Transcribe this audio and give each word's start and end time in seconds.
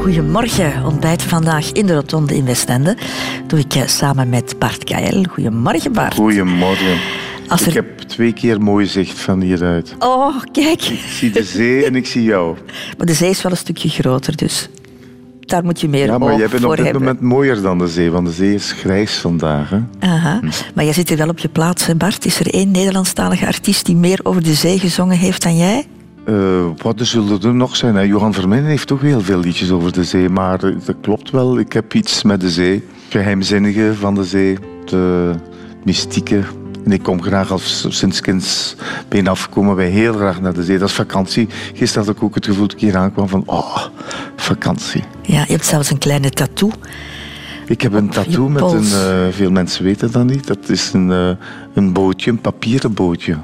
Goedemorgen, 0.00 0.84
ontbijt 0.84 1.22
vandaag 1.22 1.72
in 1.72 1.86
de 1.86 1.94
Rotonde 1.94 2.36
in 2.36 2.44
Westende. 2.44 2.96
Doe 3.46 3.58
ik 3.58 3.74
eh, 3.74 3.86
samen 3.86 4.28
met 4.28 4.54
Bart 4.58 4.84
Kael. 4.84 5.24
Goedemorgen 5.30 5.92
Bart. 5.92 6.14
Goedemorgen. 6.14 6.98
Ik 7.66 7.74
heb 7.74 7.98
twee 7.98 8.32
keer 8.32 8.60
mooi 8.60 8.86
zicht 8.86 9.20
van 9.20 9.40
hieruit. 9.40 9.94
Oh, 9.98 10.36
kijk. 10.52 10.82
Ik 10.82 10.98
zie 11.08 11.30
de 11.30 11.42
zee 11.42 11.84
en 11.84 11.94
ik 11.96 12.06
zie 12.06 12.22
jou. 12.22 12.56
Maar 12.98 13.06
de 13.06 13.14
zee 13.14 13.30
is 13.30 13.42
wel 13.42 13.52
een 13.52 13.58
stukje 13.58 13.88
groter, 13.88 14.36
dus 14.36 14.68
daar 15.40 15.64
moet 15.64 15.80
je 15.80 15.88
meer 15.88 16.06
Ja, 16.06 16.18
maar 16.18 16.38
jij 16.38 16.48
bent 16.48 16.64
op 16.64 16.76
dit 16.76 16.84
hebben. 16.84 17.02
moment 17.02 17.20
mooier 17.20 17.62
dan 17.62 17.78
de 17.78 17.88
zee, 17.88 18.10
want 18.10 18.26
de 18.26 18.32
zee 18.32 18.54
is 18.54 18.72
grijs 18.72 19.14
vandaag. 19.14 19.70
Hè? 19.70 19.78
Aha. 20.00 20.40
Maar 20.74 20.84
jij 20.84 20.92
zit 20.92 21.08
hier 21.08 21.18
wel 21.18 21.28
op 21.28 21.38
je 21.38 21.48
plaats, 21.48 21.86
hè 21.86 21.94
Bart? 21.94 22.24
Is 22.24 22.40
er 22.40 22.54
één 22.54 22.70
Nederlandstalige 22.70 23.46
artiest 23.46 23.86
die 23.86 23.96
meer 23.96 24.20
over 24.22 24.42
de 24.42 24.54
zee 24.54 24.78
gezongen 24.78 25.16
heeft 25.16 25.42
dan 25.42 25.56
jij? 25.56 25.86
Eh, 26.30 26.66
wat 26.76 27.00
er 27.00 27.06
zullen 27.06 27.42
er 27.42 27.54
nog 27.54 27.76
zijn? 27.76 27.94
Hè? 27.94 28.02
Johan 28.02 28.34
Vermeijden 28.34 28.68
heeft 28.68 28.86
toch 28.86 29.00
heel 29.00 29.20
veel 29.20 29.38
liedjes 29.38 29.70
over 29.70 29.92
de 29.92 30.04
zee, 30.04 30.28
maar 30.28 30.58
dat 30.58 30.94
klopt 31.00 31.30
wel. 31.30 31.58
Ik 31.58 31.72
heb 31.72 31.94
iets 31.94 32.22
met 32.22 32.40
de 32.40 32.50
zee. 32.50 32.84
Geheimzinnige 33.08 33.94
van 33.94 34.14
de 34.14 34.24
zee, 34.24 34.58
de 34.84 35.32
mystieke. 35.84 36.42
En 36.84 36.92
ik 36.92 37.02
kom 37.02 37.22
graag 37.22 37.50
als 37.50 37.86
sinds 37.88 38.20
kinds 38.20 38.76
been 39.08 39.28
af 39.28 39.48
komen 39.48 39.76
wij 39.76 39.88
heel 39.88 40.12
graag 40.12 40.40
naar 40.40 40.52
de 40.52 40.64
zee. 40.64 40.78
Dat 40.78 40.88
is 40.88 40.94
vakantie. 40.94 41.48
Gisteren 41.74 42.06
had 42.06 42.16
ik 42.16 42.22
ook 42.22 42.34
het 42.34 42.46
gevoel 42.46 42.66
dat 42.66 42.72
ik 42.72 42.80
hier 42.80 42.96
aankwam 42.96 43.28
van, 43.28 43.42
oh, 43.46 43.76
vakantie. 44.36 45.04
Ja, 45.22 45.40
je 45.46 45.52
hebt 45.52 45.66
zelfs 45.66 45.90
een 45.90 45.98
kleine 45.98 46.30
tattoo. 46.30 46.70
Ik 47.66 47.80
heb 47.80 47.92
een 47.92 48.10
tattoo 48.10 48.48
met 48.48 48.62
een, 48.62 48.84
eh, 48.84 49.26
veel 49.30 49.50
mensen 49.50 49.84
weten 49.84 50.12
dat 50.12 50.24
niet. 50.24 50.46
Dat 50.46 50.68
is 50.68 50.92
een, 50.92 51.12
eh, 51.12 51.30
een 51.74 51.92
bootje, 51.92 52.30
een 52.30 52.40
papieren 52.40 52.94
bootje. 52.94 53.36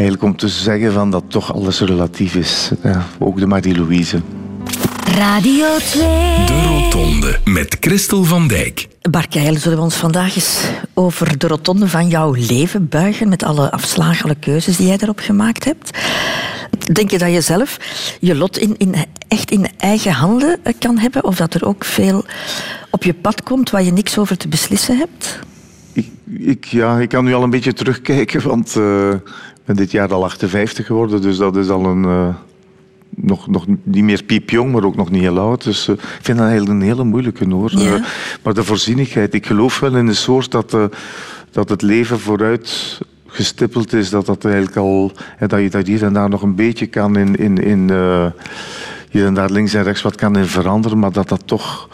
Eigenlijk 0.00 0.28
om 0.28 0.36
te 0.36 0.48
zeggen 0.48 0.92
van 0.92 1.10
dat 1.10 1.24
toch 1.28 1.54
alles 1.54 1.80
relatief 1.80 2.34
is. 2.34 2.70
Ja, 2.82 3.06
ook 3.18 3.38
de 3.38 3.46
Marie-Louise. 3.46 4.20
Radio 5.04 5.76
2. 5.76 6.02
De 6.46 6.62
Rotonde 6.66 7.38
met 7.44 7.76
Christel 7.80 8.24
van 8.24 8.48
Dijk. 8.48 8.88
Bart 9.10 9.28
Keil, 9.28 9.56
zullen 9.56 9.78
we 9.78 9.84
ons 9.84 9.94
vandaag 9.94 10.34
eens 10.34 10.60
over 10.94 11.38
de 11.38 11.46
rotonde 11.46 11.88
van 11.88 12.08
jouw 12.08 12.32
leven 12.32 12.88
buigen 12.88 13.28
met 13.28 13.42
alle 13.42 13.70
afslagelijke 13.70 14.40
keuzes 14.40 14.76
die 14.76 14.86
jij 14.86 14.96
daarop 14.96 15.18
gemaakt 15.18 15.64
hebt? 15.64 15.98
Denk 16.92 17.10
je 17.10 17.18
dat 17.18 17.32
je 17.32 17.40
zelf 17.40 17.76
je 18.20 18.34
lot 18.34 18.58
in, 18.58 18.74
in, 18.78 18.94
echt 19.28 19.50
in 19.50 19.66
eigen 19.78 20.12
handen 20.12 20.58
eh, 20.62 20.72
kan 20.78 20.98
hebben? 20.98 21.24
Of 21.24 21.36
dat 21.36 21.54
er 21.54 21.66
ook 21.66 21.84
veel 21.84 22.24
op 22.90 23.02
je 23.02 23.14
pad 23.14 23.42
komt 23.42 23.70
waar 23.70 23.82
je 23.82 23.92
niks 23.92 24.18
over 24.18 24.36
te 24.36 24.48
beslissen 24.48 24.98
hebt? 24.98 25.38
Ik, 25.92 26.08
ik, 26.38 26.64
ja, 26.64 26.98
ik 26.98 27.08
kan 27.08 27.24
nu 27.24 27.34
al 27.34 27.42
een 27.42 27.50
beetje 27.50 27.72
terugkijken, 27.72 28.42
want 28.48 28.76
eh, 28.76 29.14
dit 29.76 29.90
jaar 29.90 30.12
al 30.12 30.24
58 30.24 30.86
geworden. 30.86 31.22
Dus 31.22 31.36
dat 31.36 31.56
is 31.56 31.68
al 31.68 31.84
een... 31.84 32.04
eh, 32.04 32.34
nog, 33.16 33.48
nog 33.48 33.66
niet 33.82 34.04
meer 34.04 34.22
piepjong, 34.22 34.72
maar 34.72 34.84
ook 34.84 34.96
nog 34.96 35.10
niet 35.10 35.20
heel 35.22 35.38
oud. 35.38 35.64
Dus 35.64 35.88
eh, 35.88 35.94
ik 35.94 36.18
vind 36.22 36.38
dat 36.38 36.68
een 36.68 36.80
hele 36.80 37.04
moeilijke 37.04 37.48
hoor. 37.48 37.70
Ja. 37.78 37.94
Eh, 37.94 38.02
maar 38.42 38.54
de 38.54 38.64
voorzienigheid, 38.64 39.34
ik 39.34 39.46
geloof 39.46 39.80
wel 39.80 39.96
in 39.96 40.06
de 40.06 40.14
soort 40.14 40.50
dat, 40.50 40.76
dat 41.50 41.68
het 41.68 41.82
leven 41.82 42.20
vooruit 42.20 43.00
gestippeld 43.30 43.92
is. 43.92 44.10
Dat 44.10 44.26
dat 44.26 44.44
eigenlijk 44.44 44.76
al, 44.76 45.12
hè, 45.36 45.46
dat 45.46 45.60
je 45.60 45.70
dat 45.70 45.86
hier 45.86 46.04
en 46.04 46.12
daar 46.12 46.28
nog 46.28 46.42
een 46.42 46.54
beetje 46.54 46.86
kan 46.86 47.16
in, 47.16 47.36
in, 47.36 47.56
in 47.56 47.90
eh, 47.90 48.26
hier 49.10 49.26
en 49.26 49.34
daar 49.34 49.50
links 49.50 49.74
en 49.74 49.82
rechts 49.82 50.02
wat 50.02 50.14
kan 50.14 50.36
in 50.36 50.46
veranderen, 50.46 50.98
maar 50.98 51.12
dat 51.12 51.28
dat 51.28 51.42
toch 51.44 51.88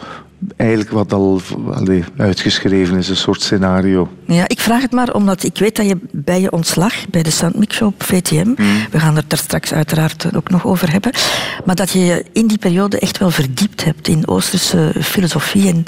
eigenlijk 0.55 0.89
wat 0.89 1.13
al 1.13 1.41
allee, 1.71 2.03
uitgeschreven 2.17 2.97
is, 2.97 3.09
een 3.09 3.15
soort 3.15 3.41
scenario. 3.41 4.09
Ja, 4.25 4.47
ik 4.47 4.59
vraag 4.59 4.81
het 4.81 4.91
maar 4.91 5.13
omdat 5.13 5.43
ik 5.43 5.57
weet 5.57 5.75
dat 5.75 5.87
je 5.87 5.97
bij 6.11 6.41
je 6.41 6.51
ontslag 6.51 7.09
bij 7.09 7.23
de 7.23 7.31
Show 7.71 7.87
op 7.87 8.03
VTM, 8.03 8.53
we 8.91 8.99
gaan 8.99 9.15
het 9.15 9.31
er 9.31 9.37
straks 9.37 9.73
uiteraard 9.73 10.35
ook 10.35 10.49
nog 10.49 10.65
over 10.65 10.91
hebben, 10.91 11.11
maar 11.65 11.75
dat 11.75 11.89
je 11.91 11.99
je 11.99 12.25
in 12.31 12.47
die 12.47 12.57
periode 12.57 12.99
echt 12.99 13.17
wel 13.17 13.31
verdiept 13.31 13.83
hebt 13.83 14.07
in 14.07 14.27
Oosterse 14.27 14.93
filosofie 15.01 15.67
en 15.67 15.83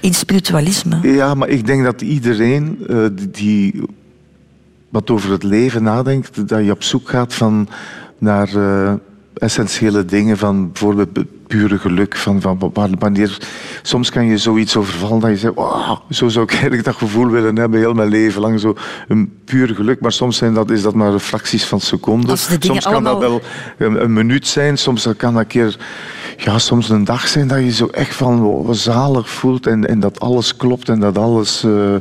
in 0.00 0.14
spiritualisme. 0.14 0.98
Ja, 1.12 1.34
maar 1.34 1.48
ik 1.48 1.66
denk 1.66 1.84
dat 1.84 2.00
iedereen 2.02 2.78
eh, 2.88 2.96
die- 3.12 3.30
die 3.30 3.82
wat 4.88 5.10
over 5.10 5.30
het 5.30 5.42
leven 5.42 5.82
nadenkt, 5.82 6.48
dat 6.48 6.64
je 6.64 6.70
op 6.70 6.82
zoek 6.82 7.08
gaat 7.08 7.34
van, 7.34 7.68
naar 8.18 8.48
eh, 8.56 8.92
essentiële 9.38 10.04
dingen, 10.04 10.36
van 10.38 10.72
bijvoorbeeld 10.72 11.08
pure 11.46 11.78
geluk. 11.78 12.16
Van, 12.16 12.40
van 12.40 12.58
wa- 12.72 12.88
wanneer, 12.98 13.38
soms 13.82 14.10
kan 14.10 14.26
je 14.26 14.38
zoiets 14.38 14.76
overvallen 14.76 15.20
dat 15.20 15.30
je 15.30 15.36
zegt, 15.36 15.54
"Wauw, 15.54 16.02
zo 16.10 16.28
zou 16.28 16.44
ik 16.44 16.50
eigenlijk 16.58 16.84
dat 16.84 16.94
gevoel 16.96 17.28
willen 17.28 17.56
hebben, 17.56 17.78
heel 17.80 17.94
mijn 17.94 18.08
leven 18.08 18.40
lang, 18.40 18.60
zo 18.60 18.74
een 19.08 19.32
puur 19.44 19.68
geluk. 19.74 20.00
Maar 20.00 20.12
soms 20.12 20.36
zijn 20.36 20.54
dat, 20.54 20.70
is 20.70 20.82
dat 20.82 20.94
maar 20.94 21.18
fracties 21.18 21.64
van 21.64 21.80
seconden. 21.80 22.28
Soms 22.38 22.84
kan 22.84 23.04
dat 23.04 23.18
wel 23.18 23.40
een, 23.78 24.02
een 24.02 24.12
minuut 24.12 24.46
zijn, 24.46 24.78
soms 24.78 25.08
kan 25.16 25.32
dat 25.32 25.42
een 25.42 25.48
keer, 25.48 25.76
ja, 26.36 26.58
soms 26.58 26.88
een 26.88 27.04
dag 27.04 27.28
zijn 27.28 27.48
dat 27.48 27.58
je 27.58 27.72
zo 27.72 27.86
echt 27.86 28.14
van 28.14 28.40
wow, 28.40 28.74
zalig 28.74 29.28
voelt 29.30 29.66
en, 29.66 29.88
en 29.88 30.00
dat 30.00 30.20
alles 30.20 30.56
klopt 30.56 30.88
en 30.88 31.00
dat 31.00 31.18
alles. 31.18 31.64
eh, 31.64 31.94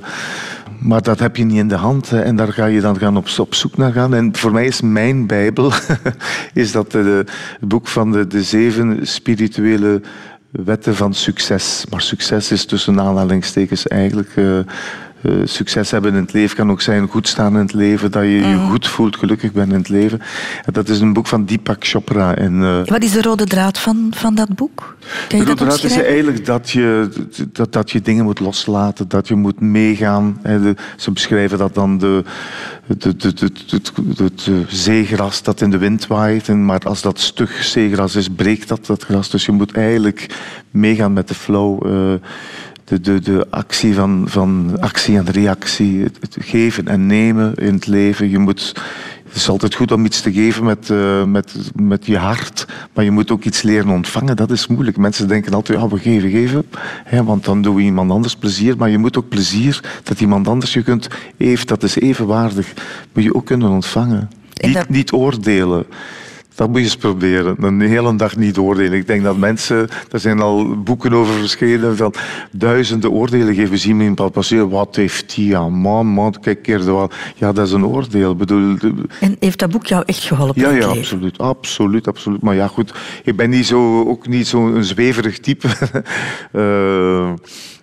maar 0.80 1.02
dat 1.02 1.20
heb 1.20 1.36
je 1.36 1.44
niet 1.44 1.58
in 1.58 1.68
de 1.68 1.76
hand 1.76 2.12
en 2.12 2.36
daar 2.36 2.54
ga 2.54 2.66
je 2.66 2.82
dan 2.82 2.98
gaan 2.98 3.18
op, 3.18 3.54
zoek 3.54 3.78
naar 3.78 3.92
gaan. 3.92 4.14
En 4.14 4.36
voor 4.36 4.52
mij 4.52 4.66
is 4.66 4.82
mijn 4.82 5.28
Bijbel 5.28 5.72
is 6.54 6.72
dat 6.72 6.96
eh, 6.96 7.06
het 7.06 7.30
boek 7.60 7.88
van 7.88 8.12
de, 8.12 8.28
de 8.28 8.44
zeven 8.44 9.08
spirituele 9.08 10.02
wetten 10.52 10.96
van 10.96 11.14
succes. 11.14 11.86
Maar 11.90 12.02
succes 12.02 12.52
is 12.52 12.66
tussen 12.66 13.00
aanhalingstekens 13.00 13.88
eigenlijk. 13.88 14.32
eh, 14.36 14.60
eh, 15.22 15.32
succes 15.44 15.92
hebben 15.92 16.14
in 16.14 16.22
het 16.22 16.34
leven 16.34 16.56
kan 16.56 16.72
ook 16.72 16.82
zijn 16.82 17.08
goed 17.08 17.28
staan 17.28 17.54
in 17.54 17.60
het 17.60 17.74
leven, 17.74 18.12
dat 18.12 18.24
je 18.24 18.30
je 18.30 18.56
goed 18.70 18.88
voelt, 18.88 19.18
gelukkig 19.18 19.52
bent 19.52 19.72
in 19.72 19.78
het 19.78 19.90
leven. 19.90 20.20
En 20.66 20.74
dat 20.74 20.90
is 20.90 21.00
een 21.00 21.14
boek 21.14 21.28
van 21.28 21.46
Deepak 21.46 21.86
Chopra. 21.86 22.36
En, 22.36 22.64
eh, 22.64 22.86
Wat 22.86 23.04
is 23.04 23.12
de 23.12 23.22
rode 23.22 23.46
draad 23.46 23.80
van, 23.80 24.12
van 24.16 24.36
dat 24.36 24.56
boek? 24.56 24.96
Kan 25.28 25.38
je 25.40 25.44
de 25.46 25.50
rode 25.52 25.64
draad 25.66 25.84
is 25.84 25.98
eigenlijk 25.98 26.46
dat 26.46 26.70
je, 26.70 27.10
dat, 27.52 27.74
dat 27.74 27.92
je 27.92 28.02
dingen 28.02 28.24
moet 28.24 28.40
loslaten, 28.40 29.08
dat 29.08 29.28
je 29.28 29.36
moet 29.36 29.60
meegaan. 29.60 30.40
De- 30.44 30.76
ze 30.98 31.12
beschrijven 31.12 31.58
dat 31.58 31.76
dan 31.76 31.98
de, 31.98 32.24
de, 32.88 32.98
de, 32.98 33.34
de, 33.34 33.34
de, 33.34 33.52
de- 34.16 34.24
het 34.24 34.48
eh, 34.48 34.54
zeegras 34.68 35.44
dat 35.44 35.62
in 35.62 35.70
de 35.70 35.78
wind 35.78 36.08
waait. 36.08 36.48
En, 36.50 36.66
maar 36.66 36.80
als 36.80 37.02
dat 37.02 37.20
stug 37.20 37.64
zeegras 37.64 38.16
is, 38.16 38.30
breekt 38.30 38.68
dat, 38.68 38.86
dat 38.86 39.04
gras. 39.04 39.30
Dus 39.30 39.46
je 39.46 39.52
moet 39.52 39.72
eigenlijk 39.72 40.36
meegaan 40.72 41.14
met 41.14 41.28
de 41.28 41.34
flow. 41.34 41.86
De, 42.88 43.00
de, 43.00 43.20
de 43.20 43.48
actie 43.50 43.94
van, 43.94 44.24
van 44.28 44.78
actie 44.80 45.18
en 45.18 45.32
reactie, 45.32 46.04
het, 46.04 46.18
het 46.20 46.38
geven 46.40 46.88
en 46.88 47.06
nemen 47.06 47.56
in 47.56 47.74
het 47.74 47.88
leven. 47.88 48.30
Je 48.30 48.38
moet, 48.38 48.74
het 49.26 49.36
is 49.36 49.50
altijd 49.50 49.76
goed 49.76 49.92
om 49.92 50.06
iets 50.06 50.22
te 50.22 50.34
geven 50.34 50.64
met, 50.64 50.90
eh, 50.90 51.24
met, 51.24 51.56
met 51.76 52.06
je 52.06 52.18
hart, 52.18 52.66
maar 52.94 53.04
je 53.04 53.12
moet 53.12 53.32
ook 53.32 53.44
iets 53.44 53.62
leren 53.62 53.90
ontvangen. 53.90 54.36
Dat 54.36 54.52
is 54.52 54.68
moeilijk. 54.68 54.98
Mensen 54.98 55.28
denken 55.28 55.54
altijd, 55.54 55.80
ja, 55.80 55.88
we 55.88 56.00
geven, 56.00 56.30
geven, 56.30 56.66
hè, 57.04 57.24
want 57.24 57.46
dan 57.46 57.62
doen 57.62 57.76
we 57.76 57.82
iemand 57.82 58.12
anders 58.12 58.36
plezier. 58.36 58.78
Maar 58.78 58.90
je 58.90 58.98
moet 58.98 59.18
ook 59.18 59.30
plezier 59.30 60.00
dat 60.04 60.22
iemand 60.22 60.48
anders 60.48 60.74
je 60.74 60.84
kunt, 60.84 61.08
heeft, 61.38 61.68
dat 61.68 61.84
is 61.84 61.96
evenwaardig, 61.96 62.74
moet 63.14 63.24
je 63.24 63.36
ook 63.36 63.46
kunnen 63.46 63.70
ontvangen. 63.70 64.30
En 64.54 64.70
Niet, 64.70 64.90
niet 64.90 65.12
oordelen. 65.12 65.86
Dat 66.58 66.68
moet 66.68 66.78
je 66.78 66.84
eens 66.84 66.96
proberen. 66.96 67.56
Een 67.60 67.82
hele 67.82 68.16
dag 68.16 68.36
niet 68.36 68.58
oordelen. 68.58 68.94
Ik 68.94 69.08
denk 69.08 69.24
dat 69.24 69.38
mensen, 69.38 69.88
er 70.12 70.20
zijn 70.20 70.40
al 70.40 70.82
boeken 70.84 71.14
over 71.14 71.34
verschenen, 71.34 71.98
van 71.98 72.14
duizenden 72.52 73.12
oordelen 73.12 73.56
geven. 73.56 73.78
Zien 73.78 74.02
in 74.02 74.14
passeren. 74.14 74.70
Wat 74.70 74.96
heeft 74.96 75.36
die 75.36 75.58
aan? 75.58 75.74
Man, 75.74 76.08
man, 76.08 76.36
kijk 76.42 76.62
keer 76.62 76.92
wat. 76.92 77.16
Ja, 77.36 77.52
dat 77.52 77.68
is 77.68 77.74
een 77.74 77.86
oordeel. 77.86 78.32
Ik 78.32 78.38
bedoel, 78.38 78.78
En 79.20 79.36
heeft 79.40 79.60
dat 79.60 79.72
boek 79.72 79.86
jou 79.86 80.04
echt 80.06 80.24
geholpen 80.24 80.62
ja, 80.62 80.70
ja, 80.70 80.86
absoluut, 80.86 81.38
absoluut, 81.38 82.08
absoluut. 82.08 82.42
Maar 82.42 82.56
ja, 82.56 82.68
goed, 82.68 82.94
ik 83.24 83.36
ben 83.36 83.50
niet 83.50 83.66
zo, 83.66 84.08
ook 84.08 84.28
niet 84.28 84.48
zo'n 84.48 84.84
zweverig 84.84 85.40
type. 85.40 85.68
Eh, 86.52 87.34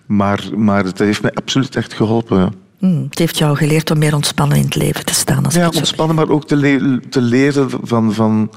maar, 0.05 0.43
maar 0.55 0.83
het 0.83 0.99
heeft 0.99 1.21
mij 1.21 1.31
absoluut 1.33 1.75
echt 1.75 1.93
geholpen. 1.93 2.64
Hmm, 2.85 3.05
het 3.09 3.19
heeft 3.19 3.37
jou 3.37 3.57
geleerd 3.57 3.91
om 3.91 3.97
meer 3.97 4.15
ontspannen 4.15 4.57
in 4.57 4.63
het 4.63 4.75
leven 4.75 5.05
te 5.05 5.13
staan. 5.13 5.45
Als 5.45 5.53
Ja, 5.53 5.69
ontspannen, 5.75 6.15
maar 6.15 6.29
ook 6.29 6.47
te, 6.47 6.55
le- 6.55 6.99
te 7.09 7.21
leren 7.21 7.69
van, 7.83 8.13
van 8.13 8.49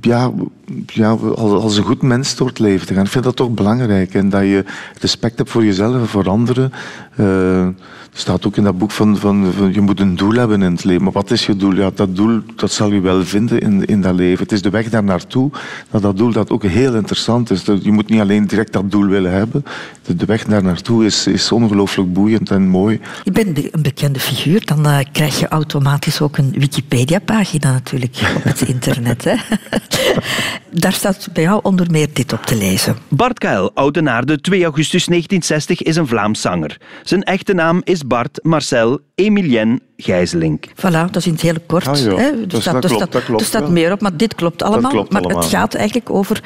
ja, 0.00 0.30
ja, 0.86 1.10
als, 1.34 1.76
een 1.76 1.84
goed 1.84 2.02
mens 2.02 2.36
door 2.36 2.48
het 2.48 2.58
leven 2.58 2.86
te 2.86 2.94
gaan. 2.94 3.04
Ik 3.04 3.10
vind 3.10 3.24
dat 3.24 3.36
toch 3.36 3.50
belangrijk. 3.50 4.14
En 4.14 4.28
dat 4.28 4.42
je 4.42 4.64
respect 5.00 5.38
hebt 5.38 5.50
voor 5.50 5.64
jezelf 5.64 5.94
en 5.94 6.06
voor 6.06 6.28
anderen. 6.28 6.72
Eh, 7.16 7.66
staat 8.18 8.46
ook 8.46 8.56
in 8.56 8.64
dat 8.64 8.78
boek 8.78 8.90
van, 8.90 9.16
van, 9.16 9.52
van 9.56 9.72
je 9.72 9.80
moet 9.80 10.00
een 10.00 10.16
doel 10.16 10.32
hebben 10.32 10.62
in 10.62 10.72
het 10.72 10.84
leven. 10.84 11.02
Maar 11.02 11.12
wat 11.12 11.30
is 11.30 11.46
je 11.46 11.56
doel? 11.56 11.74
Ja, 11.74 11.90
dat 11.94 12.16
doel 12.16 12.40
dat 12.56 12.72
zal 12.72 12.92
je 12.92 13.00
wel 13.00 13.24
vinden 13.24 13.60
in, 13.60 13.84
in 13.84 14.00
dat 14.00 14.14
leven. 14.14 14.42
Het 14.42 14.52
is 14.52 14.62
de 14.62 14.70
weg 14.70 14.88
daar 14.88 15.04
naartoe. 15.04 15.50
Dat 15.90 16.02
dat 16.02 16.16
doel 16.16 16.32
dat 16.32 16.50
ook 16.50 16.62
heel 16.62 16.94
interessant 16.94 17.50
is. 17.50 17.62
Je 17.64 17.92
moet 17.92 18.08
niet 18.08 18.20
alleen 18.20 18.46
direct 18.46 18.72
dat 18.72 18.90
doel 18.90 19.06
willen 19.06 19.32
hebben. 19.32 19.64
De, 20.02 20.16
de 20.16 20.24
weg 20.24 20.44
daar 20.44 20.62
naartoe 20.62 21.04
is, 21.04 21.26
is 21.26 21.52
ongelooflijk 21.52 22.12
boeiend 22.12 22.50
en 22.50 22.68
mooi. 22.68 23.00
Je 23.24 23.30
bent 23.30 23.54
be- 23.54 23.68
een 23.72 23.82
bekende 23.82 24.20
figuur, 24.20 24.64
dan 24.64 24.86
eh, 24.86 24.98
krijg 25.12 25.38
je 25.38 25.48
automatisch 25.48 26.20
ook 26.20 26.38
een 26.38 26.54
Wikipedia-pagina 26.58 27.72
natuurlijk 27.72 28.16
op 28.36 28.42
het 28.42 28.60
internet. 28.60 29.24
Hè? 29.24 29.34
Daar 30.70 30.92
staat 30.92 31.28
bij 31.32 31.42
jou 31.42 31.60
onder 31.62 31.90
meer 31.90 32.08
dit 32.12 32.32
op 32.32 32.42
te 32.42 32.56
lezen. 32.56 32.96
Bart 33.08 33.38
Kuil, 33.38 33.70
Oudenaarde, 33.74 34.40
2 34.40 34.62
augustus 34.64 35.06
1960, 35.06 35.82
is 35.82 35.96
een 35.96 36.06
Vlaams 36.06 36.40
zanger. 36.40 36.76
Zijn 37.02 37.22
echte 37.22 37.52
naam 37.52 37.80
is 37.84 38.06
Bart 38.08 38.38
Marcel 38.42 38.98
Emilien 39.14 39.80
Gijzelink. 39.96 40.64
Voilà, 40.66 40.90
dat 41.10 41.16
is 41.16 41.26
in 41.26 41.32
het 41.32 41.40
hele 41.40 41.60
kort. 41.66 41.86
Ah, 41.86 41.96
ja. 41.98 42.14
hè. 42.16 42.26
Er 42.30 42.48
Dus 42.48 42.60
staat, 42.60 42.82
dat 42.82 42.90
klopt, 42.90 43.12
dat 43.12 43.24
klopt 43.24 43.40
er 43.40 43.46
staat 43.46 43.60
wel. 43.62 43.70
meer 43.70 43.92
op, 43.92 44.00
maar 44.00 44.16
dit 44.16 44.34
klopt 44.34 44.62
allemaal. 44.62 44.90
klopt 44.90 45.12
maar 45.12 45.22
allemaal. 45.22 45.42
het 45.42 45.50
gaat 45.50 45.74
eigenlijk 45.74 46.10
over 46.10 46.42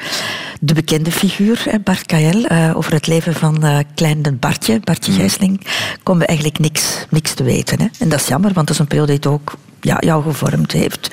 de 0.61 0.73
bekende 0.73 1.11
figuur, 1.11 1.61
hè, 1.69 1.79
Bart 1.79 2.05
Kael. 2.05 2.43
eh, 2.45 2.71
over 2.75 2.93
het 2.93 3.07
leven 3.07 3.33
van 3.33 3.63
eh 3.63 3.77
kleine 3.95 4.31
Bartje, 4.31 4.79
Bartje 4.83 5.11
Hmm. 5.11 5.19
Gijsling, 5.19 5.61
komen 6.03 6.21
we 6.21 6.27
eigenlijk 6.27 6.59
niks, 6.59 7.05
niks 7.09 7.33
te 7.33 7.43
weten. 7.43 7.79
Hè. 7.81 7.87
En 7.99 8.09
dat 8.09 8.19
is 8.19 8.27
jammer, 8.27 8.53
want 8.53 8.67
dat 8.67 8.75
is 8.75 8.81
een 8.81 8.87
periode 8.87 9.19
die 9.19 9.31
ook 9.31 9.53
ja, 9.83 9.97
jou 9.99 10.23
gevormd 10.23 10.71
heeft. 10.71 11.09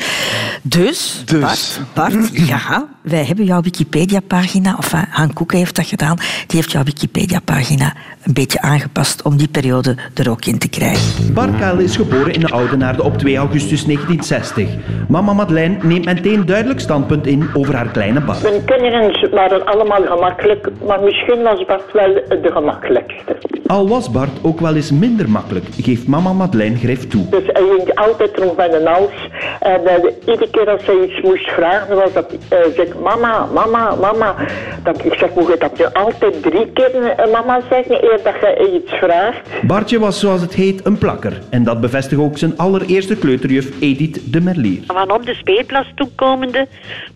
Dus, 0.62 1.22
Dus. 1.24 1.40
Bart, 1.40 1.80
Bart 1.94 2.30
ja, 2.52 2.86
wij 3.00 3.24
hebben 3.24 3.44
jouw 3.44 3.60
Wikipedia-pagina, 3.60 4.74
of 4.78 4.92
eh, 4.92 5.00
Han 5.10 5.32
Koeken 5.32 5.58
heeft 5.58 5.76
dat 5.76 5.86
gedaan, 5.86 6.16
die 6.16 6.56
heeft 6.56 6.72
jouw 6.72 6.82
Wikipedia-pagina 6.82 7.94
een 8.24 8.32
beetje 8.32 8.60
aangepast 8.60 9.22
om 9.22 9.36
die 9.36 9.48
periode 9.48 9.96
er 10.14 10.30
ook 10.30 10.44
in 10.44 10.58
te 10.58 10.68
krijgen. 10.68 11.34
Bart 11.34 11.58
Kuil 11.58 11.78
is 11.78 11.96
geboren 11.96 12.32
in 12.32 12.40
de 12.40 12.48
Oudenaarde 12.48 13.02
op 13.02 13.18
2 13.18 13.36
augustus 13.36 13.84
1960. 13.84 14.68
Mama 15.08 15.32
Madeleine 15.32 15.76
neemt 15.82 16.04
meteen 16.04 16.46
duidelijk 16.46 16.80
standpunt 16.80 17.26
in 17.26 17.48
over 17.54 17.74
haar 17.74 17.88
kleine 17.88 18.20
Bart. 18.20 18.42
Mijn 18.42 18.64
kinderen 18.64 19.30
waren 19.30 19.64
allemaal 19.64 20.02
gemakkelijk, 20.02 20.68
maar 20.86 21.00
misschien 21.00 21.42
was 21.42 21.64
Bart 21.64 21.92
wel 21.92 22.14
de 22.42 22.50
gemakkelijkste. 22.52 23.36
Al 23.66 23.88
was 23.88 24.10
Bart 24.10 24.30
ook 24.42 24.60
wel 24.60 24.74
eens 24.74 24.90
minder 24.90 25.30
makkelijk, 25.30 25.66
geeft 25.80 26.06
mama 26.06 26.32
Madeleine 26.32 26.76
grif 26.76 27.08
toe. 27.08 27.28
Dus 27.28 27.44
hij 27.46 27.62
altijd 28.06 28.36
rond 28.36 28.58
een 28.58 28.86
hals. 28.86 29.28
En 29.60 29.86
eh, 29.86 30.04
iedere 30.26 30.50
keer 30.50 30.68
als 30.70 30.86
hij 30.86 30.98
iets 31.04 31.20
moest 31.20 31.50
vragen, 31.50 31.96
was 31.96 32.12
dat, 32.12 32.32
eh 32.48 32.58
zeg 32.76 32.98
mama, 33.02 33.46
mama, 33.54 33.94
mama. 33.94 34.34
Dat, 34.82 35.04
ik 35.04 35.14
zeg, 35.14 35.34
moet 35.34 35.46
je 35.46 35.56
dat 35.58 35.78
nu 35.78 35.84
altijd 35.92 36.42
drie 36.42 36.70
keer 36.72 37.04
eh, 37.04 37.32
mama 37.32 37.60
zeggen, 37.70 38.04
eer 38.04 38.20
dat 38.22 38.34
je 38.40 38.72
iets 38.74 38.92
vraagt? 38.92 39.40
Bartje 39.62 39.98
was 39.98 40.20
zoals 40.20 40.40
het 40.40 40.54
heet 40.54 40.86
een 40.86 40.98
plakker. 40.98 41.38
En 41.50 41.64
dat 41.64 41.80
bevestigt 41.80 42.20
ook 42.20 42.38
zijn 42.38 42.58
allereerste 42.58 43.16
kleuterjuf 43.16 43.80
Edith 43.80 44.32
de 44.32 44.40
Merlier. 44.40 44.82
Van 44.86 45.12
op 45.12 45.26
de 45.26 45.34
speelplaats 45.34 45.88
toekomende 45.94 46.66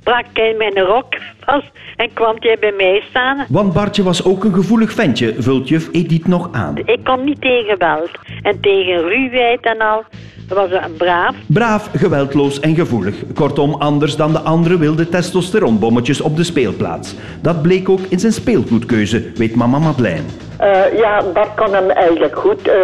brak 0.02 0.24
hij 0.32 0.54
mijn 0.58 0.78
rok 0.78 1.14
vast 1.40 1.70
en 1.96 2.12
kwam 2.12 2.36
hij 2.38 2.56
bij 2.60 2.72
mij 2.76 3.02
staan. 3.08 3.44
Want 3.48 3.72
Bartje 3.72 4.02
was 4.02 4.24
ook 4.24 4.44
een 4.44 4.54
gevoelig 4.54 4.92
ventje, 4.92 5.34
vult 5.38 5.68
juf 5.68 5.88
Edith 5.92 6.26
nog 6.26 6.48
aan. 6.52 6.76
Ik 6.76 7.04
kon 7.04 7.24
niet 7.24 7.40
tegen 7.40 7.64
geweld 7.64 8.10
en 8.42 8.60
tegen 8.60 9.00
ruwheid 9.00 9.60
en 9.60 9.78
al. 9.78 10.04
Was 10.48 10.70
een 10.70 10.96
braaf. 10.96 11.36
Braaf, 11.46 11.90
geweldloos 11.94 12.60
en 12.60 12.74
gevoelig. 12.74 13.14
Kortom, 13.34 13.74
anders 13.74 14.16
dan 14.16 14.32
de 14.32 14.40
andere 14.40 14.78
wilde 14.78 15.08
testosteronbommetjes 15.08 16.20
op 16.20 16.36
de 16.36 16.44
speelplaats. 16.44 17.14
Dat 17.40 17.62
bleek 17.62 17.88
ook 17.88 18.00
in 18.08 18.20
zijn 18.20 18.32
speelgoedkeuze, 18.32 19.32
weet 19.34 19.54
mama 19.54 19.78
Madeleine. 19.78 20.26
Eh, 20.58 20.98
ja, 20.98 21.22
Bart 21.32 21.54
kon 21.56 21.74
hem 21.74 21.90
eigenlijk 21.90 22.38
goed 22.38 22.68
eh 22.68 22.74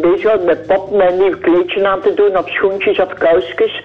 bezighouden 0.00 0.46
met 0.46 0.66
pop, 0.66 0.90
met 0.90 1.12
een 1.12 1.18
nieuw 1.18 1.38
kleedje 1.38 1.88
aan 1.88 2.00
te 2.00 2.14
doen, 2.14 2.38
of 2.38 2.48
schoentjes 2.48 2.98
of 2.98 3.14
kousjes. 3.14 3.84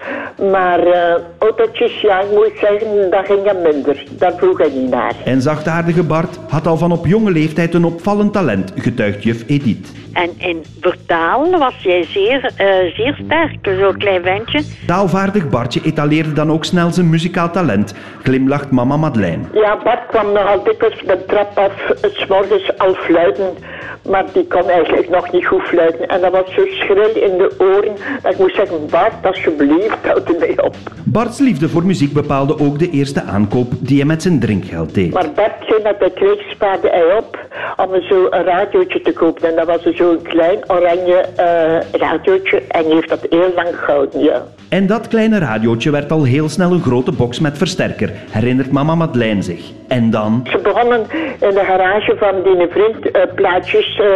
Maar 0.50 0.86
eh 0.86 1.14
autootjes, 1.38 2.00
ja, 2.00 2.20
ik 2.20 2.30
moet 2.30 2.52
zeggen, 2.60 3.10
dat 3.10 3.26
ging 3.26 3.44
hem 3.44 3.62
minder. 3.62 4.04
Daar 4.10 4.32
vroeg 4.36 4.58
hij 4.58 4.70
niet 4.74 4.90
naar. 4.90 5.14
En 5.24 5.42
zachtaardige 5.42 6.02
Bart 6.02 6.38
had 6.48 6.66
al 6.66 6.76
van 6.76 6.92
op 6.92 7.06
jonge 7.06 7.30
leeftijd 7.30 7.74
een 7.74 7.84
opvallend 7.84 8.32
talent, 8.32 8.72
getuigt 8.76 9.22
juf 9.22 9.44
Edith. 9.46 9.92
En 10.12 10.30
in 10.38 10.64
vertalen 10.80 11.58
was 11.58 11.74
jij 11.78 12.04
zeer, 12.04 12.50
eh, 12.56 12.66
zeer 12.94 13.20
sterk, 13.24 13.78
zo'n 13.80 13.98
klein 13.98 14.22
ventje. 14.22 14.62
Taalvaardig 14.86 15.48
Bartje 15.48 15.80
etaleerde 15.84 16.32
dan 16.32 16.52
ook 16.52 16.64
snel 16.64 16.90
zijn 16.90 17.10
muzikaal 17.10 17.50
talent, 17.50 17.94
glimlacht 18.22 18.70
mama 18.70 18.96
Madeleine. 18.96 19.42
Ja, 19.52 19.78
Bart 19.84 20.06
kwam 20.06 20.32
nogal 20.32 20.62
dikwijls 20.64 21.02
de 21.06 21.24
trap 21.26 21.58
af, 21.58 21.72
s 22.12 22.26
morgens 22.26 22.78
al 22.78 22.94
fluiten. 23.34 23.64
Maar 24.08 24.24
die 24.32 24.46
kon 24.46 24.68
eigenlijk 24.68 25.08
nog 25.08 25.32
niet 25.32 25.46
goed 25.46 25.62
fluiten. 25.62 26.08
En 26.08 26.20
dat 26.20 26.32
was 26.32 26.54
zo 26.54 26.66
schril 26.66 27.14
in 27.14 27.38
de 27.38 27.54
oren 27.58 27.92
dat 28.22 28.32
ik 28.32 28.38
moest 28.38 28.56
zeggen, 28.56 28.86
Bart, 28.90 29.12
alsjeblieft, 29.26 29.96
houd 30.02 30.28
ermee 30.28 30.62
op. 30.62 30.76
Barts 31.04 31.38
liefde 31.38 31.68
voor 31.68 31.84
muziek 31.84 32.12
bepaalde 32.12 32.58
ook 32.58 32.78
de 32.78 32.90
eerste 32.90 33.22
aankoop 33.22 33.72
die 33.78 33.96
hij 33.96 34.06
met 34.06 34.22
zijn 34.22 34.40
drinkgeld 34.40 34.94
deed. 34.94 35.12
Maar 35.12 35.30
Bart, 35.34 35.82
dat 35.82 35.94
hij 35.98 36.10
kreeg, 36.10 36.50
spaarde 36.50 36.88
hij 36.88 37.16
op 37.16 37.38
om 37.76 38.02
zo 38.02 38.26
een 38.30 38.44
radiootje 38.44 39.00
te 39.00 39.12
kopen. 39.12 39.48
En 39.48 39.56
dat 39.56 39.66
was 39.66 39.94
zo'n 39.96 40.22
klein 40.22 40.58
oranje 40.66 41.24
eh 41.36 42.00
radiootje 42.00 42.62
en 42.68 42.82
die 42.84 42.94
heeft 42.94 43.08
dat 43.08 43.26
heel 43.30 43.52
lang 43.54 43.68
gehouden, 43.72 44.20
ja. 44.20 44.42
En 44.68 44.86
dat 44.86 45.08
kleine 45.08 45.38
radiootje 45.38 45.90
werd 45.90 46.12
al 46.12 46.24
heel 46.24 46.48
snel 46.48 46.72
een 46.72 46.82
grote 46.82 47.12
box 47.12 47.40
met 47.40 47.58
versterker, 47.58 48.12
herinnert 48.30 48.70
mama 48.70 48.94
Madeleine 48.94 49.42
zich. 49.42 49.70
En 49.88 50.10
dan... 50.10 50.46
Ze 50.50 50.58
begonnen 50.58 51.00
in 51.40 51.50
de 51.50 51.62
garage 51.66 52.16
van 52.18 52.34
die 52.42 52.66
vriend 52.70 53.15
plaatjes 53.34 53.98
eh, 53.98 54.08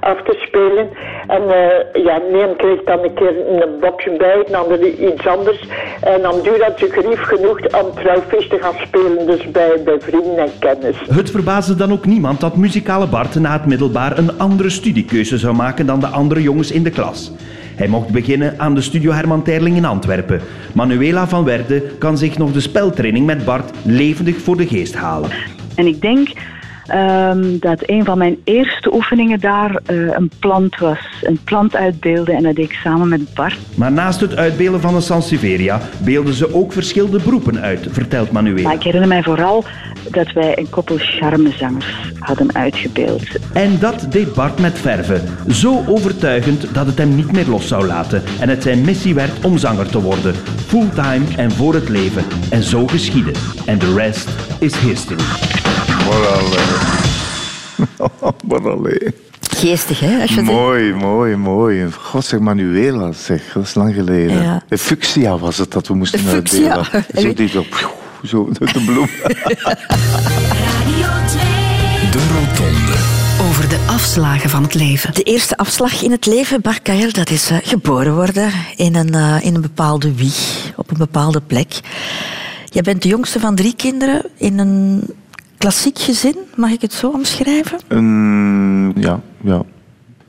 af 0.00 0.22
te 0.22 0.34
spelen. 0.46 0.88
En 1.26 1.42
eh, 1.42 2.04
ja, 2.04 2.20
een 2.32 2.56
kreeg 2.56 2.82
dan 2.84 3.04
een 3.04 3.14
keer 3.14 3.34
een 3.48 3.80
box 3.80 4.04
bij, 4.04 4.44
de 4.46 4.56
andere 4.56 4.96
iets 4.96 5.26
anders. 5.26 5.68
En 6.00 6.22
dan 6.22 6.42
duurde 6.42 6.64
dat 6.66 6.78
ze 6.78 6.90
gerief 6.90 7.20
genoeg 7.20 7.58
om 7.60 7.94
trouwfeest 7.94 8.50
te 8.50 8.58
gaan 8.58 8.74
spelen, 8.86 9.26
dus 9.26 9.50
bij, 9.50 9.82
bij 9.84 10.00
vrienden 10.00 10.38
en 10.38 10.50
kennis. 10.58 10.96
Het 11.10 11.30
verbaasde 11.30 11.74
dan 11.74 11.92
ook 11.92 12.06
niemand 12.06 12.40
dat 12.40 12.56
muzikale 12.56 13.06
Bart 13.06 13.34
na 13.34 13.52
het 13.52 13.66
middelbaar 13.66 14.18
een 14.18 14.38
andere 14.38 14.70
studiekeuze 14.70 15.38
zou 15.38 15.54
maken 15.54 15.86
dan 15.86 16.00
de 16.00 16.06
andere 16.06 16.42
jongens 16.42 16.72
in 16.72 16.82
de 16.82 16.90
klas. 16.90 17.32
Hij 17.76 17.88
mocht 17.88 18.08
beginnen 18.08 18.54
aan 18.58 18.74
de 18.74 18.80
Studio 18.80 19.12
Herman 19.12 19.42
Terling 19.42 19.76
in 19.76 19.84
Antwerpen. 19.84 20.40
Manuela 20.74 21.28
van 21.28 21.44
Werde 21.44 21.82
kan 21.98 22.18
zich 22.18 22.38
nog 22.38 22.52
de 22.52 22.60
speltraining 22.60 23.26
met 23.26 23.44
Bart 23.44 23.70
levendig 23.82 24.36
voor 24.36 24.56
de 24.56 24.66
geest 24.66 24.94
halen. 24.94 25.30
En 25.74 25.86
ik 25.86 26.00
denk 26.00 26.28
ehm, 26.86 27.58
dat 27.58 27.82
een 27.86 28.04
van 28.04 28.18
mijn 28.18 28.36
eerste 28.44 28.94
oefeningen 28.94 29.40
daar 29.40 29.80
eh, 29.86 29.96
een 29.96 30.30
plant 30.38 30.78
was. 30.78 30.98
Een 31.22 31.38
plant 31.44 31.76
uitbeelden 31.76 32.34
en 32.34 32.42
dat 32.42 32.54
deed 32.54 32.64
ik 32.64 32.78
samen 32.82 33.08
met 33.08 33.34
Bart. 33.34 33.58
Maar 33.74 33.92
naast 33.92 34.20
het 34.20 34.36
uitbeelden 34.36 34.80
van 34.80 34.94
een 34.94 35.02
Sansevieria 35.02 35.80
beelden 36.04 36.34
ze 36.34 36.54
ook 36.54 36.72
verschillende 36.72 37.20
beroepen 37.22 37.60
uit, 37.60 37.86
vertelt 37.90 38.30
Manuela. 38.30 38.62
Maar 38.62 38.74
ik 38.74 38.82
herinner 38.82 39.08
mij 39.08 39.22
vooral 39.22 39.64
dat 40.10 40.32
wij 40.32 40.58
een 40.58 40.70
koppel 40.70 40.96
charmezangers 40.98 41.96
hadden 42.18 42.54
uitgebeeld. 42.54 43.26
En 43.52 43.78
dat 43.78 44.06
deed 44.10 44.34
Bart 44.34 44.60
met 44.60 44.78
verve. 44.78 45.20
Zo 45.48 45.84
overtuigend 45.86 46.74
dat 46.74 46.86
het 46.86 46.98
hem 46.98 47.14
niet 47.14 47.32
meer 47.32 47.48
los 47.48 47.68
zou 47.68 47.86
laten. 47.86 48.22
En 48.40 48.48
het 48.48 48.62
zijn 48.62 48.84
missie 48.84 49.14
werd 49.14 49.44
om 49.44 49.58
zanger 49.58 49.90
te 49.90 50.00
worden. 50.00 50.34
Fulltime 50.66 51.24
en 51.36 51.50
voor 51.50 51.74
het 51.74 51.88
leven. 51.88 52.24
En 52.50 52.62
zo 52.62 52.86
geschiedde. 52.86 53.32
En 53.66 53.78
de 53.78 53.94
rest 53.94 54.30
is 54.58 54.76
history. 54.76 55.65
Allee. 58.64 59.14
Geestig, 59.56 60.00
hè? 60.00 60.20
Als 60.20 60.34
je 60.34 60.42
Mooi, 60.42 60.92
mooi, 60.92 61.36
mooi. 61.36 61.90
God 62.00 62.24
zeg 62.24 62.40
Manuela, 62.40 63.12
zeg. 63.12 63.42
Dat 63.54 63.62
is 63.62 63.74
lang 63.74 63.94
geleden. 63.94 64.42
Ja. 64.42 64.62
De 64.68 64.78
fuchsia 64.78 65.38
was 65.38 65.56
het 65.58 65.72
dat 65.72 65.86
we 65.86 65.94
moesten 65.94 66.18
fuchsia. 66.20 66.76
uitdelen. 66.76 67.04
Zo 67.22 67.32
die 67.34 67.48
zo, 67.48 67.64
zo 68.58 68.64
de 68.64 68.82
bloem. 68.84 69.08
Radio 69.22 71.08
2. 71.30 71.42
De 72.10 72.18
Rotonde. 72.32 72.92
Over 73.48 73.68
de 73.68 73.78
afslagen 73.86 74.50
van 74.50 74.62
het 74.62 74.74
leven. 74.74 75.14
De 75.14 75.22
eerste 75.22 75.56
afslag 75.56 76.02
in 76.02 76.10
het 76.10 76.26
leven, 76.26 76.60
Bart 76.60 76.82
Kael, 76.82 77.12
dat 77.12 77.30
is 77.30 77.50
eh, 77.50 77.56
geboren 77.62 78.14
worden 78.14 78.50
in 78.76 78.94
een, 78.94 79.14
eh, 79.14 79.36
in 79.40 79.54
een 79.54 79.60
bepaalde 79.60 80.14
wieg, 80.14 80.72
op 80.76 80.90
een 80.90 80.96
bepaalde 80.98 81.40
plek. 81.46 81.80
Jij 82.64 82.82
bent 82.82 83.02
de 83.02 83.08
jongste 83.08 83.40
van 83.40 83.54
drie 83.54 83.74
kinderen 83.76 84.22
in 84.36 84.58
een 84.58 85.02
klassiek 85.58 85.98
gezin, 85.98 86.36
mag 86.54 86.70
ik 86.70 86.80
het 86.80 86.92
zo 86.92 87.10
omschrijven? 87.10 87.78
Ja, 89.00 89.20
ja. 89.42 89.62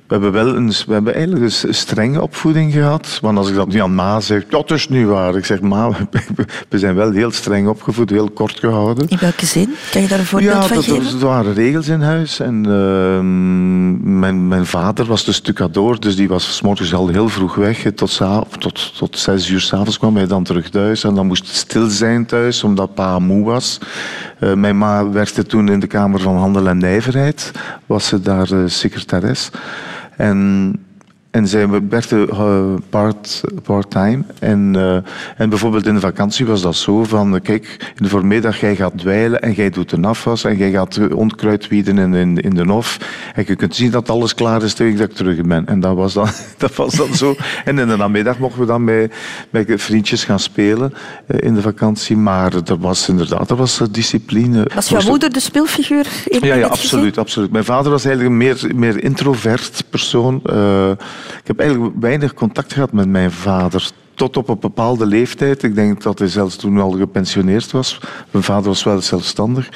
We 0.07 0.13
hebben 0.13 0.31
wel 0.31 0.55
een, 0.55 0.71
we 0.87 0.93
hebben 0.93 1.13
eigenlijk 1.13 1.63
een 1.63 1.73
strenge 1.73 2.21
opvoeding 2.21 2.73
gehad. 2.73 3.17
Want 3.21 3.37
als 3.37 3.49
ik 3.49 3.55
dat 3.55 3.67
nu 3.67 3.81
aan 3.81 3.95
Ma 3.95 4.19
zeg, 4.19 4.45
dat 4.49 4.71
is 4.71 4.89
niet 4.89 5.05
waar. 5.05 5.35
Ik 5.35 5.45
zeg, 5.45 5.61
Ma, 5.61 5.89
we 6.69 6.79
zijn 6.79 6.95
wel 6.95 7.11
heel 7.11 7.31
streng 7.31 7.67
opgevoed, 7.67 8.09
heel 8.09 8.29
kort 8.29 8.59
gehouden. 8.59 9.07
In 9.07 9.17
welke 9.19 9.45
zin? 9.45 9.75
Kan 9.91 10.01
je 10.01 10.07
daar 10.07 10.19
een 10.19 10.25
voorbeeld 10.25 10.53
Ja, 10.53 10.61
van 10.61 10.75
dat, 10.75 10.85
geven? 10.85 11.19
er 11.19 11.25
waren 11.25 11.53
regels 11.53 11.87
in 11.87 12.01
huis. 12.01 12.39
En 12.39 12.65
ehm, 12.65 14.19
mijn, 14.19 14.47
mijn 14.47 14.65
vader 14.65 15.05
was 15.05 15.25
de 15.25 15.31
stucadoor, 15.31 15.99
dus 15.99 16.15
die 16.15 16.27
was 16.27 16.55
's 16.55 16.61
morgens 16.61 16.93
al 16.93 17.07
heel 17.07 17.29
vroeg 17.29 17.55
weg. 17.55 17.85
Tot, 17.95 18.17
tot, 18.57 18.97
tot 18.97 19.17
zes 19.17 19.49
uur 19.49 19.61
s'avonds 19.61 19.97
kwam 19.97 20.15
hij 20.15 20.27
dan 20.27 20.43
terug 20.43 20.69
thuis. 20.69 21.03
En 21.03 21.15
dan 21.15 21.27
moest 21.27 21.47
het 21.47 21.55
stil 21.55 21.87
zijn 21.87 22.25
thuis, 22.25 22.63
omdat 22.63 22.93
pa 22.93 23.19
moe 23.19 23.45
was. 23.45 23.79
Eh, 24.39 24.53
mijn 24.53 24.77
ma 24.77 25.09
werkte 25.09 25.43
toen 25.43 25.69
in 25.69 25.79
de 25.79 25.87
Kamer 25.87 26.19
van 26.19 26.35
Handel 26.37 26.67
en 26.67 26.77
Nijverheid. 26.77 27.51
Was 27.85 28.07
ze 28.07 28.21
daar 28.21 28.51
eh, 28.51 28.59
secretaris. 28.65 29.49
En, 30.17 30.86
En 31.37 31.47
zij 31.47 31.69
werkte 31.89 32.27
eh, 32.29 32.73
part, 32.89 33.41
part-time. 33.63 34.23
En, 34.39 34.75
eh, 34.75 34.97
en 35.37 35.49
bijvoorbeeld 35.49 35.85
in 35.85 35.93
de 35.93 35.99
vakantie 35.99 36.45
was 36.45 36.61
dat 36.61 36.75
zo 36.75 37.03
van, 37.03 37.35
eh, 37.35 37.41
kijk, 37.41 37.93
in 37.95 38.03
de 38.03 38.09
voormiddag 38.09 38.59
jij 38.59 38.75
gaat 38.75 38.97
dweilen 38.97 39.41
en 39.41 39.51
jij 39.51 39.69
doet 39.69 39.89
de 39.89 40.01
afwas 40.01 40.43
en 40.43 40.57
jij 40.57 40.71
gaat 40.71 40.99
onkruid 41.13 41.67
wieden 41.67 41.97
in, 41.97 42.13
in, 42.13 42.37
in 42.37 42.55
de 42.55 42.63
hof. 42.63 42.97
En 43.35 43.43
je 43.47 43.55
kunt 43.55 43.75
zien 43.75 43.91
dat 43.91 44.09
alles 44.09 44.33
klaar 44.33 44.63
is 44.63 44.73
tegen 44.73 44.97
dat 44.97 45.09
ik 45.09 45.15
terug 45.15 45.41
ben. 45.41 45.67
En 45.67 45.79
dat 45.79 45.95
was 45.95 46.13
dan, 46.13 46.27
dat 46.57 46.75
was 46.75 46.93
dan 46.93 47.15
zo. 47.15 47.35
En 47.65 47.79
in 47.79 47.87
de 47.87 47.97
namiddag 47.97 48.39
mochten 48.39 48.59
we 48.59 48.65
dan 48.65 48.85
bij, 48.85 49.09
bij 49.49 49.65
vriendjes 49.77 50.23
gaan 50.23 50.39
spelen 50.39 50.93
in 51.27 51.53
de 51.53 51.61
vakantie. 51.61 52.17
Maar 52.17 52.53
er 52.53 52.79
was 52.79 53.09
inderdaad, 53.09 53.49
er 53.49 53.55
was 53.55 53.81
discipline. 53.91 54.67
Was 54.75 54.89
jouw 54.89 55.01
moeder 55.01 55.33
de 55.33 55.39
speelfiguur 55.39 56.07
in 56.27 56.39
ja, 56.39 56.47
ja 56.47 56.53
gezin? 56.53 56.71
absoluut, 56.71 57.17
absoluut. 57.17 57.51
Mijn 57.51 57.65
vader 57.65 57.91
was 57.91 58.05
eigenlijk 58.05 58.33
een 58.35 58.47
meer, 58.47 58.75
meer 58.75 59.03
introvert 59.03 59.83
persoon. 59.89 60.41
Ik 61.39 61.47
heb 61.47 61.59
eigenlijk 61.59 61.93
weinig 61.99 62.33
contact 62.33 62.73
gehad 62.73 62.91
met 62.91 63.07
mijn 63.07 63.31
vader. 63.31 63.89
Tot 64.13 64.37
op 64.37 64.49
een 64.49 64.59
bepaalde 64.59 65.05
leeftijd. 65.05 65.63
Ik 65.63 65.75
denk 65.75 66.03
dat 66.03 66.19
hij 66.19 66.27
zelfs 66.27 66.55
toen 66.55 66.79
al 66.79 66.91
gepensioneerd 66.91 67.71
was. 67.71 67.99
Mijn 68.31 68.43
vader 68.43 68.65
was 68.65 68.83
wel 68.83 69.01
zelfstandig, 69.01 69.69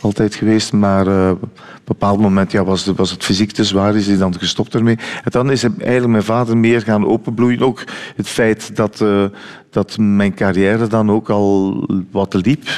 altijd 0.00 0.34
geweest. 0.34 0.72
Maar 0.72 1.06
eh, 1.06 1.30
op 1.30 1.42
een 1.42 1.50
bepaald 1.84 2.20
moment 2.20 2.52
ja, 2.52 2.64
was, 2.64 2.86
was 2.86 3.10
het 3.10 3.24
fysiek 3.24 3.52
te 3.52 3.64
zwaar, 3.64 3.96
is 3.96 4.06
hij 4.06 4.16
dan 4.16 4.38
gestopt 4.38 4.74
ermee. 4.74 4.98
En 5.24 5.30
dan 5.30 5.50
is 5.50 5.62
eigenlijk 5.62 6.06
mijn 6.06 6.22
vader 6.22 6.56
meer 6.56 6.82
gaan 6.82 7.06
openbloeien. 7.06 7.60
Ook 7.60 7.84
het 8.16 8.28
feit 8.28 8.76
dat, 8.76 9.00
eh, 9.00 9.24
dat 9.70 9.98
mijn 9.98 10.34
carrière 10.34 10.86
dan 10.86 11.10
ook 11.10 11.30
al 11.30 11.84
wat 12.10 12.34
liep. 12.34 12.68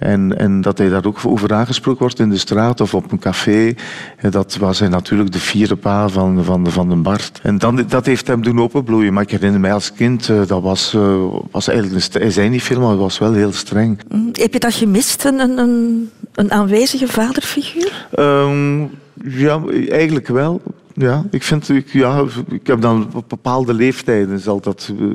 En, 0.00 0.38
en 0.38 0.60
dat 0.60 0.78
hij 0.78 0.88
daar 0.88 1.04
ook 1.04 1.20
over 1.24 1.54
aangesproken 1.54 2.00
wordt 2.00 2.18
in 2.18 2.30
de 2.30 2.38
straat 2.38 2.80
of 2.80 2.94
op 2.94 3.12
een 3.12 3.18
café. 3.18 3.74
En 4.16 4.30
dat 4.30 4.56
was 4.56 4.78
hij 4.78 4.88
natuurlijk 4.88 5.32
de 5.32 5.38
vierde 5.38 5.76
pa 5.76 6.08
van, 6.08 6.44
van, 6.44 6.70
van 6.70 6.88
de 6.88 6.96
Bart. 6.96 7.40
En 7.42 7.58
dan, 7.58 7.84
dat 7.88 8.06
heeft 8.06 8.26
hem 8.26 8.42
doen 8.42 8.60
openbloeien. 8.60 9.12
Maar 9.12 9.22
ik 9.22 9.30
herinner 9.30 9.60
mij 9.60 9.72
als 9.72 9.92
kind, 9.92 10.28
eh, 10.28 10.46
dat 10.46 10.62
was, 10.62 10.94
eh, 10.94 11.24
was 11.50 11.68
eigenlijk... 11.68 12.06
Hij 12.12 12.30
zei 12.30 12.48
niet 12.48 12.62
veel, 12.62 12.80
maar 12.80 12.88
hij 12.88 12.96
was 12.96 13.18
wel 13.18 13.32
heel 13.32 13.52
streng. 13.52 14.00
Mm, 14.08 14.28
Heb 14.32 14.52
je 14.52 14.58
dat 14.58 14.74
gemist, 14.74 15.24
een, 15.24 15.38
een, 15.38 16.10
een, 16.34 16.52
aanwezige 16.52 17.08
vaderfiguur? 17.08 18.06
Ehm, 18.10 18.80
ja, 19.24 19.60
eigenlijk 19.88 20.28
wel. 20.28 20.62
Ja, 20.94 21.24
ik, 21.30 21.42
vind, 21.42 21.68
ik, 21.68 21.92
ja, 21.92 22.24
ik 22.48 22.66
heb 22.66 22.80
dan 22.80 23.10
op 23.14 23.28
bepaalde 23.28 23.74
leeftijden 23.74 24.38
zal 24.38 24.60
dat 24.60 24.92
eh, 24.98 25.06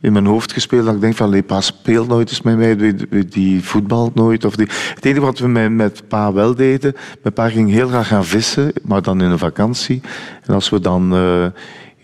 in 0.00 0.12
mijn 0.12 0.26
hoofd 0.26 0.52
gespeeld. 0.52 0.84
Dat 0.84 0.94
ik 0.94 1.00
denk 1.00 1.16
van, 1.16 1.30
nee, 1.30 1.42
pa 1.42 1.60
speelt 1.60 2.08
nooit 2.08 2.28
eens 2.30 2.42
met 2.42 2.56
mij, 2.56 2.94
die, 3.28 3.64
voetbalt 3.64 4.14
nooit. 4.14 4.44
Of 4.44 4.56
die. 4.56 4.68
Het 4.94 5.04
enige 5.04 5.20
wat 5.20 5.38
we 5.38 5.48
met, 5.48 6.08
pa 6.08 6.32
wel 6.32 6.54
deden, 6.54 6.94
mijn 7.22 7.34
pa 7.34 7.48
ging 7.48 7.70
heel 7.70 7.88
graag 7.88 8.08
gaan 8.08 8.24
vissen, 8.24 8.72
maar 8.82 9.02
dan 9.02 9.22
in 9.22 9.30
een 9.30 9.38
vakantie. 9.38 10.00
En 10.46 10.54
als 10.54 10.70
we 10.70 10.80
dan... 10.80 11.14
eh, 11.14 11.46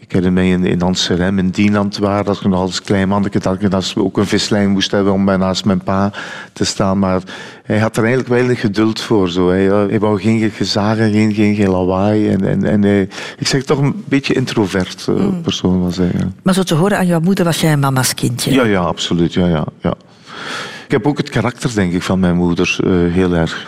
ik 0.07 0.13
herinner 0.13 0.33
mij 0.33 0.51
in, 0.51 0.65
in 0.65 0.83
Amsterdam, 0.83 1.39
in 1.39 1.51
Dienland 1.51 1.99
waren, 1.99 2.27
als 2.27 2.39
ik 2.39 2.47
nog 2.47 2.61
als 2.61 2.83
klein 2.83 3.09
manneke 3.09 3.39
dat 3.39 3.63
ik 3.63 3.71
dat 3.71 3.93
we 3.93 4.05
ook 4.05 4.17
een 4.17 4.27
vislijn 4.27 4.71
moest 4.71 4.91
hebben 4.91 5.13
om 5.13 5.25
naast 5.25 5.65
mijn 5.65 5.81
pa 5.81 6.13
te 6.53 6.65
staan. 6.65 6.99
Maar 6.99 7.21
hij 7.63 7.79
had 7.79 7.97
er 7.97 8.03
eigenlijk 8.03 8.33
weinig 8.33 8.61
geduld 8.61 9.01
voor. 9.01 9.29
Zo. 9.29 9.49
Hij, 9.49 9.71
eh, 9.71 9.87
hij 9.89 9.99
wou 9.99 10.21
geen 10.21 10.51
gezagen, 10.51 11.13
geen, 11.13 11.35
geen, 11.35 11.55
geen 11.55 11.71
lawaai. 11.71 12.29
En, 12.29 12.45
en, 12.45 12.65
en 12.65 12.83
hij, 12.83 13.09
ik 13.39 13.47
zeg 13.47 13.63
toch 13.63 13.79
een 13.79 14.05
beetje 14.05 14.35
introvert 14.35 15.07
eh, 15.09 15.27
persoon 15.43 15.81
was 15.81 15.97
hij. 15.97 16.11
ja. 16.19 16.29
Maar 16.43 16.55
zo 16.55 16.63
te 16.63 16.75
horen 16.75 16.99
aan 16.99 17.07
jouw 17.07 17.21
moeder 17.21 17.45
was 17.45 17.61
jij 17.61 17.73
een 17.73 17.81
mama's 17.81 18.15
kindje. 18.15 18.53
Ja, 18.53 18.65
ja, 18.65 18.81
absoluut. 18.81 19.33
Ja, 19.33 19.47
ja, 19.47 19.65
ja. 19.81 19.95
Ik 20.85 20.91
heb 20.93 21.07
ook 21.07 21.19
het 21.19 21.31
karakter, 21.31 21.75
denk 21.75 21.93
ik, 21.93 22.03
van 22.03 22.21
mijn 22.21 22.37
moeder 22.37 22.77
eh, 22.85 22.91
heel 22.93 23.35
erg. 23.35 23.67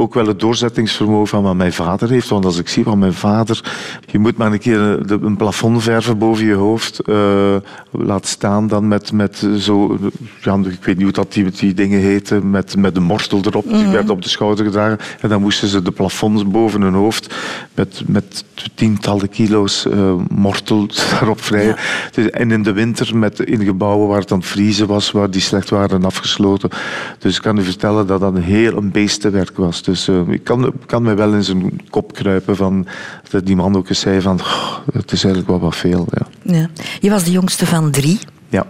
Ook 0.00 0.14
wel 0.14 0.26
het 0.26 0.40
doorzettingsvermogen 0.40 1.26
van 1.28 1.42
wat 1.42 1.54
mijn 1.54 1.72
vader 1.72 2.10
heeft. 2.10 2.28
Want 2.28 2.44
als 2.44 2.58
ik 2.58 2.68
zie 2.68 2.84
van 2.84 2.98
mijn 2.98 3.12
vader... 3.14 3.60
Je 4.06 4.18
moet 4.18 4.36
maar 4.36 4.52
een 4.52 4.58
keer 4.58 4.78
een, 4.80 5.06
de- 5.06 5.18
een 5.22 5.36
plafond 5.36 5.82
verven 5.82 6.18
boven 6.18 6.44
je 6.46 6.54
hoofd. 6.54 6.98
eh, 7.00 7.56
laat 7.90 8.26
staan 8.26 8.66
dan 8.66 8.88
met, 8.88 9.12
met 9.12 9.46
zo... 9.58 9.98
Ja, 10.42 10.54
ik 10.64 10.84
weet 10.84 10.94
niet 10.96 11.02
hoe 11.04 11.12
dat 11.12 11.32
die, 11.32 11.50
die 11.50 11.74
dingen 11.74 12.00
heten. 12.00 12.50
Met, 12.50 12.76
met 12.76 12.96
een 12.96 13.02
mortel 13.02 13.40
erop. 13.44 13.68
Die 13.68 13.86
werd 13.88 14.10
op 14.10 14.22
de 14.22 14.28
schouder 14.28 14.64
gedragen. 14.64 14.98
En 15.20 15.28
dan 15.28 15.40
moesten 15.40 15.68
ze 15.68 15.82
de 15.82 15.90
plafonds 15.90 16.46
boven 16.46 16.80
hun 16.80 16.94
hoofd... 16.94 17.34
met, 17.74 18.02
met 18.06 18.44
tientallen 18.74 19.28
kilo's 19.28 19.86
eh, 19.86 20.12
mortel 20.28 20.86
daarop 21.10 21.42
vrijen. 21.42 21.76
Dus- 22.12 22.30
en 22.30 22.50
in 22.50 22.62
de 22.62 22.72
winter 22.72 23.16
met, 23.16 23.40
in 23.40 23.64
gebouwen 23.64 24.08
waar 24.08 24.20
het 24.20 24.32
aan 24.32 24.38
het 24.38 24.46
vriezen 24.48 24.86
was, 24.86 25.10
waar 25.10 25.30
die 25.30 25.40
slecht 25.40 25.70
waren 25.70 26.04
afgesloten. 26.04 26.70
Dus 27.18 27.36
ik 27.36 27.42
kan 27.42 27.58
u 27.58 27.62
vertellen 27.62 28.06
dat 28.06 28.20
dat 28.20 28.34
een 28.34 28.42
heel 28.42 28.76
een 28.76 28.90
beestenwerk 28.90 29.56
was. 29.56 29.82
Dus 29.88 30.08
eh, 30.08 30.28
ik 30.28 30.44
kan, 30.44 30.72
kan 30.86 31.02
mij 31.02 31.16
wel 31.16 31.32
in 31.32 31.44
zijn 31.44 31.80
kop 31.90 32.12
kruipen 32.12 32.56
van 32.56 32.86
dat 33.30 33.46
die 33.46 33.56
man 33.56 33.76
ook 33.76 33.88
eens 33.88 34.00
zei 34.00 34.20
van 34.20 34.40
"Goh, 34.40 34.78
het 34.92 35.12
is 35.12 35.24
eigenlijk 35.24 35.46
wel 35.52 35.60
wat 35.60 35.76
veel. 35.76 36.06
Ja. 36.10 36.26
Ja. 36.58 36.68
Je 37.00 37.10
was 37.10 37.24
de 37.24 37.30
jongste 37.30 37.66
van 37.66 37.90
drie. 37.90 38.18
ja. 38.48 38.66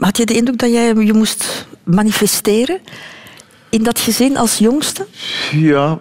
Had 0.00 0.16
je 0.16 0.26
de 0.26 0.34
indruk 0.34 0.58
dat 0.58 0.70
jij 0.70 0.94
je 0.94 1.12
moest 1.12 1.66
manifesteren 1.84 2.78
in 3.68 3.82
dat 3.82 3.98
gezin 3.98 4.36
als 4.36 4.58
jongste? 4.58 5.06
Ja, 5.52 5.98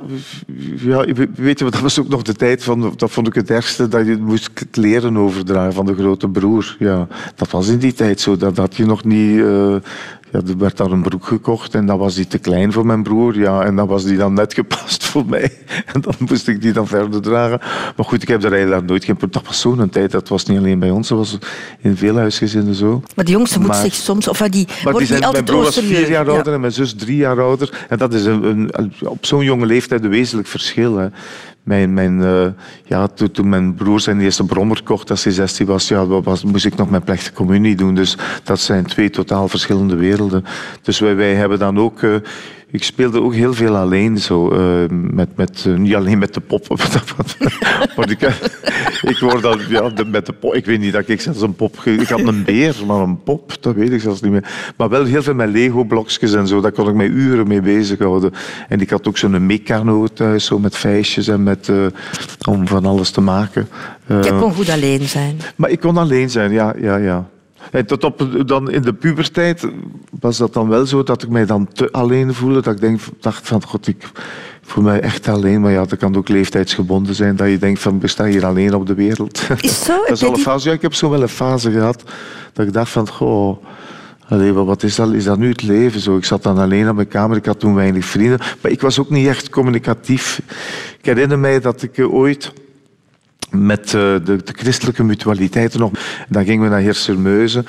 ja, 0.75 1.05
weet 1.35 1.59
je, 1.59 1.65
dat 1.65 1.79
was 1.79 1.99
ook 1.99 2.07
nog 2.07 2.21
de 2.21 2.33
tijd 2.33 2.63
van, 2.63 2.93
dat 2.95 3.11
vond 3.11 3.27
ik 3.27 3.33
het 3.33 3.49
ergste, 3.49 3.87
dat 3.87 4.05
je 4.05 4.17
moest 4.17 4.49
kleren 4.71 5.17
overdragen 5.17 5.73
van 5.73 5.85
de 5.85 5.95
grote 5.95 6.29
broer. 6.29 6.75
Ja, 6.79 7.07
dat 7.35 7.51
was 7.51 7.67
in 7.67 7.77
die 7.79 7.93
tijd 7.93 8.21
zo, 8.21 8.37
dat 8.37 8.57
had 8.57 8.75
je 8.75 8.85
nog 8.85 9.03
niet... 9.03 9.39
eh, 9.39 9.75
ja, 10.31 10.39
er 10.47 10.57
werd 10.57 10.77
daar 10.77 10.91
een 10.91 11.01
broek 11.01 11.25
gekocht 11.25 11.73
en 11.75 11.85
dat 11.85 11.97
was 11.97 12.15
die 12.15 12.27
te 12.27 12.37
klein 12.37 12.71
voor 12.71 12.85
mijn 12.85 13.03
broer. 13.03 13.37
Ja, 13.39 13.61
en 13.61 13.75
dan 13.75 13.87
was 13.87 14.03
die 14.03 14.17
dan 14.17 14.33
net 14.33 14.53
gepast 14.53 15.05
voor 15.05 15.25
mij. 15.25 15.51
En 15.93 16.01
dan 16.01 16.13
moest 16.29 16.47
ik 16.47 16.61
die 16.61 16.73
dan 16.73 16.87
verder 16.87 17.21
dragen. 17.21 17.59
Maar 17.95 18.05
goed, 18.05 18.21
ik 18.21 18.27
heb 18.27 18.41
daar 18.41 18.51
eigenlijk 18.51 18.87
nooit 18.87 19.03
geen... 19.05 19.17
Dat 19.29 19.45
was 19.45 19.59
zo'n 19.59 19.89
tijd, 19.89 20.11
dat 20.11 20.27
was 20.27 20.45
niet 20.45 20.57
alleen 20.57 20.79
bij 20.79 20.89
ons, 20.89 21.07
dat 21.07 21.17
was 21.17 21.37
in 21.81 21.97
veel 21.97 22.15
huisgezinnen 22.17 22.75
zo. 22.75 23.01
Maar 23.15 23.25
de 23.25 23.31
jongste 23.31 23.59
moet 23.59 23.67
Maar- 23.67 23.83
zich 23.83 23.93
soms, 23.93 24.27
of 24.27 24.37
die 24.37 24.67
Maar 24.83 24.93
die 24.93 25.05
zijn, 25.05 25.21
niet 25.21 25.31
mijn 25.31 25.43
broer 25.43 25.63
was 25.63 25.77
vier 25.79 26.09
jaar 26.09 26.25
Ja. 26.25 26.31
ouder 26.31 26.53
en 26.53 26.59
mijn 26.59 26.73
zus 26.73 26.93
drie 26.93 27.17
jaar 27.17 27.41
ouder. 27.41 27.85
En 27.89 27.97
dat 27.97 28.13
is 28.13 28.25
een, 28.25 28.69
een, 28.71 28.93
op 28.99 29.25
zo'n 29.25 29.43
jonge 29.43 29.65
leeftijd 29.65 30.03
een 30.03 30.09
wezenlijk 30.09 30.47
verschil. 30.47 30.97
Hè. 30.97 31.07
Mijn, 31.63 31.93
mijn, 31.93 32.23
eh, 32.23 32.47
ja, 32.85 33.07
toen, 33.07 33.31
toen 33.31 33.49
mijn 33.49 33.73
broer 33.73 33.99
zijn 33.99 34.19
eerste 34.19 34.45
brommer 34.45 34.83
kocht 34.83 35.09
als 35.09 35.23
hij 35.23 35.33
16 35.33 35.65
was, 35.65 35.87
ja, 35.87 36.05
wa- 36.05 36.21
was, 36.21 36.43
moest 36.43 36.65
ik 36.65 36.75
nog 36.75 36.89
mijn 36.89 37.03
plechtige 37.03 37.33
communie 37.33 37.75
doen. 37.75 37.95
Dus 37.95 38.17
dat 38.43 38.59
zijn 38.59 38.85
twee 38.85 39.09
totaal 39.09 39.47
verschillende 39.47 39.95
werelden. 39.95 40.43
Dus 40.81 40.99
wij, 40.99 41.15
wij 41.15 41.35
hebben 41.35 41.59
dan 41.59 41.79
ook... 41.79 42.01
eh, 42.03 42.15
ik 42.71 42.83
speelde 42.83 43.21
ook 43.21 43.33
heel 43.33 43.53
veel 43.53 43.75
alleen, 43.77 44.17
zo, 44.17 44.51
eh, 44.51 44.89
met, 44.89 45.29
met, 45.35 45.63
eh, 45.67 45.73
niet 45.75 45.95
alleen 45.95 46.17
met 46.17 46.33
de 46.33 46.39
pop. 46.39 46.67
maar 47.95 48.09
ik, 48.09 48.21
ik 49.01 49.17
word 49.19 49.41
dan, 49.41 49.59
ja, 49.69 49.89
de- 49.89 50.05
met 50.05 50.25
de 50.25 50.33
pop. 50.33 50.53
Ik 50.53 50.65
weet 50.65 50.79
niet 50.79 50.93
dat 50.93 51.07
ik 51.07 51.21
zelfs 51.21 51.41
een 51.41 51.53
pop. 51.55 51.75
Ik 51.83 52.07
had 52.09 52.19
een 52.27 52.43
beer, 52.43 52.75
maar 52.87 52.99
een 52.99 53.23
pop, 53.23 53.53
dat 53.59 53.75
weet 53.75 53.91
ik 53.91 54.01
zelfs 54.01 54.21
niet 54.21 54.31
meer. 54.31 54.71
Maar 54.77 54.89
wel 54.89 55.03
heel 55.05 55.23
veel 55.23 55.33
met 55.33 55.49
Lego-blokjes 55.49 56.33
en 56.33 56.47
zo. 56.47 56.61
Daar 56.61 56.71
kon 56.71 56.87
ik 56.89 56.95
mij 56.95 57.07
uren 57.07 57.47
mee 57.47 57.61
bezighouden. 57.61 58.31
En 58.69 58.81
ik 58.81 58.89
had 58.89 59.07
ook 59.07 59.17
zo'n 59.17 59.45
mecano 59.45 60.07
thuis, 60.07 60.45
zo 60.45 60.59
met 60.59 60.75
feestjes 60.77 61.27
en 61.27 61.43
met, 61.43 61.69
eh, 61.69 61.85
om 62.49 62.67
van 62.67 62.85
alles 62.85 63.09
te 63.11 63.21
maken. 63.21 63.67
Eh, 64.07 64.21
Jij 64.23 64.37
kon 64.37 64.53
goed 64.53 64.69
alleen 64.69 65.01
zijn. 65.07 65.37
maar 65.55 65.69
ik 65.69 65.79
kon 65.79 65.97
alleen 65.97 66.29
zijn, 66.29 66.51
ja, 66.51 66.73
ja, 66.81 66.95
ja. 66.95 67.27
En 67.71 67.85
tot 67.85 68.03
op, 68.03 68.27
dan 68.45 68.71
in 68.71 68.81
de 68.81 68.93
puberteit 68.93 69.67
was 70.19 70.37
dat 70.37 70.53
dan 70.53 70.67
wel 70.69 70.85
zo 70.85 71.03
dat 71.03 71.23
ik 71.23 71.29
mij 71.29 71.45
dan 71.45 71.67
te 71.73 71.91
alleen 71.91 72.33
voelde. 72.33 72.61
Dat 72.61 72.73
ik 72.73 72.79
denk, 72.81 72.99
dacht 73.19 73.47
van, 73.47 73.63
god, 73.63 73.87
ik 73.87 74.11
voel 74.61 74.83
mij 74.83 74.99
echt 75.01 75.27
alleen. 75.27 75.61
Maar 75.61 75.71
ja, 75.71 75.85
dat 75.85 75.99
kan 75.99 76.15
ook 76.15 76.29
leeftijdsgebonden 76.29 77.15
zijn. 77.15 77.35
Dat 77.35 77.49
je 77.49 77.57
denkt 77.57 77.79
van, 77.79 77.99
besta 77.99 78.25
hier 78.25 78.45
alleen 78.45 78.73
op 78.73 78.87
de 78.87 78.93
wereld. 78.93 79.41
Is 79.61 79.83
zo? 79.83 79.97
Dat 80.07 80.11
is 80.11 80.23
al 80.23 80.33
een 80.33 80.39
fase. 80.39 80.67
Ja, 80.67 80.73
ik 80.75 80.81
heb 80.81 80.93
zo 80.93 81.09
wel 81.09 81.21
een 81.21 81.27
fase 81.29 81.71
gehad 81.71 82.03
dat 82.53 82.67
ik 82.67 82.73
dacht 82.73 82.91
van, 82.91 83.09
goh... 83.09 83.63
Allee, 84.27 84.51
wat- 84.53 84.65
wat 84.65 84.83
is 84.83 84.95
dat, 84.95 85.11
is 85.13 85.23
dat 85.23 85.37
nu 85.37 85.49
het 85.49 85.61
leven? 85.63 85.99
Zo, 85.99 86.17
ik 86.17 86.25
zat 86.25 86.43
dan 86.43 86.57
alleen 86.57 86.89
op 86.89 86.95
mijn 86.95 87.07
kamer, 87.07 87.37
ik 87.37 87.45
had 87.45 87.59
toen 87.59 87.75
weinig 87.75 88.05
vrienden. 88.05 88.39
Maar 88.61 88.71
ik 88.71 88.81
was 88.81 88.99
ook 88.99 89.09
niet 89.09 89.27
echt 89.27 89.49
communicatief. 89.49 90.41
Ik 90.99 91.05
herinner 91.05 91.39
mij 91.39 91.59
dat 91.59 91.81
ik 91.81 91.97
eh, 91.97 92.13
ooit 92.13 92.53
met 93.51 93.85
eh, 93.85 93.91
de, 93.93 94.21
de 94.23 94.53
christelijke 94.55 95.03
mutualiteiten 95.03 95.79
nog. 95.79 95.91
Dan 96.29 96.45
gingen 96.45 96.63
we 96.63 96.69
naar 96.69 96.79
Heersermeuzen. 96.79 97.65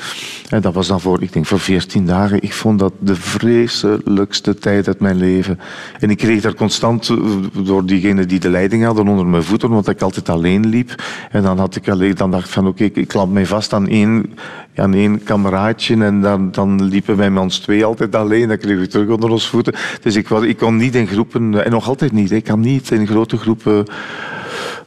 En 0.49 0.60
dat 0.60 0.75
was 0.75 0.87
dan 0.87 1.00
voor, 1.00 1.22
ik 1.22 1.32
denk, 1.32 1.46
voor 1.46 1.60
14 1.60 2.06
dagen. 2.06 2.42
Ik 2.42 2.52
vond 2.52 2.78
dat 2.78 2.92
de 2.99 3.14
vreselijkste 3.14 4.54
tijd 4.54 4.87
uit 4.87 5.00
mijn 5.00 5.16
leven. 5.16 5.58
En 5.99 6.10
ik 6.10 6.16
kreeg 6.16 6.40
daar 6.40 6.54
constant, 6.54 7.08
eh, 7.08 7.16
door 7.64 7.87
diegenen 7.87 8.28
die 8.28 8.40
de 8.40 8.50
leiding 8.50 8.84
hadden, 8.84 9.08
onder 9.08 9.26
mijn 9.26 9.42
voeten, 9.42 9.68
omdat 9.68 9.88
ik 9.88 10.02
altijd 10.02 10.28
alleen 10.28 10.66
liep. 10.66 11.02
En 11.30 11.42
dan 11.42 11.58
had 11.58 11.76
ik 11.76 11.88
alleen, 11.88 12.14
dan 12.14 12.30
dacht 12.30 12.49
van, 12.49 12.66
oké, 12.66 12.84
ik, 12.84 13.08
klamp 13.08 13.32
mij 13.32 13.46
vast 13.46 13.72
aan 13.72 13.88
één, 13.88 14.34
aan 14.76 14.94
één 14.94 15.22
kameraadje. 15.22 16.04
En 16.04 16.20
dan, 16.20 16.50
dan 16.50 16.84
liepen 16.84 17.16
wij 17.16 17.30
met 17.30 17.42
ons 17.42 17.58
twee 17.58 17.84
altijd 17.84 18.14
alleen. 18.14 18.49
Dan 18.49 18.58
kreeg 18.58 18.82
ik 18.82 18.90
terug 18.90 19.08
onder 19.08 19.30
ons 19.30 19.49
voeten. 19.49 19.75
Dus 20.02 20.16
ik, 20.16 20.30
ik 20.30 20.56
kon 20.56 20.76
niet 20.76 20.94
in 20.94 21.06
groepen, 21.06 21.64
en 21.64 21.70
nog 21.70 21.88
altijd 21.88 22.12
niet, 22.12 22.30
ik 22.30 22.44
kan 22.44 22.60
niet 22.60 22.90
in 22.90 23.06
grote 23.06 23.37
groepen 23.37 23.87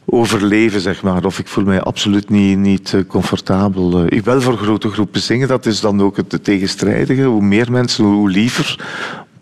overleven, 0.04 0.80
zeg 0.80 1.02
maar. 1.02 1.24
Of 1.24 1.38
ik 1.38 1.48
voel 1.48 1.64
mij 1.64 1.80
absoluut 1.80 2.28
niet, 2.30 2.58
niet 2.58 2.94
eh, 2.94 3.00
comfortabel. 3.08 3.98
Eh, 4.04 4.16
Ik 4.18 4.24
wil 4.24 4.40
voor 4.40 4.56
grote 4.56 4.88
groepen 4.90 5.20
zingen, 5.20 5.48
dat 5.48 5.66
is 5.66 5.80
dan 5.80 6.02
ook 6.02 6.16
het 6.16 6.44
tegenstrijdige. 6.44 7.22
Hoe 7.22 7.42
meer 7.42 7.70
mensen, 7.72 8.04
hoe 8.04 8.30
liever. 8.30 8.78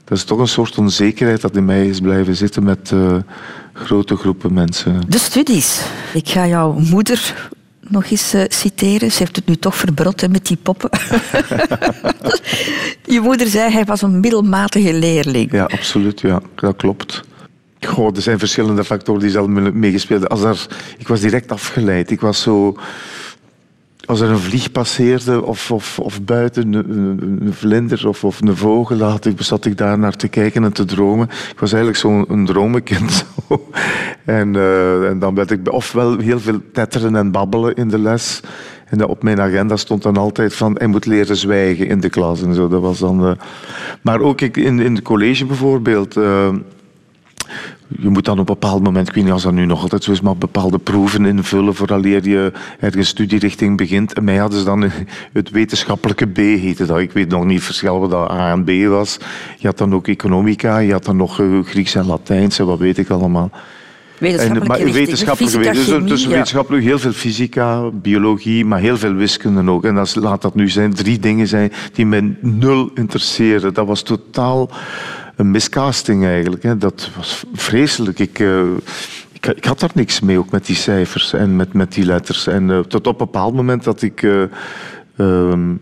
Dat 0.04 0.18
is 0.18 0.24
toch 0.24 0.38
een 0.38 0.48
soort 0.48 0.78
onzekerheid 0.78 1.40
dat 1.40 1.56
in 1.56 1.64
mij 1.64 1.86
is 1.86 2.00
blijven 2.00 2.36
zitten 2.36 2.64
met 2.64 2.90
eh, 2.92 3.16
grote 3.72 4.16
groepen 4.16 4.52
mensen. 4.52 5.00
De 5.08 5.18
studies. 5.18 5.80
Ik 6.14 6.28
ga 6.28 6.46
jouw 6.46 6.72
moeder 6.72 7.50
nog 7.80 8.10
eens 8.10 8.34
citeren? 8.48 9.12
Ze 9.12 9.18
heeft 9.18 9.36
het 9.36 9.46
nu 9.46 9.56
toch 9.56 9.76
verbrot 9.76 10.20
hè, 10.20 10.28
met 10.28 10.46
die 10.46 10.56
poppen. 10.62 10.90
Je 13.04 13.20
moeder 13.20 13.46
zei 13.46 13.72
hij 13.72 13.84
was 13.84 14.02
een 14.02 14.20
middelmatige 14.20 14.92
leerling. 14.94 15.52
Ja, 15.52 15.64
absoluut. 15.64 16.20
Ja, 16.20 16.40
dat 16.54 16.76
klopt. 16.76 17.22
Goh, 17.86 18.16
er 18.16 18.22
zijn 18.22 18.38
verschillende 18.38 18.84
factoren 18.84 19.20
die 19.20 19.30
zelf 19.30 19.46
meegespeeld. 19.46 20.28
Als 20.28 20.68
ik 20.98 21.08
was 21.08 21.20
direct 21.20 21.52
afgeleid. 21.52 22.10
Ik 22.10 22.20
was 22.20 22.42
zo... 22.42 22.76
Als 24.04 24.20
er 24.20 24.30
een 24.30 24.38
vlieg 24.38 24.72
passeerde 24.72 25.44
of, 25.44 25.70
of, 25.70 25.98
of 25.98 26.22
buiten 26.22 26.72
een, 26.72 27.52
vlinder 27.52 28.08
of, 28.08 28.24
of 28.24 28.40
een 28.40 28.56
vogel, 28.56 29.00
had 29.00 29.24
ik, 29.24 29.42
zat 29.42 29.64
ik 29.64 29.76
daar 29.76 29.98
naar 29.98 30.16
te 30.16 30.28
kijken 30.28 30.64
en 30.64 30.72
te 30.72 30.84
dromen. 30.84 31.28
Ik 31.50 31.58
was 31.60 31.72
eigenlijk 31.72 32.02
zo'n 32.02 32.44
dromenkind. 32.46 33.12
Zo. 33.48 33.68
En, 34.24 34.56
eh, 34.56 35.08
en 35.08 35.18
dan 35.18 35.34
werd 35.34 35.50
ik 35.50 35.72
ofwel 35.72 36.18
heel 36.18 36.40
veel 36.40 36.60
tetteren 36.72 37.16
en 37.16 37.30
babbelen 37.30 37.74
in 37.74 37.88
de 37.88 37.98
les. 37.98 38.40
En 38.84 39.06
op 39.06 39.22
mijn 39.22 39.40
agenda 39.40 39.76
stond 39.76 40.02
dan 40.02 40.16
altijd 40.16 40.54
van, 40.54 40.74
hij 40.78 40.86
moet 40.86 41.06
leren 41.06 41.36
zwijgen 41.36 41.86
in 41.86 42.00
de 42.00 42.08
klas 42.10 42.42
en 42.42 42.54
zo. 42.54 42.68
Dat 42.68 42.80
was 42.80 42.98
dan, 42.98 43.26
eh, 43.26 43.32
Maar 44.02 44.20
ook 44.20 44.40
in, 44.40 44.80
in 44.80 44.94
het 44.94 45.04
college 45.04 45.46
bijvoorbeeld. 45.46 46.16
eh, 46.16 46.48
je 47.98 48.08
moet 48.08 48.24
dan 48.24 48.38
op 48.38 48.48
een 48.48 48.58
bepaald 48.58 48.82
moment, 48.82 49.08
ik 49.08 49.14
weet 49.14 49.24
niet 49.24 49.32
of 49.32 49.42
dat 49.42 49.52
nu 49.52 49.66
nog 49.66 49.82
altijd 49.82 50.04
zo 50.04 50.10
is, 50.10 50.20
maar 50.20 50.36
bepaalde 50.36 50.78
proeven 50.78 51.26
invullen 51.26 51.74
vooraleer 51.74 52.28
je 52.28 52.52
ergens 52.80 53.08
studierichting 53.08 53.76
begint. 53.76 54.12
En 54.12 54.24
mij 54.24 54.36
hadden 54.36 54.58
ze 54.58 54.64
dan 54.64 54.90
het 55.32 55.50
wetenschappelijke 55.50 56.26
B 56.26 56.36
heette 56.36 56.86
dat. 56.86 56.98
Ik 56.98 57.12
weet 57.12 57.28
nog 57.28 57.44
niet 57.44 57.56
het 57.56 57.64
verschil 57.64 58.00
wat 58.00 58.10
dat 58.10 58.30
A 58.30 58.50
en 58.50 58.64
B 58.64 58.88
was. 58.88 59.18
Je 59.58 59.66
had 59.66 59.78
dan 59.78 59.94
ook 59.94 60.08
economica, 60.08 60.78
je 60.78 60.92
had 60.92 61.04
dan 61.04 61.16
nog 61.16 61.40
eh, 61.40 61.46
Grieks 61.64 61.94
en 61.94 62.06
Latijns 62.06 62.58
en 62.58 62.66
wat 62.66 62.78
weet 62.78 62.98
ik 62.98 63.08
allemaal. 63.10 63.50
Wetenschappelijke 64.18 64.68
maar 64.68 64.80
richting, 64.80 65.04
wetenschappelijke 65.04 65.58
fysica. 65.58 65.72
Dus, 65.72 65.88
chemie, 65.88 66.08
dus 66.08 66.22
ja. 66.22 66.28
wetenschappelijk 66.28 66.84
heel 66.84 66.98
veel 66.98 67.12
fysica, 67.12 67.90
biologie, 67.90 68.64
maar 68.64 68.80
heel 68.80 68.96
veel 68.96 69.14
wiskunde 69.14 69.70
ook. 69.70 69.84
En 69.84 69.94
dat, 69.94 70.14
laat 70.14 70.42
dat 70.42 70.54
nu 70.54 70.68
zijn, 70.68 70.94
drie 70.94 71.18
dingen 71.18 71.48
zijn 71.48 71.72
die 71.92 72.06
mij 72.06 72.36
nul 72.40 72.90
interesseren. 72.94 73.74
Dat 73.74 73.86
was 73.86 74.02
totaal 74.02 74.70
een 75.42 75.50
miscasting 75.50 76.24
eigenlijk. 76.24 76.62
Hè. 76.62 76.78
Dat 76.78 77.10
was 77.16 77.44
vreselijk. 77.52 78.18
Ik, 78.18 78.38
eh, 78.38 78.60
ik, 79.32 79.46
ik 79.46 79.64
had 79.64 79.80
daar 79.80 79.90
niks 79.94 80.20
mee, 80.20 80.38
ook 80.38 80.50
met 80.50 80.66
die 80.66 80.76
cijfers 80.76 81.32
en 81.32 81.56
met, 81.56 81.72
met 81.72 81.92
die 81.92 82.04
letters. 82.04 82.46
En 82.46 82.70
eh, 82.70 82.78
tot 82.78 83.06
op 83.06 83.20
een 83.20 83.26
bepaald 83.26 83.54
moment 83.54 83.84
dat 83.84 84.02
ik... 84.02 84.22
eh, 84.22 84.42
ehm, 85.16 85.74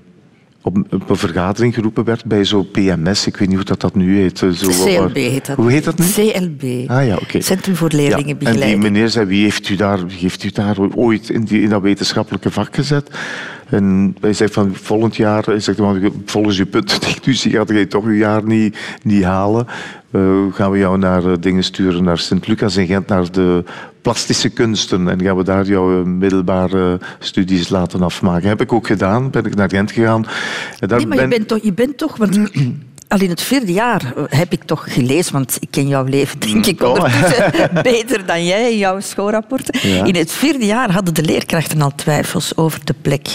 op, 0.62 0.76
een 1.08 1.16
vergadering 1.16 1.74
geroepen 1.74 2.04
werd 2.04 2.24
bij 2.24 2.44
zo'n 2.44 2.70
PMS, 2.70 3.26
ik 3.26 3.36
weet 3.36 3.48
niet 3.48 3.56
hoe 3.56 3.66
dat, 3.66 3.80
dat 3.80 3.94
nu 3.94 4.18
heet. 4.18 4.38
Zo, 4.38 4.50
CLB 4.50 5.14
heet 5.14 5.46
dat. 5.46 5.56
Hoe 5.56 5.70
heet 5.70 5.84
dat 5.84 5.98
nu? 5.98 6.04
CLB. 6.04 6.90
Ah 6.90 7.06
ja, 7.06 7.16
oké. 7.16 7.40
Centrum 7.40 7.76
voor 7.76 7.88
Ja, 7.90 7.96
en 7.96 8.02
die 8.02 8.08
Leerlingenbegeleiding. 8.08 8.82
meneer 8.82 9.08
zei, 9.08 9.26
wie 9.26 9.42
heeft 9.42 9.68
u 9.68 9.76
daar, 9.76 10.06
wie 10.06 10.18
heeft 10.18 10.44
u 10.44 10.50
daar 10.50 10.76
ooit 10.94 11.30
in, 11.30 11.44
die, 11.44 11.62
in 11.62 11.68
dat 11.68 11.82
wetenschappelijke 11.82 12.50
vak 12.50 12.74
gezet? 12.74 13.10
En 13.70 14.16
hij 14.20 14.32
zei 14.32 14.50
van, 14.52 14.74
volgend 14.74 15.16
jaar, 15.16 15.44
hij 15.44 15.60
zegt, 15.60 15.78
"Want 15.78 15.98
volgens 16.26 16.58
uw 16.58 16.66
puntendichtvisie 16.66 17.52
gaat 17.56 17.68
jij 17.68 17.86
toch 17.86 18.04
uw 18.04 18.14
jaar 18.16 18.44
niet, 18.44 18.76
niet 19.02 19.24
halen. 19.24 19.66
Eh, 20.10 20.20
gaan 20.52 20.70
we 20.70 20.78
jou 20.78 20.98
naar 20.98 21.24
eh, 21.24 21.32
dingen 21.40 21.64
sturen, 21.64 22.04
naar 22.04 22.18
Sint-Lucas 22.18 22.76
in 22.76 22.86
Gent, 22.86 23.06
naar 23.06 23.32
de 23.32 23.64
plastische 24.02 24.48
kunsten. 24.48 25.08
En 25.08 25.22
gaan 25.22 25.36
we 25.36 25.44
daar 25.44 25.66
jouw 25.66 26.00
eh, 26.00 26.06
middelbare 26.06 26.98
studies 27.18 27.68
laten 27.68 28.02
afmaken. 28.02 28.48
Heb 28.48 28.60
ik 28.60 28.72
ook 28.72 28.86
gedaan, 28.86 29.30
ben 29.30 29.44
ik 29.44 29.54
naar 29.54 29.68
Gent 29.70 29.92
gegaan. 29.92 30.26
En 30.78 30.88
daar 30.88 30.98
Nee, 30.98 31.06
maar 31.06 31.16
je 31.16 31.22
ben- 31.28 31.30
bent 31.38 31.48
toch, 31.48 31.58
je 31.62 31.72
bent 31.72 31.98
toch 31.98 32.16
want 32.16 32.36
al 33.08 33.20
in 33.20 33.28
het 33.30 33.40
vierde 33.42 33.72
jaar 33.72 34.12
heb 34.28 34.52
ik 34.52 34.62
toch 34.64 34.92
gelezen, 34.94 35.32
want 35.32 35.56
ik 35.60 35.68
ken 35.70 35.88
jouw 35.88 36.04
leven 36.04 36.38
denk 36.40 36.66
ik 36.66 36.82
Oh. 36.82 36.88
ondertussen 36.88 37.52
beter 37.82 38.26
dan 38.26 38.44
jij 38.44 38.70
in 38.72 38.78
jouw 38.78 39.00
schoolrapporten. 39.00 39.88
Ja. 39.88 40.04
In 40.04 40.14
het 40.16 40.32
vierde 40.32 40.66
jaar 40.66 40.92
hadden 40.92 41.14
de 41.14 41.22
leerkrachten 41.22 41.82
al 41.82 41.92
twijfels 41.94 42.56
over 42.56 42.80
de 42.84 42.94
plek 43.02 43.28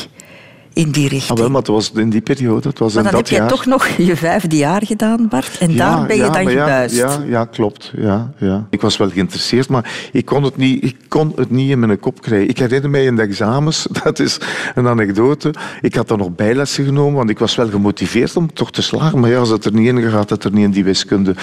in 0.76 0.92
die 0.92 1.08
richting. 1.08 1.32
Ah, 1.32 1.38
wel, 1.38 1.50
maar 1.50 1.62
het 1.62 1.68
was 1.68 1.92
in 1.92 2.10
die 2.10 2.22
periode, 2.22 2.68
het 2.68 2.80
was 2.80 2.94
maar 2.94 3.04
dan 3.04 3.12
dat 3.12 3.22
heb 3.22 3.30
jij 3.30 3.40
jaar. 3.40 3.48
toch 3.48 3.66
nog 3.66 3.88
je 3.88 4.16
vijfde 4.16 4.58
jaar 4.58 4.86
gedaan, 4.86 5.28
Bart, 5.28 5.58
en 5.58 5.76
daar 5.76 6.06
ben 6.06 6.16
je 6.16 6.30
dan 6.30 6.48
gebuist. 6.48 6.96
Ja, 6.96 7.24
ja, 7.28 7.46
klopt. 7.46 7.92
Ja, 7.98 8.34
ja. 8.38 8.68
Ik 8.70 8.82
was 8.82 8.98
wel 8.98 9.10
geïnteresseerd, 9.10 9.70
maar 9.70 10.10
ik 10.12 10.26
kon, 10.26 10.44
het 10.44 10.58
niet, 10.58 10.84
ik 10.84 10.96
kon 11.08 11.34
het 11.36 11.52
niet 11.52 11.70
in 11.70 11.80
mijn 11.80 12.00
kop 12.00 12.22
krijgen. 12.22 12.50
Ik 12.50 12.60
herinner 12.60 12.90
mij 12.90 13.06
in 13.06 13.16
de 13.16 13.22
examens, 13.22 13.88
dat 14.04 14.20
is 14.20 14.38
een 14.76 14.88
anekdote. 14.88 15.54
Ik 15.82 15.96
had 15.96 16.08
dan 16.08 16.18
nog 16.18 16.36
bijlessen 16.36 16.86
genomen, 16.86 17.16
want 17.16 17.30
ik 17.30 17.40
was 17.40 17.56
wel 17.56 17.70
gemotiveerd 17.70 18.36
om 18.36 18.54
toch 18.54 18.72
te 18.72 18.82
slagen. 18.82 19.20
Maar 19.20 19.30
ja, 19.30 19.38
als 19.38 19.50
het 19.50 19.66
er 19.66 19.74
niet 19.74 19.88
in 19.88 20.10
gaat, 20.10 20.30
het 20.30 20.44
er 20.44 20.52
niet 20.52 20.64
in 20.64 20.72
die 20.72 20.84
wiskunde. 20.84 21.36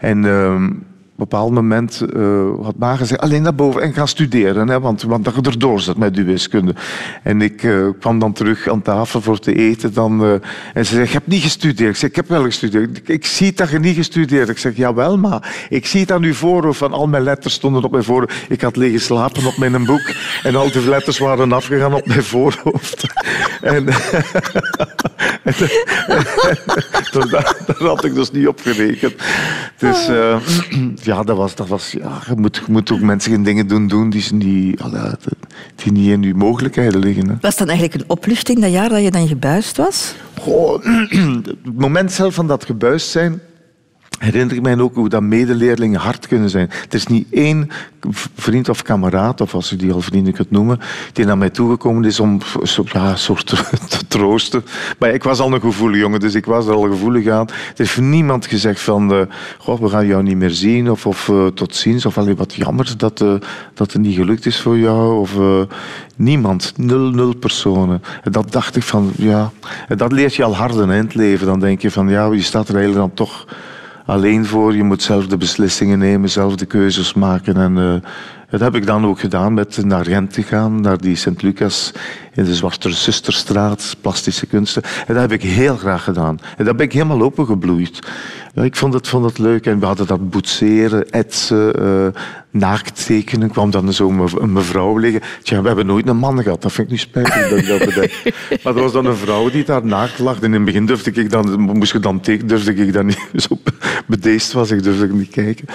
En... 0.00 0.24
ehm, 0.24 0.70
een 1.18 1.24
bepaald 1.28 1.52
moment 1.52 2.00
eh, 2.14 2.48
had 2.62 2.76
Ma 2.76 2.96
gezegd, 2.96 3.20
alleen 3.20 3.42
naar 3.42 3.54
boven 3.54 3.82
en 3.82 3.92
ga 3.92 4.06
studeren, 4.06 4.68
hè, 4.68 4.80
want, 4.80 5.02
want 5.02 5.24
dat 5.24 5.34
je 5.34 5.40
erdoor 5.42 5.80
zit 5.80 5.96
met 5.96 6.16
je 6.16 6.22
wiskunde. 6.22 6.74
En 7.22 7.42
ik 7.42 7.62
eh, 7.62 7.88
kwam 8.00 8.18
dan 8.18 8.32
terug 8.32 8.68
aan 8.68 8.82
tafel 8.82 9.20
voor 9.20 9.38
te 9.38 9.54
eten 9.54 9.94
dan, 9.94 10.24
eh, 10.24 10.32
en 10.74 10.86
ze 10.86 10.94
zei, 10.94 11.06
je 11.06 11.12
hebt 11.12 11.26
niet 11.26 11.42
gestudeerd. 11.42 11.90
Ik 11.90 11.96
zeg, 11.96 12.10
ik 12.10 12.16
heb 12.16 12.28
wel 12.28 12.42
gestudeerd. 12.42 12.96
Ik, 12.96 13.08
ik 13.08 13.26
zie 13.26 13.52
dat 13.52 13.70
je 13.70 13.78
niet 13.78 13.96
gestudeerd. 13.96 14.48
Ik 14.48 14.58
zeg, 14.58 14.76
jawel, 14.76 15.18
maar 15.18 15.66
ik 15.68 15.86
zie 15.86 16.00
het 16.00 16.12
aan 16.12 16.22
uw 16.22 16.34
voorhoofd, 16.34 16.78
van 16.78 16.92
al 16.92 17.06
mijn 17.06 17.22
letters 17.22 17.54
stonden 17.54 17.84
op 17.84 17.90
mijn 17.90 18.04
voorhoofd. 18.04 18.46
Ik 18.48 18.60
had 18.60 18.76
liggen 18.76 19.00
slapen 19.00 19.46
op 19.46 19.56
mijn 19.56 19.84
boek 19.84 20.12
en 20.42 20.56
al 20.56 20.70
die 20.70 20.88
letters 20.88 21.18
waren 21.18 21.52
afgegaan 21.52 21.94
op 21.94 22.06
mijn 22.06 22.24
voorhoofd. 22.24 23.04
en, 23.60 23.86
dus 27.12 27.30
daar, 27.30 27.56
daar 27.66 27.76
had 27.88 28.04
ik 28.04 28.14
dus 28.14 28.30
niet 28.30 28.48
op 28.48 28.60
gerekend. 28.60 29.14
Dus 29.78 30.08
eh, 30.08 30.40
ja, 31.10 31.22
dat 31.22 31.36
was, 31.36 31.54
dat 31.54 31.68
was, 31.68 31.92
ja 31.92 32.22
je, 32.26 32.36
moet, 32.36 32.56
je 32.56 32.72
moet 32.72 32.92
ook 32.92 33.00
mensen 33.00 33.32
geen 33.32 33.42
dingen 33.42 33.66
doen, 33.66 33.88
doen 33.88 34.10
die, 34.10 34.22
ze 34.22 34.34
niet, 34.34 34.80
die 35.74 35.92
niet 35.92 36.08
in 36.08 36.22
je 36.22 36.34
mogelijkheden 36.34 36.98
liggen. 36.98 37.28
Hè. 37.28 37.34
Was 37.40 37.56
dan 37.56 37.68
eigenlijk 37.68 38.00
een 38.00 38.10
opluchting 38.10 38.60
dat 38.60 38.72
jaar 38.72 38.88
dat 38.88 39.02
je 39.02 39.10
dan 39.10 39.28
gebuist 39.28 39.76
was? 39.76 40.14
Goh, 40.40 40.84
het 41.44 41.74
moment 41.74 42.12
zelf 42.12 42.34
van 42.34 42.46
dat 42.46 42.64
gebuist 42.64 43.08
zijn, 43.08 43.40
herinner 44.18 44.56
ik 44.56 44.62
mij 44.62 44.78
ook 44.78 44.94
hoe 44.94 45.08
dat 45.08 45.22
medeleerlingen 45.22 46.00
hard 46.00 46.26
kunnen 46.26 46.50
zijn. 46.50 46.70
Er 46.70 46.94
is 46.94 47.06
niet 47.06 47.26
één 47.30 47.70
vriend 48.34 48.68
of 48.68 48.82
kameraad, 48.82 49.40
of 49.40 49.54
als 49.54 49.70
je 49.70 49.76
die 49.76 49.92
al 49.92 50.00
vrienden 50.00 50.32
kunt 50.32 50.50
noemen, 50.50 50.80
die 51.12 51.24
naar 51.24 51.38
mij 51.38 51.50
toegekomen 51.50 52.04
is 52.04 52.20
om 52.20 52.40
ja, 52.84 53.16
soort 53.16 53.46
te 53.88 54.06
troosten. 54.08 54.64
Maar 54.98 55.10
ik 55.10 55.22
was 55.22 55.38
al 55.38 55.52
een 55.52 55.60
gevoelig 55.60 56.00
jongen, 56.00 56.20
dus 56.20 56.34
ik 56.34 56.44
was 56.44 56.66
er 56.66 56.74
al 56.74 56.82
gevoelig 56.82 57.28
aan. 57.28 57.48
Er 57.48 57.54
heeft 57.74 58.00
niemand 58.00 58.46
gezegd 58.46 58.80
van, 58.80 59.12
eh, 59.12 59.20
goh, 59.58 59.80
we 59.80 59.88
gaan 59.88 60.06
jou 60.06 60.22
niet 60.22 60.36
meer 60.36 60.50
zien, 60.50 60.90
of, 60.90 61.06
of 61.06 61.28
eh, 61.28 61.46
tot 61.46 61.74
ziens, 61.74 62.06
of 62.06 62.18
alleen 62.18 62.36
wat 62.36 62.54
jammer 62.54 62.94
dat, 62.96 63.20
eh, 63.20 63.34
dat 63.74 63.92
het 63.92 64.02
niet 64.02 64.16
gelukt 64.16 64.46
is 64.46 64.60
voor 64.60 64.78
jou. 64.78 65.18
Of, 65.18 65.36
niemand, 66.16 66.72
nul, 66.76 67.10
nul 67.10 67.34
personen. 67.34 68.02
En 68.22 68.32
dat 68.32 68.52
dacht 68.52 68.76
ik 68.76 68.82
van, 68.82 69.12
ja, 69.16 69.50
en 69.88 69.96
dat 69.96 70.12
leert 70.12 70.34
je 70.34 70.44
al 70.44 70.56
harder 70.56 70.88
hè, 70.88 70.96
in 70.96 71.04
het 71.04 71.14
leven. 71.14 71.46
Dan 71.46 71.60
denk 71.60 71.80
je 71.80 71.90
van, 71.90 72.08
ja, 72.08 72.32
je 72.32 72.42
staat 72.42 72.68
er 72.68 72.74
eigenlijk 72.74 73.06
dan 73.06 73.26
toch 73.26 73.46
alleen 74.08 74.46
voor. 74.46 74.76
Je 74.76 74.82
moet 74.82 75.02
zelf 75.02 75.26
de 75.26 75.36
beslissingen 75.36 75.98
nemen, 75.98 76.30
zelf 76.30 76.56
de 76.56 76.66
keuzes 76.66 77.14
maken. 77.14 77.56
En 77.56 77.78
eh, 77.78 78.10
dat 78.50 78.60
heb 78.60 78.74
ik 78.74 78.86
dan 78.86 79.06
ook 79.06 79.20
gedaan 79.20 79.54
met 79.54 79.84
naar 79.84 80.04
Gent 80.04 80.32
te 80.32 80.42
gaan, 80.42 80.80
naar 80.80 80.98
die 80.98 81.16
Sint-Lucas 81.16 81.92
in 82.34 82.44
de 82.44 82.54
Zwarte 82.54 82.92
Zusterstraat, 82.92 83.96
plastische 84.00 84.46
kunsten. 84.46 84.82
En 84.82 85.14
dat 85.14 85.22
heb 85.22 85.32
ik 85.32 85.42
heel 85.42 85.76
graag 85.76 86.04
gedaan. 86.04 86.38
En 86.56 86.64
daar 86.64 86.74
ben 86.74 86.86
ik 86.86 86.92
helemaal 86.92 87.22
opengebloeid. 87.22 87.98
Ja, 88.54 88.62
ik 88.62 88.76
vond 88.76 88.94
het, 88.94 89.08
vond 89.08 89.24
het 89.24 89.38
leuk. 89.38 89.66
En 89.66 89.78
we 89.80 89.86
hadden 89.86 90.06
dat 90.06 90.30
boetseren, 90.30 91.10
etsen, 91.10 91.74
eh 91.74 92.22
naakt 92.50 93.06
tekenen. 93.06 93.50
kwam 93.50 93.70
dan 93.70 93.92
zo 93.92 94.08
een 94.08 94.16
mev- 94.16 94.32
een 94.32 94.52
mevrouw 94.52 94.96
liggen. 94.96 95.20
Tja, 95.42 95.60
we 95.60 95.66
hebben 95.66 95.86
nooit 95.86 96.08
een 96.08 96.16
man 96.16 96.42
gehad. 96.42 96.62
Dat 96.62 96.72
vind 96.72 96.86
ik 96.86 96.92
nu 96.92 96.98
spijtig 96.98 97.48
dat 97.48 97.58
ik 97.58 97.66
dat 97.66 97.78
bedenk. 97.78 98.12
Maar 98.62 98.76
er 98.76 98.82
was 98.82 98.92
dan 98.92 99.06
een 99.06 99.16
vrouw 99.16 99.50
die 99.50 99.64
daar 99.64 99.84
naakt 99.86 100.18
lag. 100.18 100.36
En 100.36 100.44
in 100.44 100.52
het 100.52 100.64
begin 100.64 100.86
durfde 100.86 101.10
ik 101.12 101.30
dan, 101.30 101.60
moest 101.60 101.92
je 101.92 101.98
dan 102.00 102.20
tekenen, 102.20 102.46
durfde 102.48 102.74
ik 102.74 102.92
dan 102.92 103.06
niet. 103.06 103.28
Zo 103.48 103.58
bedeesd 104.06 104.52
was 104.52 104.70
ik, 104.70 104.82
durfde 104.82 105.04
ik 105.04 105.12
niet 105.12 105.30
kijken. 105.30 105.66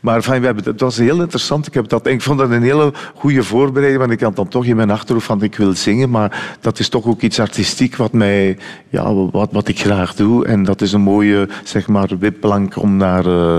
Maar 0.00 0.22
fijn, 0.22 0.40
we 0.40 0.46
hebben, 0.46 0.64
het 0.64 0.80
was 0.80 0.96
heel 0.96 1.20
interessant. 1.20 1.66
Ik, 1.66 1.74
heb 1.74 1.88
dat, 1.88 2.06
ik 2.16 2.22
vond 2.22 2.38
dat 2.38 2.50
een 2.50 2.62
hele 2.62 2.92
goede 3.14 3.42
voorbereiding. 3.42 4.00
Want 4.00 4.12
ik 4.12 4.20
had 4.20 4.36
dan 4.36 4.48
toch 4.48 4.64
in 4.64 4.76
mijn 4.76 4.90
achterhoofd 4.90 5.26
van 5.26 5.42
ik 5.42 5.56
wil 5.56 5.74
zingen. 5.74 6.10
Maar 6.10 6.56
dat 6.60 6.78
is 6.78 6.88
toch 6.88 7.06
ook 7.06 7.20
iets 7.20 7.40
artistiek 7.40 7.96
wat, 7.96 8.12
mij, 8.12 8.58
ja, 8.88 9.14
wat, 9.14 9.48
wat 9.52 9.68
ik 9.68 9.80
graag 9.80 10.14
doe. 10.14 10.46
En 10.46 10.62
dat 10.62 10.80
is 10.80 10.92
een 10.92 11.00
mooie 11.00 11.48
zeg 11.64 11.86
maar, 11.88 12.10
wipplank 12.18 12.76
om 12.76 12.96
naar... 12.96 13.26
eh, 13.26 13.56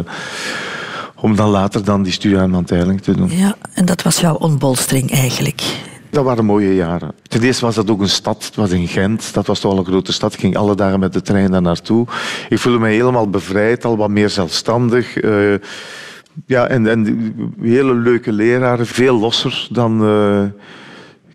om 1.20 1.36
dan 1.36 1.50
later 1.50 1.84
dan 1.84 2.04
die 2.04 2.14
studie 2.14 2.38
aan 2.38 2.50
Manteiling 2.50 3.02
te 3.02 3.16
doen. 3.16 3.30
Ja, 3.32 3.56
en 3.74 3.86
dat 3.86 4.02
was 4.02 4.20
jouw 4.20 4.36
ontbolstering 4.36 5.12
eigenlijk. 5.12 5.64
Dat 6.10 6.24
waren 6.24 6.46
mooie 6.46 6.76
jaren. 6.76 7.12
Ten 7.28 7.42
eerste 7.42 7.66
was 7.66 7.76
dat 7.76 7.90
ook 7.90 8.02
een 8.02 8.10
stad. 8.10 8.46
Het 8.46 8.56
was 8.56 8.70
in 8.70 8.88
Gent. 8.88 9.34
Dat 9.34 9.48
was 9.48 9.60
toch 9.60 9.72
al 9.72 9.78
een 9.78 9.86
grote 9.86 10.14
stad. 10.14 10.34
Ik 10.34 10.40
ging 10.40 10.58
alle 10.58 10.76
dagen 10.76 11.00
met 11.00 11.14
de 11.14 11.22
trein 11.22 11.52
daar 11.52 11.62
naartoe. 11.62 12.06
Ik 12.50 12.60
voelde 12.60 12.80
me 12.80 12.88
helemaal 12.88 13.30
bevrijd, 13.30 13.86
al 13.86 13.98
wat 13.98 14.10
meer 14.10 14.30
zelfstandig. 14.30 15.18
Eh, 15.18 15.32
ja, 16.46 16.68
en, 16.68 16.88
en 16.88 17.34
hele 17.62 17.94
leuke 17.94 18.32
leraren. 18.32 18.86
Veel 18.86 19.20
losser 19.20 19.68
dan... 19.72 20.04
eh, 20.04 20.44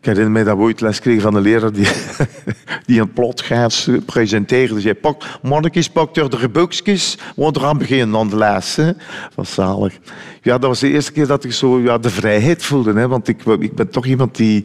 ik 0.03 0.09
herinner 0.09 0.33
mij 0.33 0.45
dat 0.45 0.57
we 0.57 0.63
ooit 0.63 0.81
les 0.81 1.01
kregen 1.01 1.23
van 1.23 1.35
een 1.35 1.43
leraar 1.43 1.73
die, 1.73 1.89
die 2.87 3.01
een 3.01 3.13
plot 3.13 3.41
gaat 3.41 3.89
presenteren. 4.07 4.75
Die 4.75 4.81
zei, 4.81 4.95
pak, 4.95 5.23
mannetjes, 5.43 5.89
pak 5.89 6.17
er 6.17 6.31
de 6.31 6.49
boekjes, 6.49 7.19
want 7.37 7.57
we 7.57 7.63
gaan 7.63 7.79
beginnen 7.79 8.19
aan 8.19 8.29
de 8.29 8.37
les. 8.37 8.77
Hè. 8.77 8.91
Was 9.35 9.55
zalig. 9.55 9.99
Ja, 10.43 10.59
dat 10.59 10.69
was 10.69 10.81
de 10.81 10.89
eerste 10.89 11.13
keer 11.13 11.27
dat 11.27 11.45
ik 11.45 11.53
zo 11.53 11.81
ja, 11.81 11.99
de 11.99 12.11
vrijheid 12.11 12.65
voelde. 12.65 12.93
Hè, 12.93 13.09
want 13.09 13.29
ik, 13.29 13.45
ik 13.45 13.75
ben 13.75 13.91
toch 13.91 14.07
iemand 14.07 14.37
die 14.37 14.65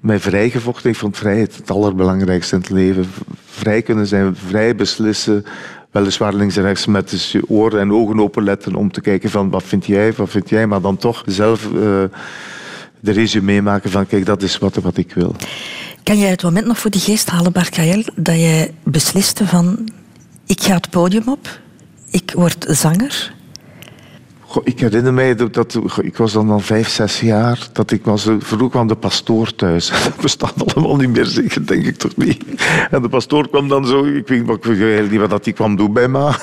mij 0.00 0.20
vrijgevochten. 0.20 0.90
Ik 0.90 0.96
vond 0.96 1.16
vrijheid 1.16 1.56
het 1.56 1.70
allerbelangrijkste 1.70 2.54
in 2.54 2.60
het 2.60 2.70
leven. 2.70 3.06
Vrij 3.44 3.82
kunnen 3.82 4.06
zijn, 4.06 4.36
vrij 4.36 4.74
beslissen. 4.74 5.44
Weliswaar 5.92 6.34
links 6.34 6.56
en 6.56 6.62
rechts 6.62 6.86
met 6.86 7.10
dus 7.10 7.32
je 7.32 7.42
oren 7.48 7.80
en 7.80 7.92
ogen 7.92 8.20
open 8.20 8.44
letten 8.44 8.74
om 8.74 8.92
te 8.92 9.00
kijken 9.00 9.30
van 9.30 9.50
wat 9.50 9.62
vind 9.62 9.86
jij, 9.86 10.12
wat 10.12 10.30
vind 10.30 10.48
jij. 10.48 10.66
Maar 10.66 10.80
dan 10.80 10.96
toch 10.96 11.22
zelf 11.26 11.64
uh, 11.64 11.72
de 13.00 13.10
resume 13.12 13.60
maken 13.60 13.90
van 13.90 14.06
kijk, 14.06 14.26
dat 14.26 14.42
is 14.42 14.58
wat, 14.58 14.74
wat 14.74 14.96
ik 14.96 15.12
wil. 15.14 15.34
Kan 16.02 16.18
jij 16.18 16.30
het 16.30 16.42
moment 16.42 16.66
nog 16.66 16.78
voor 16.78 16.90
de 16.90 16.98
geest 16.98 17.30
halen, 17.30 17.52
Bart 17.52 17.68
Kael, 17.68 18.02
dat 18.14 18.34
je 18.34 18.70
besliste 18.82 19.46
van 19.46 19.88
ik 20.46 20.60
ga 20.60 20.74
het 20.74 20.90
podium 20.90 21.28
op, 21.28 21.60
ik 22.10 22.32
word 22.34 22.64
zanger 22.68 23.32
Goh, 24.52 24.62
ik 24.64 24.80
herinner 24.80 25.14
mij 25.14 25.34
dat, 25.34 25.54
dat, 25.54 25.78
ik 26.02 26.16
was 26.16 26.32
dan 26.32 26.50
al 26.50 26.60
vijf, 26.60 26.88
zes 26.88 27.20
jaar, 27.20 27.68
dat 27.72 27.90
ik 27.90 28.04
was, 28.04 28.28
vroeg 28.38 28.70
kwam 28.70 28.86
de 28.86 28.94
pastoor 28.94 29.54
thuis. 29.54 29.88
Dat 30.04 30.16
bestaat 30.20 30.74
allemaal 30.74 30.96
niet 30.96 31.08
meer, 31.08 31.24
zeker, 31.24 31.66
denk 31.66 31.86
ik 31.86 31.96
toch 31.96 32.16
niet. 32.16 32.44
En 32.90 33.02
de 33.02 33.08
pastoor 33.08 33.48
kwam 33.48 33.68
dan 33.68 33.86
zo, 33.86 34.04
ik 34.04 34.28
weet, 34.28 34.48
ik 34.48 34.64
weet 34.64 35.10
niet 35.10 35.28
wat 35.28 35.44
hij 35.44 35.52
kwam 35.52 35.76
doen 35.76 35.92
bij 35.92 36.08
me. 36.08 36.28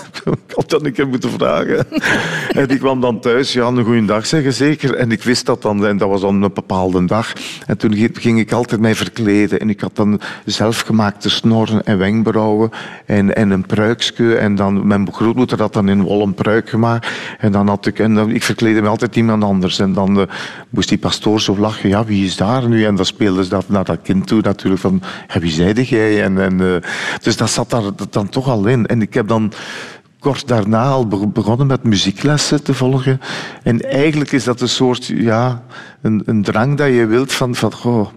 Ik 0.48 0.56
had 0.56 0.70
dat 0.70 0.86
een 0.86 0.92
keer 0.92 1.08
moeten 1.08 1.30
vragen. 1.30 1.88
En 2.50 2.68
die 2.68 2.78
kwam 2.78 3.02
dan 3.02 3.20
thuis, 3.20 3.54
ja, 3.54 3.68
een 3.68 3.84
goede 3.84 4.06
dag 4.06 4.26
zeggen, 4.26 4.54
zeker. 4.54 4.96
En 4.96 5.12
ik 5.12 5.24
wist 5.24 5.46
dat 5.46 5.62
dan, 5.62 5.86
en 5.86 5.98
dat 5.98 6.10
was 6.10 6.22
dan 6.22 6.44
een 6.44 6.54
bepaalde 6.54 7.06
dag. 7.06 7.34
En 7.66 7.78
toen 7.78 7.94
ging 8.14 8.40
ik 8.40 8.52
altijd 8.52 8.82
mij 8.82 8.96
verkleden. 8.96 9.60
En 9.60 9.70
ik 9.70 9.80
had 9.80 9.96
dan 9.96 10.22
zelfgemaakte 10.46 11.30
snorren 11.30 11.86
en 11.86 11.98
wenkbrauwen 11.98 12.70
en, 13.06 13.36
en 13.36 13.50
een 13.50 13.66
pruikje. 13.66 14.36
En 14.36 14.56
dan, 14.56 14.88
mijn 14.88 15.14
grootmoeder 15.14 15.60
had 15.62 15.74
dan 15.74 15.90
in 15.90 16.02
wol 16.02 16.22
een 16.22 16.34
pruik 16.34 16.70
gemaakt. 16.70 17.08
En 17.40 17.52
dan 17.52 17.68
had 17.68 17.86
ik 17.86 17.99
en 18.00 18.16
dan, 18.16 18.30
ik 18.30 18.44
verkleedde 18.44 18.82
me 18.82 18.88
altijd 18.88 19.16
iemand 19.16 19.44
anders. 19.44 19.80
En 19.80 19.94
dan 19.94 20.20
uh, 20.20 20.26
moest 20.70 20.90
die 20.90 20.98
pastoor 20.98 21.42
zo 21.42 21.58
lachen. 21.58 21.90
Ja, 21.90 22.06
wie 22.06 22.26
is 22.26 22.36
daar 22.36 22.68
nu? 22.68 22.86
En 22.86 22.96
dan 22.96 23.06
speelde 23.06 23.44
ze 23.44 23.50
dat 23.50 23.70
naar 23.70 23.84
dat 23.86 24.00
kind 24.04 24.28
toe 24.28 24.42
natuurlijk. 24.42 24.82
Van, 24.82 25.02
ja, 25.34 25.40
wie 25.40 25.52
zeide 25.52 25.84
jij? 25.84 26.24
En, 26.24 26.42
en, 26.42 26.60
uh, 26.60 26.76
dus 27.22 27.38
dat 27.38 27.50
zat 27.50 27.70
daar 27.70 27.82
dan 28.10 28.30
toch 28.30 28.48
al 28.48 28.66
in. 28.66 28.86
En 28.86 29.02
ik 29.02 29.14
heb 29.14 29.28
dan 29.28 29.52
kort 30.20 30.48
daarna 30.48 30.84
al 30.84 31.08
begonnen 31.08 31.68
met 31.68 31.84
muzieklessen 31.84 32.64
te 32.64 32.74
volgen. 32.74 33.22
En 33.64 33.82
eigenlijk 33.92 34.32
is 34.32 34.44
dat 34.44 34.62
een 34.62 34.70
soort, 34.70 35.06
ja, 35.06 35.64
een, 36.02 36.22
een 36.26 36.44
drang 36.44 36.78
dat 36.78 36.88
je 36.88 37.06
wilt 37.06 37.34
van, 37.34 37.56
van 37.56 37.74
goh, 37.74 38.08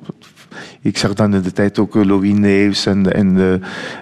ik 0.81 0.99
zag 0.99 1.15
dan 1.15 1.35
in 1.35 1.43
de 1.43 1.53
tijd 1.53 1.79
ook 1.79 1.97
eh, 1.97 2.05
Louis 2.05 2.33
Neefs 2.33 2.87
en, 2.87 3.13
en, 3.13 3.37
uh, 3.37 3.55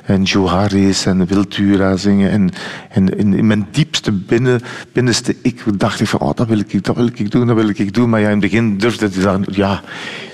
en 0.05 0.23
Joe 0.23 0.49
Harris 0.49 1.07
en 1.07 1.27
Wiltura 1.27 1.97
zingen. 1.97 2.51
En, 2.91 3.19
in 3.19 3.47
mijn 3.47 3.69
diepste 3.71 4.13
binnen, 4.13 4.61
binnenste 4.93 5.37
ik 5.43 5.79
dacht 5.79 6.01
ik 6.01 6.09
van, 6.09 6.21
oh, 6.21 6.35
dat 6.35 6.47
wil 6.47 6.59
ik, 6.59 6.85
dat 6.85 6.97
wil 6.97 7.07
ik 7.07 7.31
doen, 7.31 7.47
dat 7.47 7.57
wil 7.57 7.69
ik 7.69 7.95
doen. 7.95 8.09
Maar 8.09 8.21
ja, 8.21 8.27
in 8.27 8.33
het 8.33 8.41
begin 8.41 8.79
durfde 8.79 9.07
ik 9.07 9.23
dan, 9.23 9.47
ja, 9.51 9.83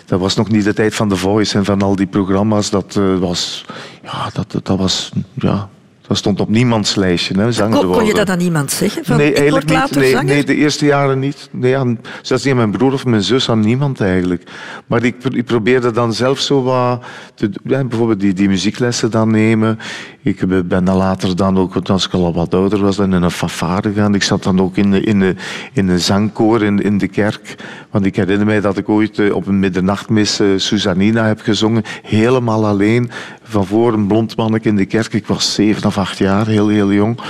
dat 0.06 0.20
was 0.20 0.36
nog 0.36 0.48
niet 0.48 0.64
de 0.64 0.74
tijd 0.74 0.94
van 0.94 1.08
The 1.08 1.16
Voice 1.16 1.58
en 1.58 1.64
van 1.64 1.82
al 1.82 1.96
die 1.96 2.06
programma's. 2.06 2.70
Dat 2.70 2.96
uh, 2.98 3.18
was, 3.18 3.64
ja, 4.02 4.30
dat, 4.32 4.64
dat 4.66 4.78
was, 4.78 5.10
ja, 5.34 5.68
dat 6.06 6.16
stond 6.16 6.40
op 6.40 6.48
niemands 6.48 6.94
lijstje. 6.94 7.40
Hè, 7.40 7.52
zanger 7.52 7.78
kon, 7.78 7.92
kon 7.92 8.04
je 8.04 8.14
dat 8.14 8.30
aan 8.30 8.38
niemand 8.38 8.70
zeggen? 8.70 9.04
Van, 9.04 9.16
nee, 9.16 9.34
eigenlijk 9.34 9.68
niet. 9.68 9.94
Nee, 9.94 10.14
nee, 10.16 10.44
de 10.44 10.54
eerste 10.54 10.84
jaren 10.84 11.18
niet. 11.18 11.48
Nee, 11.52 11.76
aan, 11.76 11.98
zelfs 12.22 12.44
niet 12.44 12.52
aan 12.52 12.58
mijn 12.58 12.70
broer 12.70 12.92
of 12.92 13.04
mijn 13.04 13.22
zus, 13.22 13.50
aan 13.50 13.60
niemand 13.60 14.00
eigenlijk. 14.00 14.42
Maar 14.86 15.04
ik, 15.04 15.24
ik 15.24 15.44
probeerde 15.44 15.90
dan 15.90 16.12
zelf 16.12 16.38
zo 16.38 16.62
wat... 16.62 17.04
Te, 17.34 17.50
ja, 17.64 17.84
bijvoorbeeld 17.84 18.20
die, 18.20 18.32
die 18.32 18.48
muzieklessen 18.48 19.10
dan 19.10 19.30
nemen. 19.30 19.78
Ik 20.22 20.68
ben 20.68 20.84
dan 20.84 20.96
later 20.96 21.36
dan 21.36 21.58
ook, 21.58 21.76
als 21.76 22.06
ik 22.06 22.12
al 22.12 22.34
wat 22.34 22.54
ouder 22.54 22.80
was, 22.80 22.98
in 22.98 23.12
een 23.12 23.30
fanfare 23.30 23.92
gegaan. 23.92 24.14
Ik 24.14 24.22
zat 24.22 24.42
dan 24.42 24.60
ook 24.60 24.76
in, 24.76 24.90
de, 24.90 25.00
in, 25.00 25.20
de, 25.20 25.34
in 25.72 25.88
een 25.88 26.00
zangkoor 26.00 26.62
in, 26.62 26.82
in 26.82 26.98
de 26.98 27.08
kerk. 27.08 27.54
Want 27.90 28.06
ik 28.06 28.16
herinner 28.16 28.46
mij 28.46 28.60
dat 28.60 28.76
ik 28.76 28.88
ooit 28.88 29.18
eh, 29.18 29.34
op 29.34 29.46
een 29.46 29.58
middernachtmis 29.58 30.40
uh, 30.40 30.48
Susanina 30.56 31.26
heb 31.26 31.40
gezongen. 31.40 31.82
Helemaal 32.02 32.66
alleen. 32.66 33.10
Van 33.48 33.66
voor 33.66 33.92
een 33.92 34.06
blond 34.06 34.36
manneke 34.36 34.68
in 34.68 34.76
de 34.76 34.86
kerk. 34.86 35.12
Ik 35.12 35.26
was 35.26 35.54
zeven 35.54 35.86
of 35.86 35.98
acht 35.98 36.18
jaar, 36.18 36.46
heel, 36.46 36.68
heel 36.68 36.92
jong. 36.92 37.20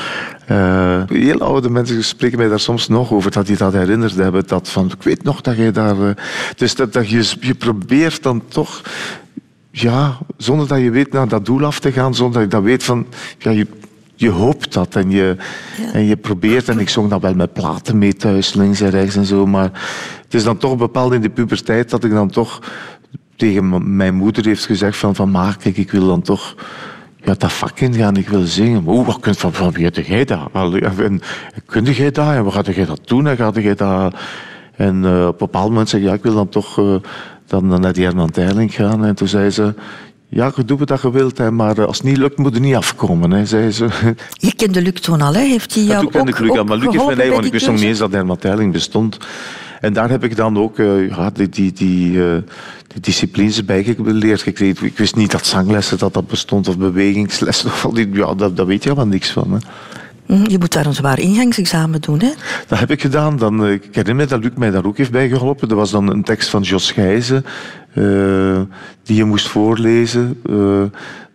Uh, 0.50 1.02
heel 1.07 1.40
oude 1.40 1.70
mensen 1.70 2.05
spreken 2.05 2.38
mij 2.38 2.48
daar 2.48 2.61
soms 2.61 2.88
nog 2.88 3.12
over, 3.12 3.31
dat 3.31 3.46
die 3.46 3.57
dat 3.57 3.72
herinnerd 3.72 4.14
hebben. 4.14 4.46
Dat 4.46 4.68
van, 4.68 4.87
ik 4.87 5.02
weet 5.02 5.22
nog 5.22 5.40
dat 5.40 5.57
jij 5.57 5.72
daar... 5.72 5.96
Uh, 5.96 6.11
dus 6.57 6.74
dat, 6.74 6.92
dat 6.92 7.09
je, 7.09 7.33
je 7.40 7.55
probeert 7.55 8.22
dan 8.22 8.42
toch 8.48 8.83
ja, 9.70 10.18
zonder 10.37 10.68
dat 10.68 10.81
je 10.81 10.90
weet 10.90 11.12
naar 11.12 11.29
dat 11.29 11.46
doel 11.46 11.64
af 11.64 11.79
te 11.79 11.92
gaan, 11.92 12.14
zonder 12.14 12.35
dat 12.35 12.50
je 12.50 12.57
dat 12.57 12.62
weet 12.62 12.85
van, 12.85 13.07
ja, 13.38 13.50
je, 13.50 13.66
je 14.14 14.31
hoopt 14.31 14.72
dat 14.72 14.94
en 14.94 15.11
je, 15.11 15.37
ja. 15.76 15.92
en 15.92 16.05
je 16.05 16.16
probeert. 16.16 16.68
En 16.68 16.79
ik 16.79 16.88
zong 16.88 17.11
dat 17.11 17.20
wel 17.20 17.35
met 17.35 17.52
platen 17.52 17.98
mee 17.98 18.12
thuis, 18.12 18.55
links 18.55 18.81
en 18.81 18.90
rechts 18.90 19.16
en 19.16 19.24
zo. 19.24 19.46
Maar 19.46 19.70
het 20.24 20.35
is 20.35 20.44
dan 20.44 20.57
toch 20.57 20.76
bepaald 20.76 21.12
in 21.12 21.20
de 21.20 21.31
puberteit 21.31 21.90
dat 21.90 22.05
ik 22.05 22.11
dan 22.11 22.31
toch 22.31 22.61
tegen 23.37 23.96
mijn 23.96 24.14
moeder 24.14 24.44
heeft 24.44 24.66
gezegd 24.66 24.99
van, 24.99 25.14
van 25.14 25.31
maar 25.31 25.57
kijk, 25.57 25.77
ik 25.77 25.90
wil 25.90 26.07
dan 26.07 26.22
toch 26.22 26.55
ja, 27.16 27.35
dat 27.38 27.53
vak 27.53 27.81
ingaan, 27.81 28.16
ik 28.16 28.29
wil 28.29 28.42
zingen. 28.42 28.83
Oeh, 28.87 29.07
wat 29.07 29.20
kunt 29.20 29.38
van, 29.38 29.53
van 29.53 29.72
wie 29.72 29.90
jij 29.90 30.25
dat? 30.25 30.51
En, 30.53 31.20
kun 31.66 31.85
jij 31.85 32.11
dat? 32.11 32.35
En 32.35 32.44
wat 32.44 32.53
gaat 32.53 32.75
jij 32.75 32.87
dat 32.87 33.01
doen? 33.05 33.27
En 33.27 33.37
gaat 33.37 33.55
jij 33.55 33.75
dat... 33.75 34.14
En 34.77 35.03
uh, 35.03 35.27
op 35.27 35.40
een 35.40 35.46
bepaald 35.46 35.68
moment 35.68 35.88
zeg 35.88 36.01
ik, 36.01 36.07
ja, 36.07 36.12
ik 36.12 36.22
wil 36.22 36.35
dan 36.35 36.49
toch... 36.49 36.79
Uh, 36.79 36.94
dan 37.46 37.81
naar 37.81 37.92
die 37.92 38.05
Herman 38.05 38.31
Teiling 38.31 38.75
gaan. 38.75 39.05
En 39.05 39.14
toen 39.14 39.29
zei 39.29 39.51
ze, 39.51 39.75
ja, 40.29 40.53
je 40.57 40.64
doet 40.64 40.88
wat 40.88 41.03
je 41.03 41.11
wilt, 41.11 41.38
hè, 41.38 41.51
maar 41.51 41.87
als 41.87 41.96
het 41.96 42.07
niet 42.07 42.16
lukt, 42.16 42.38
moet 42.38 42.55
je 42.55 42.61
niet 42.61 42.75
afkomen, 42.75 43.31
hè, 43.31 43.46
zei 43.46 43.70
ze. 43.70 43.88
Je 44.46 44.55
kende 44.55 44.83
Luc 44.83 45.01
toen 45.01 45.22
al, 45.22 45.35
hè? 45.35 45.40
heeft 45.40 45.75
hij 45.75 45.85
jou 45.85 46.09
ja, 46.12 46.20
ook, 46.20 46.38
Luc 46.38 46.51
al, 46.51 46.64
maar 46.64 46.77
Luc 46.77 46.92
heeft 46.92 47.16
mij 47.16 47.31
want 47.31 47.44
ik 47.44 47.53
wist 47.53 47.66
nog 47.66 47.75
niet 47.75 47.85
eens 47.85 47.99
dat 47.99 48.12
Herman 48.12 48.37
Teiling 48.37 48.72
bestond. 48.72 49.18
En 49.81 49.93
daar 49.93 50.11
heb 50.11 50.25
ik 50.25 50.37
dan 50.37 50.59
ook 50.59 50.77
ja, 50.77 51.31
die, 51.31 51.49
die, 51.49 51.73
die, 51.73 52.12
die 52.87 53.01
disciplines 53.01 53.65
bij 53.65 53.85
geleerd 53.85 54.43
gekregen. 54.43 54.87
Ik 54.87 54.99
wist 54.99 55.17
niet 55.17 55.31
dat 55.31 55.47
zanglessen 55.47 55.99
dat 55.99 56.15
dat 56.15 56.27
bestond, 56.27 56.69
of 56.69 56.79
bewegingslessen. 56.79 57.71
Of 57.73 57.85
al 57.85 57.93
die, 57.93 58.09
ja, 58.12 58.35
dat, 58.35 58.57
dat 58.57 58.67
weet 58.67 58.83
je 58.83 58.89
helemaal 58.89 59.12
niks 59.12 59.31
van. 59.31 59.53
Hè. 59.53 59.59
Mhm, 60.27 60.51
je 60.51 60.59
moet 60.59 60.73
daar 60.73 60.87
een 60.87 60.95
zwaar 60.95 61.19
ingangsexamen 61.19 62.01
doen, 62.01 62.21
hè? 62.21 62.33
Dat 62.67 62.79
heb 62.79 62.91
ik 62.91 63.01
gedaan. 63.01 63.37
Dan, 63.37 63.65
eh, 63.65 63.73
ik 63.73 63.85
herinner 63.85 64.17
me 64.17 64.27
dat 64.27 64.43
Luc 64.43 64.53
mij 64.57 64.71
daar 64.71 64.85
ook 64.85 64.97
heeft 64.97 65.11
bijgeholpen. 65.11 65.69
Dat 65.69 65.79
was 65.79 65.91
dan 65.91 66.11
een 66.11 66.23
tekst 66.23 66.49
van 66.49 66.62
Jos 66.62 66.91
Gijzen, 66.91 67.45
uh, 67.95 68.61
die 69.03 69.17
je 69.17 69.25
moest 69.25 69.49
voorlezen. 69.49 70.41
Uh, 70.51 70.83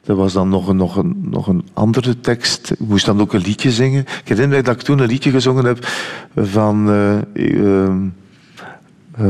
dat 0.03 0.17
was 0.17 0.33
dan 0.33 0.49
nog 0.49 0.67
een, 0.67 0.75
nog, 0.75 0.95
een, 0.95 1.15
nog 1.29 1.47
een 1.47 1.67
andere 1.73 2.19
tekst. 2.19 2.71
Ik 2.71 2.79
moest 2.79 3.05
dan 3.05 3.21
ook 3.21 3.33
een 3.33 3.41
liedje 3.41 3.71
zingen. 3.71 4.01
Ik 4.01 4.27
herinner 4.27 4.57
me 4.57 4.63
dat 4.63 4.75
ik 4.75 4.81
toen 4.81 4.99
een 4.99 5.07
liedje 5.07 5.31
gezongen 5.31 5.65
heb 5.65 5.87
van... 6.35 6.89
Uh, 7.33 7.95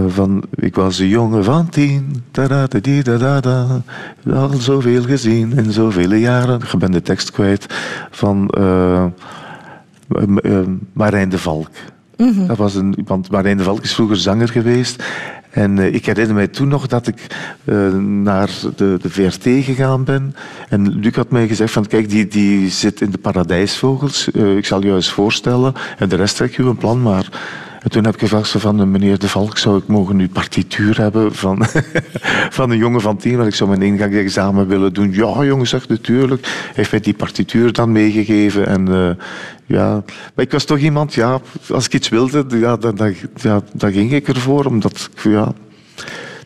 van, 0.07 0.43
ik 0.55 0.75
was 0.75 0.99
een 0.99 1.07
jongen 1.07 1.43
van 1.43 1.69
tien, 1.69 2.23
da 2.31 2.47
da 2.47 3.39
da 3.39 3.81
al 4.33 4.49
zoveel 4.49 5.03
gezien 5.03 5.57
in 5.57 5.71
zoveel 5.71 6.13
jaren. 6.13 6.59
Ik 6.61 6.79
ben 6.79 6.91
de 6.91 7.01
tekst 7.01 7.31
kwijt 7.31 7.65
van 8.11 8.53
uh, 8.57 9.05
Marijn 10.93 11.29
de 11.29 11.37
Valk. 11.37 11.69
Mm 12.17 12.33
-hmm. 12.33 12.47
Dat 12.47 12.57
was 12.57 12.75
een, 12.75 12.97
want 13.05 13.31
Marijn 13.31 13.57
de 13.57 13.63
Valk 13.63 13.83
is 13.83 13.93
vroeger 13.93 14.17
zanger 14.17 14.49
geweest. 14.49 15.03
En 15.51 15.77
uh, 15.77 15.93
ik 15.93 16.05
herinner 16.05 16.35
mij 16.35 16.47
toen 16.47 16.67
nog 16.67 16.87
dat 16.87 17.07
ik 17.07 17.27
uh, 17.63 17.93
naar 17.97 18.49
de, 18.75 18.97
de 19.01 19.09
VRT 19.09 19.43
gegaan 19.43 20.03
ben. 20.03 20.35
En 20.69 20.99
Luc 20.99 21.15
had 21.15 21.31
mij 21.31 21.47
gezegd 21.47 21.73
van 21.73 21.85
kijk, 21.85 22.09
die, 22.09 22.27
die 22.27 22.69
zit 22.69 23.01
in 23.01 23.11
de 23.11 23.17
paradijsvogels. 23.17 24.29
Uh, 24.33 24.57
ik 24.57 24.65
zal 24.65 24.83
je 24.83 24.93
eens 24.93 25.11
voorstellen. 25.11 25.73
En 25.97 26.09
de 26.09 26.15
rest 26.15 26.35
trek 26.35 26.55
je 26.55 26.63
een 26.63 26.77
plan 26.77 27.01
maar. 27.01 27.29
En 27.81 27.89
toen 27.89 28.05
heb 28.05 28.13
ik 28.13 28.19
gevraagd 28.19 28.49
van 28.49 28.91
meneer 28.91 29.19
De 29.19 29.29
Valk, 29.29 29.57
zou 29.57 29.77
ik 29.77 29.87
mogen 29.87 30.19
uw 30.19 30.29
partituur 30.29 30.97
hebben 30.97 31.35
van, 31.35 31.65
van 32.49 32.69
een 32.69 32.77
jongen 32.77 33.01
van 33.01 33.17
tien, 33.17 33.35
want 33.35 33.47
ik 33.47 33.55
zou 33.55 33.69
mijn 33.69 33.81
ingangsexamen 33.81 34.67
willen 34.67 34.93
doen. 34.93 35.13
Ja, 35.13 35.43
jongen, 35.43 35.67
zegt 35.67 35.89
natuurlijk. 35.89 36.45
Hij 36.45 36.73
heeft 36.73 36.91
mij 36.91 36.99
die 36.99 37.13
partituur 37.13 37.73
dan 37.73 37.91
meegegeven. 37.91 38.67
En 38.67 38.89
uh, 38.89 39.09
ja, 39.65 40.03
maar 40.35 40.45
ik 40.45 40.51
was 40.51 40.65
toch 40.65 40.77
iemand, 40.77 41.13
ja, 41.13 41.39
als 41.69 41.85
ik 41.85 41.93
iets 41.93 42.09
wilde, 42.09 42.45
ja, 42.49 42.77
dan, 42.77 42.95
dan, 42.95 43.15
ja, 43.35 43.61
dan 43.73 43.91
ging 43.91 44.11
ik 44.13 44.27
ervoor, 44.27 44.65
omdat 44.65 45.09
ja, 45.23 45.53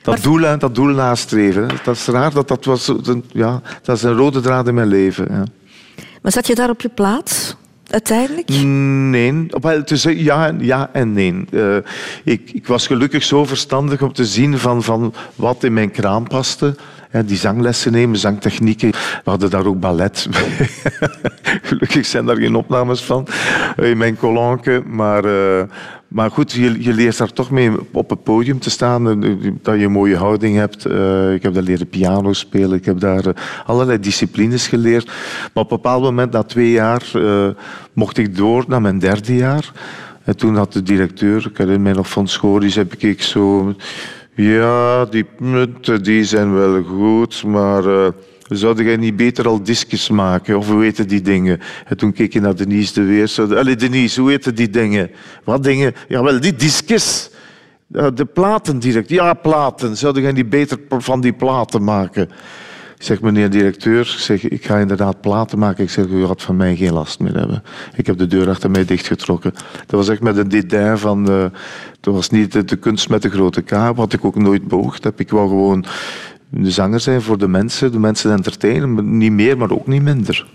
dat 0.01 0.23
doel, 0.23 0.57
dat 0.57 0.75
doel 0.75 0.93
nastreven. 0.93 1.67
Dat 1.83 1.95
is 1.95 2.05
raar, 2.05 2.33
dat, 2.33 2.47
dat, 2.47 2.65
was, 2.65 2.91
ja, 3.31 3.61
dat 3.81 3.95
is 3.95 4.03
een 4.03 4.17
rode 4.17 4.39
draad 4.39 4.67
in 4.67 4.73
mijn 4.73 4.87
leven. 4.87 5.27
Ja. 5.29 5.43
Maar 6.21 6.31
zat 6.31 6.47
je 6.47 6.55
daar 6.55 6.69
op 6.69 6.81
je 6.81 6.89
plaats? 6.89 7.55
Uiteindelijk? 7.89 8.49
Nee, 8.49 9.47
ja, 10.23 10.53
ja 10.59 10.89
en 10.93 11.13
nee. 11.13 11.45
Uh, 11.51 11.77
ik, 12.23 12.51
ik, 12.53 12.67
was 12.67 12.87
gelukkig 12.87 13.23
zo 13.23 13.45
verstandig 13.45 14.01
om 14.01 14.13
te 14.13 14.25
zien 14.25 14.57
van, 14.57 14.83
van 14.83 15.13
wat 15.35 15.63
in 15.63 15.73
mijn 15.73 15.91
kraam 15.91 16.27
paste. 16.27 16.75
die 17.25 17.37
zanglessen 17.37 17.91
nemen, 17.91 18.17
zangtechnieken. 18.17 18.91
We 18.91 19.29
hadden 19.29 19.49
daar 19.49 19.65
ook 19.65 19.79
ballet. 19.79 20.27
gelukkig 21.69 22.05
zijn 22.05 22.25
daar 22.25 22.37
geen 22.37 22.55
opnames 22.55 23.01
van 23.01 23.27
in 23.75 23.97
mijn 23.97 24.17
kolonke. 24.17 24.83
Maar, 24.85 25.23
maar 26.15 26.31
goed, 26.31 26.51
je, 26.51 26.83
je, 26.83 26.93
leert 26.93 27.17
daar 27.17 27.33
toch 27.33 27.51
mee 27.51 27.71
op 27.91 28.09
het 28.09 28.23
podium 28.23 28.59
te 28.59 28.69
staan. 28.69 29.03
Dat 29.61 29.79
je 29.79 29.85
een 29.85 29.91
mooie 29.91 30.17
houding 30.17 30.55
hebt. 30.55 30.87
Uh, 30.87 31.33
ik 31.33 31.43
heb 31.43 31.53
daar 31.53 31.63
leren 31.63 31.87
piano 31.87 32.33
spelen. 32.33 32.77
Ik 32.77 32.85
heb 32.85 32.99
daar 32.99 33.27
uh, 33.27 33.33
allerlei 33.65 33.99
disciplines 33.99 34.67
geleerd. 34.67 35.05
Maar 35.05 35.63
op 35.63 35.71
een 35.71 35.77
bepaald 35.77 36.03
moment, 36.03 36.31
na 36.31 36.43
twee 36.43 36.71
jaar, 36.71 37.11
mocht 37.93 38.17
ik 38.17 38.35
door 38.35 38.65
naar 38.67 38.81
mijn 38.81 38.99
derde 38.99 39.35
jaar. 39.35 39.71
En 40.23 40.37
toen 40.37 40.55
had 40.55 40.73
de 40.73 40.83
directeur, 40.83 41.45
ik 41.45 41.57
herinner 41.57 41.81
mij 41.81 41.93
nog 41.93 42.09
van 42.09 42.27
Schoris, 42.27 42.75
heb 42.75 42.93
ik 42.93 43.21
zo 43.21 43.75
Ja, 44.35 45.05
die 45.05 45.23
punten 45.23 46.03
die 46.03 46.23
zijn 46.23 46.53
wel 46.53 46.83
goed, 46.83 47.43
maar 47.43 47.83
zou 48.49 48.83
jij 48.83 48.97
niet 48.97 49.15
beter 49.15 49.47
al 49.47 49.63
discus 49.63 50.09
maken? 50.09 50.57
Of 50.57 50.67
hoe 50.67 50.79
weten 50.79 51.07
die 51.07 51.21
dingen? 51.21 51.59
En 51.85 51.97
toen 51.97 52.11
keek 52.11 52.33
je 52.33 52.39
naar 52.39 52.55
Denise 52.55 52.93
de 52.93 53.03
Weers. 53.03 53.39
Allee, 53.39 53.75
Denise, 53.75 54.19
hoe 54.19 54.29
weten 54.29 54.55
die 54.55 54.69
dingen? 54.69 55.11
Wat 55.43 55.63
dingen? 55.63 55.93
Jawel, 56.07 56.39
die 56.39 56.55
discus. 56.55 57.29
De 57.87 58.25
platen 58.33 58.79
direct. 58.79 59.09
Ja, 59.09 59.33
platen. 59.33 59.97
Zou 59.97 60.21
jij 60.21 60.31
niet 60.31 60.49
beter 60.49 60.79
van 60.89 61.21
die 61.21 61.33
platen 61.33 61.83
maken? 61.83 62.29
Ik 62.97 63.03
zeg, 63.03 63.21
meneer 63.21 63.49
directeur, 63.49 63.99
ik, 63.99 64.07
zeg, 64.07 64.47
ik 64.47 64.65
ga 64.65 64.77
inderdaad 64.77 65.21
platen 65.21 65.59
maken. 65.59 65.83
Ik 65.83 65.89
zeg, 65.89 66.05
u 66.05 66.25
gaat 66.25 66.41
van 66.41 66.55
mij 66.55 66.75
geen 66.75 66.93
last 66.93 67.19
meer 67.19 67.37
hebben. 67.37 67.63
Ik 67.95 68.05
heb 68.05 68.17
de 68.17 68.27
deur 68.27 68.49
achter 68.49 68.71
mij 68.71 68.85
dichtgetrokken. 68.85 69.53
Dat 69.85 69.99
was 69.99 70.09
echt 70.09 70.21
met 70.21 70.37
een 70.37 70.49
dédain 70.49 70.97
van... 70.97 71.31
Uh, 71.31 71.45
dat 71.99 72.13
was 72.13 72.29
niet 72.29 72.51
de, 72.51 72.65
de, 72.65 72.75
kunst 72.75 73.09
met 73.09 73.21
de 73.21 73.29
grote 73.29 73.61
K, 73.61 73.71
wat 73.95 74.13
ik 74.13 74.25
ook 74.25 74.35
nooit 74.35 74.67
beoogd 74.67 75.03
heb. 75.03 75.19
Ik 75.19 75.29
wou 75.29 75.47
gewoon 75.49 75.85
de 76.63 76.71
zanger 76.71 76.99
zijn 76.99 77.21
voor 77.21 77.37
de 77.37 77.47
mensen, 77.47 77.91
de 77.91 77.99
mensen 77.99 78.31
entertainen. 78.31 79.17
Niet 79.17 79.31
meer, 79.31 79.57
maar 79.57 79.71
ook 79.71 79.87
niet 79.87 80.01
minder. 80.01 80.45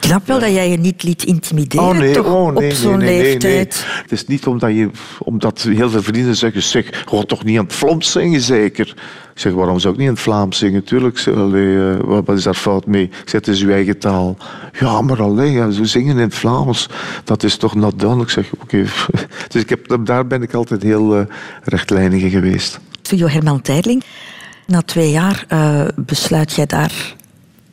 Knap 0.00 0.26
wel 0.26 0.40
dat 0.40 0.50
jij 0.50 0.70
je 0.70 0.76
niet 0.76 1.02
liet 1.02 1.24
intimideren 1.24 1.86
oh, 1.86 1.98
nee, 1.98 2.14
toch, 2.14 2.26
oh, 2.26 2.52
nee, 2.52 2.70
op 2.70 2.76
zo'n 2.76 2.98
nee, 2.98 3.22
leeftijd. 3.22 3.84
Het 4.02 4.12
is 4.12 4.26
niet 4.26 4.46
omdat, 4.46 4.70
je, 4.70 4.90
omdat 5.18 5.62
heel 5.62 5.90
veel 5.90 6.02
vrienden 6.02 6.36
zeggen, 6.36 6.62
zeg, 6.62 7.04
ga 7.06 7.22
toch 7.22 7.44
niet 7.44 7.58
aan 7.58 7.64
het 7.64 7.72
Vlaams 7.72 8.10
zingen 8.10 8.40
zeker? 8.40 8.88
Ik 9.34 9.40
zeg, 9.40 9.52
waarom 9.52 9.78
zou 9.78 9.92
ik 9.92 9.98
niet 9.98 10.08
in 10.08 10.14
het 10.14 10.22
Vlaams 10.22 10.58
zingen? 10.58 10.84
Tuurlijk, 10.84 11.26
allee, 11.26 11.66
uh, 11.66 11.96
wat 12.04 12.36
is 12.36 12.42
daar 12.42 12.54
fout 12.54 12.86
mee? 12.86 13.02
Ik 13.02 13.12
zeg, 13.24 13.32
het 13.32 13.48
is 13.48 13.62
uw 13.62 13.70
eigen 13.70 13.98
taal. 13.98 14.36
Ja, 14.80 15.00
maar 15.00 15.22
alleen, 15.22 15.52
ja, 15.52 15.70
zo 15.70 15.84
zingen 15.84 16.16
in 16.16 16.22
het 16.22 16.34
Vlaams, 16.34 16.88
dat 17.24 17.42
is 17.42 17.56
toch 17.56 17.74
not? 17.74 18.02
Ik 18.02 18.30
zeg, 18.30 18.52
oké. 18.52 18.62
Okay. 18.62 18.86
Dus 19.48 19.62
ik 19.62 19.68
heb, 19.68 20.06
daar 20.06 20.26
ben 20.26 20.42
ik 20.42 20.54
altijd 20.54 20.82
heel 20.82 21.18
uh, 21.18 21.24
rechtlijnig 21.64 22.22
in 22.22 22.30
geweest. 22.30 22.80
Studio 23.02 23.26
Herman 23.26 23.60
Teirling. 23.60 24.02
Na 24.70 24.82
twee 24.82 25.10
jaar 25.10 25.44
uh, 25.52 25.86
besluit 25.96 26.52
jij 26.52 26.66
daar 26.66 27.16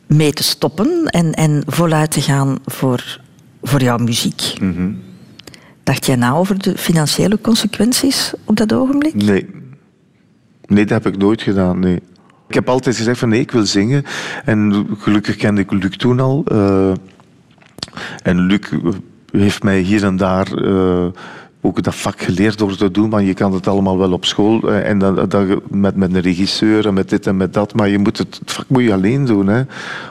mee 0.06 0.32
te 0.32 0.42
stoppen 0.42 1.04
en, 1.04 1.32
en 1.32 1.62
voluit 1.66 2.10
te 2.10 2.20
gaan 2.20 2.58
voor, 2.64 3.20
voor 3.62 3.82
jouw 3.82 3.96
muziek. 3.96 4.54
Mm 4.60 4.74
-hmm. 4.74 4.98
Dacht 5.82 6.06
jij 6.06 6.16
na 6.16 6.32
over 6.32 6.58
de 6.58 6.78
financiële 6.78 7.40
consequenties 7.40 8.32
op 8.44 8.56
dat 8.56 8.72
ogenblik? 8.72 9.14
Nee. 9.14 9.46
Nee, 10.66 10.84
dat 10.84 11.02
heb 11.02 11.14
ik 11.14 11.20
nooit 11.20 11.42
gedaan, 11.42 11.78
nee. 11.78 12.00
Ik 12.48 12.54
heb 12.54 12.68
altijd 12.68 12.96
gezegd 12.96 13.18
van 13.18 13.28
nee, 13.28 13.40
ik 13.40 13.50
wil 13.50 13.66
zingen. 13.66 14.04
En 14.44 14.86
gelukkig 14.98 15.36
kende 15.36 15.60
ik 15.60 15.72
Luc 15.72 15.96
toen 15.96 16.20
al. 16.20 16.44
Uh, 16.52 16.92
en 18.22 18.40
Luc 18.40 18.72
heeft 19.30 19.62
mij 19.62 19.80
hier 19.80 20.04
en 20.04 20.16
daar... 20.16 20.52
Uh, 20.52 21.06
ook 21.68 21.82
dat 21.82 21.94
vak 21.94 22.20
geleerd 22.20 22.58
door 22.58 22.76
te 22.76 22.90
doen, 22.90 23.08
maar 23.08 23.22
je 23.22 23.34
kan 23.34 23.52
het 23.52 23.66
allemaal 23.66 23.98
wel 23.98 24.12
op 24.12 24.24
school 24.24 24.72
en 24.72 24.98
dan, 24.98 25.28
dan, 25.28 25.60
met, 25.70 25.96
met 25.96 26.14
een 26.14 26.20
regisseur 26.20 26.86
en 26.86 26.94
met 26.94 27.08
dit 27.08 27.26
en 27.26 27.36
met 27.36 27.54
dat, 27.54 27.74
maar 27.74 27.88
je 27.88 27.98
moet 27.98 28.18
het, 28.18 28.38
het 28.40 28.52
vak 28.52 28.64
moet 28.68 28.82
je 28.82 28.92
alleen 28.92 29.24
doen. 29.24 29.46
Hè. 29.46 29.62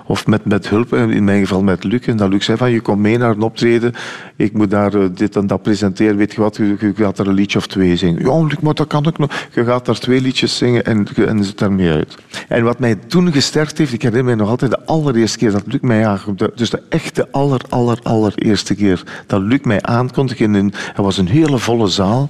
Of 0.05 0.27
met, 0.27 0.45
met 0.45 0.69
hulp, 0.69 0.93
in 0.93 1.23
mijn 1.23 1.41
geval 1.41 1.63
met 1.63 1.83
Luc. 1.83 2.07
En 2.07 2.17
dat 2.17 2.29
Luc 2.29 2.45
zei 2.45 2.57
van, 2.57 2.71
je 2.71 2.81
komt 2.81 2.99
mee 2.99 3.17
naar 3.17 3.29
een 3.29 3.41
optreden, 3.41 3.93
ik 4.35 4.53
moet 4.53 4.69
daar 4.69 5.13
dit 5.13 5.35
en 5.35 5.47
dat 5.47 5.61
presenteren, 5.61 6.17
weet 6.17 6.33
je 6.33 6.41
wat, 6.41 6.55
je, 6.55 6.93
gaat 6.95 7.19
er 7.19 7.27
een 7.27 7.33
liedje 7.33 7.57
of 7.57 7.67
twee 7.67 7.95
zingen. 7.95 8.25
Ja, 8.25 8.43
Luc, 8.43 8.59
maar 8.61 8.73
dat 8.73 8.87
kan 8.87 9.05
ik 9.05 9.17
nog. 9.17 9.47
Je 9.53 9.63
gaat 9.63 9.85
daar 9.85 9.99
twee 9.99 10.21
liedjes 10.21 10.57
zingen 10.57 10.85
en, 10.85 11.07
en 11.15 11.43
zit 11.43 11.57
daarmee 11.57 11.91
uit. 11.91 12.15
En 12.47 12.63
wat 12.63 12.79
mij 12.79 12.95
toen 12.95 13.31
gesterkt 13.31 13.77
heeft, 13.77 13.93
ik 13.93 14.01
herinner 14.01 14.25
me 14.25 14.35
nog 14.35 14.49
altijd 14.49 14.71
de 14.71 14.85
allereerste 14.85 15.37
keer 15.37 15.51
dat 15.51 15.63
Luc 15.65 15.81
mij 15.81 16.07
aankondigde, 16.07 16.51
dus 16.55 16.69
de 16.69 16.81
echte 16.89 17.27
aller, 17.31 17.61
aller, 17.69 17.99
allereerste 18.03 18.75
keer 18.75 19.03
dat 19.27 19.41
Luc 19.41 19.59
mij 19.61 19.81
aankondigde, 19.81 20.43
een, 20.43 20.73
hij 20.93 21.03
was 21.03 21.17
een 21.17 21.27
hele 21.47 21.59
volle 21.59 21.87
zaal. 21.87 22.29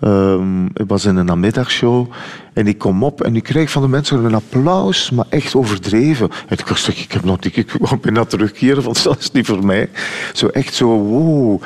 Um, 0.00 0.70
het 0.74 0.88
was 0.88 1.04
in 1.04 1.16
een 1.16 1.24
namiddagshow. 1.24 2.10
En 2.52 2.66
ik 2.66 2.78
kom 2.78 3.04
op 3.04 3.22
en 3.22 3.36
ik 3.36 3.42
krijg 3.42 3.70
van 3.70 3.82
de 3.82 3.88
mensen 3.88 4.24
een 4.24 4.34
applaus, 4.34 5.10
maar 5.10 5.26
echt 5.28 5.54
overdreven. 5.54 6.30
En 6.48 6.58
ik 6.58 6.76
zeg, 6.76 7.02
ik 7.02 7.12
heb 7.12 7.24
nog 7.24 7.44
niet, 7.44 7.56
ik 7.56 7.70
wou 7.78 7.96
bijna 7.96 8.24
terugkeren, 8.24 8.82
want 8.82 9.02
dat 9.02 9.18
is 9.18 9.30
niet 9.30 9.46
voor 9.46 9.64
mij. 9.66 9.88
Zo 10.32 10.46
echt 10.46 10.74
zo, 10.74 10.86
wow. 10.86 11.62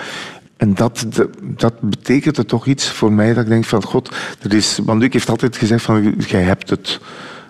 En 0.56 0.74
dat, 0.74 1.06
dat, 1.40 1.80
betekende 1.80 2.44
toch 2.44 2.66
iets 2.66 2.90
voor 2.90 3.12
mij 3.12 3.34
dat 3.34 3.44
ik 3.44 3.50
denk 3.50 3.64
van 3.64 3.84
God, 3.84 4.14
er 4.42 4.54
is, 4.54 4.80
want 4.84 5.12
heeft 5.12 5.30
altijd 5.30 5.56
gezegd 5.56 5.82
van, 5.82 6.14
jij 6.18 6.42
hebt 6.42 6.70
het. 6.70 7.00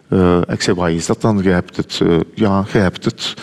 Uh, 0.08 0.40
ik 0.48 0.62
zei, 0.62 0.76
wat 0.76 0.88
is 0.88 1.06
dat 1.06 1.20
dan? 1.20 1.40
Je 1.42 1.48
hebt 1.48 1.76
het. 1.76 2.00
Uh, 2.02 2.20
ja, 2.34 2.64
je 2.72 2.78
hebt 2.78 3.04
het. 3.04 3.34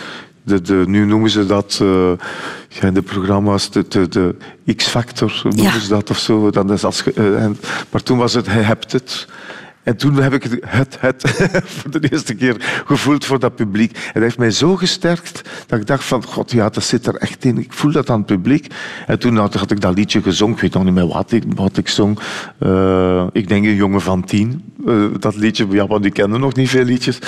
De, 0.47 0.61
de, 0.61 0.83
nu 0.87 1.05
noemen 1.05 1.29
ze 1.29 1.45
dat 1.45 1.79
uh, 1.81 2.11
ja, 2.69 2.87
in 2.87 2.93
de 2.93 3.01
programma's 3.01 3.71
de, 3.71 3.85
de, 3.87 4.07
de 4.07 4.35
X-factor, 4.75 5.41
noemen 5.43 5.63
ja. 5.63 5.79
ze 5.79 5.89
dat 5.89 6.09
of 6.09 6.19
zo. 6.19 6.49
Dat 6.49 6.71
is 6.71 6.83
als, 6.83 7.03
uh, 7.15 7.43
en, 7.43 7.57
maar 7.89 8.03
toen 8.03 8.17
was 8.17 8.33
het, 8.33 8.45
je 8.45 8.51
hebt 8.51 8.91
het. 8.91 9.27
En 9.87 9.97
toen 9.97 10.15
heb 10.15 10.33
ik 10.33 10.43
het, 10.43 10.59
het, 10.67 10.97
het 10.99 11.23
voor 11.75 11.91
de 11.91 12.09
eerste 12.11 12.35
keer 12.35 12.83
gevoeld 12.85 13.25
voor 13.25 13.39
dat 13.39 13.55
publiek. 13.55 13.91
En 13.95 14.11
dat 14.13 14.23
heeft 14.23 14.37
mij 14.37 14.51
zo 14.51 14.75
gesterkt 14.75 15.41
dat 15.67 15.79
ik 15.79 15.87
dacht 15.87 16.03
van, 16.03 16.23
god 16.23 16.51
ja, 16.51 16.69
dat 16.69 16.83
zit 16.83 17.07
er 17.07 17.15
echt 17.15 17.45
in. 17.45 17.57
Ik 17.57 17.73
voel 17.73 17.91
dat 17.91 18.09
aan 18.09 18.17
het 18.17 18.25
publiek. 18.25 18.73
En 19.05 19.19
toen 19.19 19.37
had, 19.37 19.71
ik 19.71 19.81
dat 19.81 19.95
liedje 19.95 20.21
gezongen. 20.21 20.55
Ik 20.55 20.61
weet 20.61 20.73
nog 20.73 20.83
niet 20.83 20.93
meer 20.93 21.07
wat 21.07 21.31
ik, 21.31 21.43
wat 21.55 21.77
ik 21.77 21.87
zong. 21.87 22.19
Uh, 22.59 23.27
ik 23.31 23.47
denk 23.47 23.65
een 23.65 23.75
jongen 23.75 24.01
van 24.01 24.23
tien. 24.23 24.63
Uh, 24.85 25.05
dat 25.19 25.35
liedje, 25.35 25.67
ja, 25.69 25.87
want 25.87 26.03
die 26.03 26.11
kennen 26.11 26.39
nog 26.39 26.55
niet 26.55 26.69
veel 26.69 26.83
liedjes. 26.83 27.19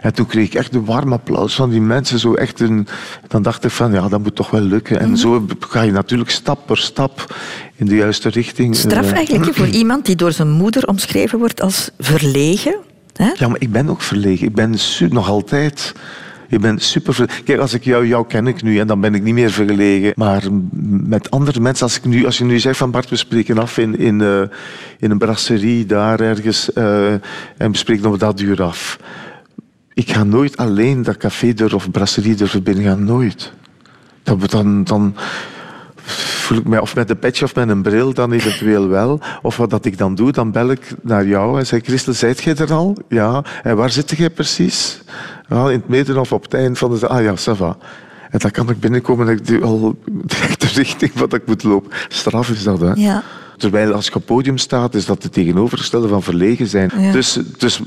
En 0.00 0.14
toen 0.14 0.26
kreeg 0.26 0.46
ik 0.46 0.54
echt 0.54 0.74
een 0.74 0.84
warm 0.84 1.12
applaus 1.12 1.54
van 1.54 1.70
die 1.70 1.80
mensen. 1.80 2.18
Zo 2.18 2.34
echt 2.34 2.60
een, 2.60 2.86
dan 3.28 3.42
dacht 3.42 3.64
ik 3.64 3.70
van, 3.70 3.92
ja, 3.92 4.08
dat 4.08 4.22
moet 4.22 4.34
toch 4.34 4.50
wel 4.50 4.60
lukken. 4.60 5.00
En 5.00 5.06
-hmm. 5.06 5.16
zo 5.16 5.46
ga 5.58 5.82
je 5.82 5.92
natuurlijk 5.92 6.30
stap 6.30 6.66
per 6.66 6.78
stap 6.78 7.34
in 7.78 7.86
de 7.86 7.94
juiste 7.94 8.28
richting. 8.28 8.76
Straf 8.76 9.12
eigenlijk 9.12 9.54
voor 9.54 9.66
iemand 9.66 10.06
die 10.06 10.16
door 10.16 10.32
zijn 10.32 10.50
moeder 10.50 10.86
omschreven 10.86 11.38
wordt 11.38 11.60
als 11.60 11.90
verlegen. 11.98 12.76
Hè? 13.12 13.30
Ja, 13.34 13.48
maar 13.48 13.60
ik 13.60 13.72
ben 13.72 13.88
ook 13.88 14.02
verlegen. 14.02 14.46
Ik 14.46 14.54
ben 14.54 14.76
nog 15.10 15.28
altijd... 15.28 15.92
Ik 16.50 16.60
ben 16.60 16.78
super 16.78 17.14
verlegen. 17.14 17.44
Kijk, 17.44 17.60
als 17.60 17.74
ik 17.74 17.84
jou, 17.84 18.06
jou 18.06 18.26
ken 18.26 18.46
ik 18.46 18.62
nu 18.62 18.78
en 18.78 18.86
dan 18.86 19.00
ben 19.00 19.14
ik 19.14 19.22
niet 19.22 19.34
meer 19.34 19.50
verlegen. 19.50 20.12
Maar 20.16 20.42
met 21.06 21.30
andere 21.30 21.60
mensen, 21.60 21.84
als, 21.84 21.96
ik 21.96 22.04
nu, 22.04 22.24
als 22.24 22.38
je 22.38 22.44
nu 22.44 22.58
zegt 22.58 22.76
van 22.76 22.90
Bart, 22.90 23.10
we 23.10 23.16
spreken 23.16 23.58
af 23.58 23.78
in, 23.78 23.98
in, 23.98 24.20
uh, 24.20 24.40
in 24.98 25.10
een 25.10 25.18
brasserie 25.18 25.86
daar 25.86 26.20
ergens 26.20 26.70
uh, 26.74 27.12
en 27.56 27.70
we 27.70 27.76
spreken 27.76 28.12
op 28.12 28.18
dat 28.18 28.40
uur 28.40 28.62
af. 28.62 28.98
Ik 29.94 30.10
ga 30.10 30.24
nooit 30.24 30.56
alleen 30.56 31.02
dat 31.02 31.16
café 31.16 31.54
of 31.74 31.90
brasserie 31.90 32.34
durven 32.34 32.62
binnengaan. 32.62 33.04
Nooit. 33.04 33.52
Dat, 34.22 34.50
dan... 34.50 34.84
dan 34.84 35.14
voel 36.10 36.58
ik 36.58 36.66
mij 36.68 36.78
of 36.78 36.94
met 36.94 37.10
een 37.10 37.18
petje 37.18 37.44
of 37.44 37.54
met 37.54 37.68
een 37.68 37.82
bril, 37.82 38.14
dan 38.14 38.32
eventueel 38.32 38.88
wel. 38.88 39.20
Of 39.42 39.56
wat 39.56 39.70
dat 39.70 39.84
ik 39.84 39.98
dan 39.98 40.14
doe, 40.14 40.32
dan 40.32 40.50
bel 40.50 40.70
ik 40.70 40.94
naar 41.02 41.26
jou 41.26 41.58
en 41.58 41.66
zeg, 41.66 41.80
Christel, 41.82 42.12
zijt 42.12 42.42
jij 42.42 42.56
er 42.56 42.72
al? 42.72 42.96
Ja. 43.08 43.44
En 43.62 43.76
waar 43.76 43.90
zit 43.90 44.10
jij 44.16 44.30
precies? 44.30 45.00
Ja, 45.48 45.64
in 45.68 45.78
het 45.78 45.88
midden 45.88 46.20
of 46.20 46.32
op 46.32 46.42
het 46.42 46.54
eind 46.54 46.78
van 46.78 46.98
de... 46.98 47.06
Ah 47.06 47.22
ja, 47.22 47.34
ça 47.36 47.56
va. 47.56 47.76
En 48.30 48.38
dan 48.38 48.50
kan 48.50 48.70
ik 48.70 48.80
binnenkomen 48.80 49.28
en 49.28 49.32
ik 49.32 49.46
doe 49.46 49.62
al 49.62 49.98
direct 50.24 50.60
de 50.60 50.66
richting 50.66 51.12
wat 51.14 51.34
ik 51.34 51.46
moet 51.46 51.62
lopen. 51.62 51.90
Straf 52.08 52.50
is 52.50 52.62
dat, 52.62 52.80
hè? 52.80 52.92
Ja. 52.94 53.22
Terwijl 53.56 53.92
als 53.92 54.06
je 54.06 54.14
op 54.14 54.26
podium 54.26 54.58
staat, 54.58 54.94
is 54.94 55.06
dat 55.06 55.22
het 55.22 55.32
tegenovergestelde 55.32 56.08
van 56.08 56.22
verlegen 56.22 56.66
zijn. 56.66 56.90
Ja. 56.98 57.12
Dus, 57.12 57.38
dus 57.58 57.80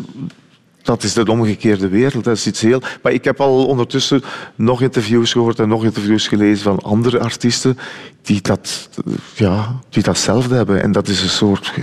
dat 0.84 1.04
is 1.04 1.14
de 1.14 1.32
omgekeerde 1.32 1.88
wereld. 1.88 2.24
Dat 2.24 2.38
is 2.38 2.48
iets 2.48 2.62
heel... 2.62 2.82
Maar 3.02 3.12
ik 3.12 3.24
heb 3.24 3.42
al 3.42 3.66
ondertussen 3.66 4.24
nog 4.56 4.82
interviews 4.82 5.32
gehoord 5.32 5.60
en 5.60 5.68
nog 5.68 5.84
interviews 5.84 6.28
gelezen 6.28 6.64
van 6.64 6.80
andere 6.80 7.20
artiesten 7.20 7.78
die 8.22 8.42
dat, 8.42 8.90
ja, 9.36 9.80
die 9.90 10.04
datzelfde 10.04 10.56
hebben. 10.56 10.82
En 10.82 10.92
dat 10.92 11.08
is 11.08 11.22
een 11.22 11.30
soort, 11.30 11.74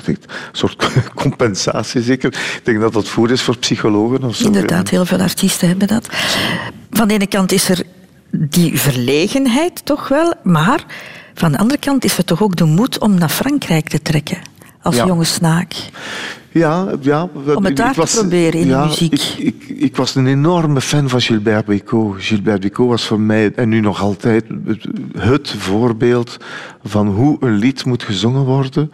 soort 0.53 0.91
compensatie, 1.15 2.03
zeker. 2.03 2.29
Ik 2.33 2.61
denk 2.65 2.81
dat 2.81 2.93
dat 2.93 3.09
voor 3.09 3.31
is 3.31 3.43
voor 3.43 3.57
psychologen. 3.57 4.25
Of 4.25 4.37
zo. 4.37 4.45
Inderdaad, 4.45 4.89
heel 4.89 5.07
veel 5.07 5.21
artiesten 5.21 5.69
hebben 5.69 5.89
dat. 5.89 6.09
Van 6.91 7.09
de 7.09 7.15
ene 7.15 7.27
kant 7.27 7.53
is 7.53 7.69
er 7.69 7.83
die 8.31 8.81
verlegenheid 8.81 9.85
toch 9.85 10.09
wel, 10.09 10.35
maar 10.43 10.85
van 11.35 11.53
de 11.53 11.59
andere 11.59 11.81
kant 11.81 12.05
is 12.05 12.19
er 12.19 12.25
toch 12.25 12.43
ook 12.43 12.57
de 12.57 12.65
moed 12.65 12.99
om 12.99 13.15
naar 13.15 13.29
Frankrijk 13.29 13.89
te 13.89 14.03
trekken 14.03 14.48
als 14.89 14.97
Ja. 14.97 15.07
jonge 15.07 15.25
snaak. 15.25 15.73
Ja, 16.51 16.87
ja. 17.01 17.29
Om 17.55 17.65
het 17.65 17.77
daar 17.77 17.91
ik 17.91 17.97
was, 17.97 18.11
te 18.11 18.19
proberen 18.19 18.61
in 18.61 18.67
ja, 18.67 18.83
de 18.83 18.89
muziek. 18.89 19.13
Ik, 19.13 19.35
ik, 19.39 19.65
ik 19.81 19.97
was 19.97 20.15
een 20.15 20.27
enorme 20.27 20.81
fan 20.81 21.09
van 21.09 21.21
Gilbert 21.21 21.67
Bécaud. 21.67 22.15
Gilbert 22.19 22.61
Bécaud 22.61 22.89
was 22.89 23.07
voor 23.07 23.21
mij, 23.21 23.53
en 23.55 23.69
nu 23.69 23.81
nog 23.81 24.01
altijd, 24.01 24.45
het- 25.19 25.55
voorbeeld 25.59 26.37
van 26.85 27.07
hoe 27.09 27.37
een 27.41 27.55
lied 27.55 27.85
moet 27.85 28.03
gezongen 28.03 28.45
worden. 28.45 28.93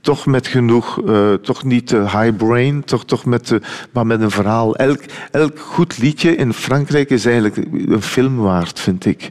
Toch 0.00 0.26
met 0.26 0.46
genoeg, 0.46 1.02
eh, 1.06 1.32
toch 1.32 1.64
niet 1.64 1.90
high 1.90 2.30
brain, 2.36 2.84
toch, 2.84 3.04
toch 3.04 3.24
met, 3.24 3.50
eh, 3.52 3.58
maar 3.92 4.06
met 4.06 4.20
een 4.20 4.30
verhaal. 4.30 4.76
Elk, 4.76 5.00
elk 5.30 5.58
goed 5.58 5.98
liedje 5.98 6.36
in 6.36 6.52
Frankrijk 6.52 7.10
is 7.10 7.24
eigenlijk 7.24 7.56
een 7.86 8.02
film 8.02 8.36
waard, 8.36 8.80
vind 8.80 9.06
ik. 9.06 9.30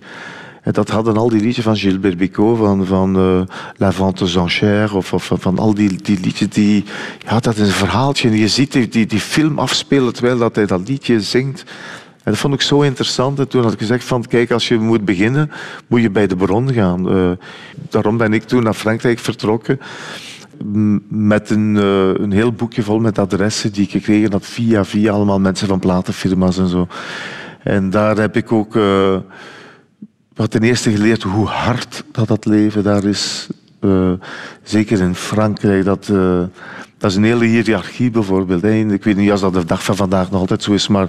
En 0.62 0.72
dat 0.72 0.90
hadden 0.90 1.18
al 1.18 1.30
die 1.30 1.42
liedjes 1.42 1.64
van 1.64 1.76
Gilbert 1.76 2.18
Bécaud, 2.18 2.58
van, 2.58 2.86
van 2.86 3.16
eh, 3.16 3.56
La 3.78 3.92
Vente 3.92 4.24
aux 4.24 4.36
Enchères, 4.36 4.92
of, 4.92 5.14
of 5.14 5.32
van 5.34 5.58
al 5.58 5.74
die, 5.74 6.02
die 6.02 6.20
liedjes 6.20 6.50
die... 6.50 6.84
Ja, 7.26 7.40
dat 7.40 7.58
is 7.58 7.68
een 7.68 7.74
verhaaltje. 7.74 8.30
En 8.30 8.38
je 8.38 8.48
ziet 8.48 8.72
die, 8.72 9.06
die, 9.06 9.20
film 9.20 9.60
afspelen 9.60 10.14
terwijl 10.14 10.38
dat 10.38 10.56
hij 10.56 10.66
dat 10.66 10.88
liedje 10.88 11.22
zingt. 11.22 11.64
En 12.24 12.32
dat 12.32 12.38
vond 12.38 12.54
ik 12.54 12.62
zo 12.62 12.82
interessant. 12.82 13.40
En 13.40 13.48
toen 13.48 13.64
had 13.64 13.74
ik 13.74 13.80
gezegd 13.80 14.04
van, 14.04 14.26
kijk, 14.26 14.52
als 14.52 14.68
je 14.68 14.78
moet 14.78 15.06
beginnen, 15.06 15.52
moet 15.88 16.02
je 16.02 16.10
bij 16.10 16.28
de 16.28 16.36
bron 16.36 16.74
gaan. 16.74 17.10
Eh, 17.10 17.32
daarom 17.90 18.18
ben 18.18 18.34
ik 18.34 18.44
toen 18.44 18.64
naar 18.64 18.74
Frankrijk 18.74 19.20
vertrokken. 19.20 19.80
met 21.08 21.50
een, 21.50 21.78
eh, 21.78 22.24
een 22.24 22.32
heel 22.32 22.52
boekje 22.52 22.84
vol 22.84 23.00
met 23.00 23.20
adressen 23.20 23.72
die 23.72 23.84
ik 23.84 23.92
gekregen 23.92 24.32
had 24.32 24.46
via 24.46 24.86
via 24.86 25.12
allemaal 25.12 25.40
mensen 25.40 25.68
van 25.68 25.80
platenfirma's 25.80 26.58
en 26.58 26.68
zo. 26.68 26.88
En 27.64 27.90
daar 27.90 28.18
heb 28.18 28.36
ik 28.36 28.52
ook 28.52 28.76
eh, 30.32 30.38
wat 30.38 30.52
ten 30.52 30.64
eerste 30.64 30.92
geleerd 30.92 31.24
hoe 31.24 31.48
hard 31.48 32.04
dat, 32.12 32.28
dat 32.28 32.46
leven 32.46 32.84
daar 32.84 33.04
is. 33.04 33.48
Eh, 33.80 34.12
zeker 34.64 35.02
in 35.02 35.16
Frankrijk. 35.16 35.86
Dat, 35.86 36.10
eh, 36.10 36.44
dat 36.98 37.12
is 37.12 37.18
een 37.18 37.24
hele 37.24 37.46
hiërarchie 37.46 38.12
bijvoorbeeld. 38.12 38.62
Hè. 38.62 38.74
Ik 38.74 39.04
weet 39.04 39.16
niet 39.16 39.32
of 39.32 39.40
dat 39.40 39.54
de 39.54 39.66
dag 39.66 39.84
van 39.84 39.96
vandaag 39.96 40.32
nog 40.32 40.40
altijd 40.40 40.64
zo 40.64 40.72
is, 40.72 40.88
maar 40.88 41.08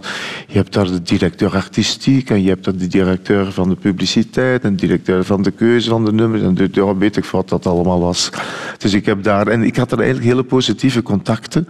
je 0.48 0.56
hebt 0.56 0.72
daar 0.72 0.86
de 0.86 1.02
directeur 1.02 1.54
artistiek 1.54 2.30
en 2.30 2.42
je 2.42 2.48
hebt 2.48 2.64
daar 2.64 2.76
de 2.76 2.86
directeur 2.86 3.52
van 3.52 3.68
de 3.68 3.74
publiciteit 3.74 4.64
en 4.64 4.70
de 4.70 4.80
directeur 4.80 5.24
van 5.24 5.42
de 5.42 5.50
keuze 5.50 5.88
van 5.90 6.04
de 6.04 6.12
nummers 6.12 6.42
en 6.42 6.98
weet 6.98 7.16
ik 7.16 7.24
wat 7.24 7.48
dat 7.48 7.66
allemaal 7.66 8.00
was. 8.00 8.30
Dus 8.78 8.92
ik 8.92 9.06
heb 9.06 9.22
daar, 9.22 9.46
en 9.46 9.62
ik 9.62 9.76
had 9.76 9.92
er 9.92 9.98
eigenlijk 9.98 10.28
hele 10.28 10.44
positieve 10.44 11.02
contacten. 11.02 11.68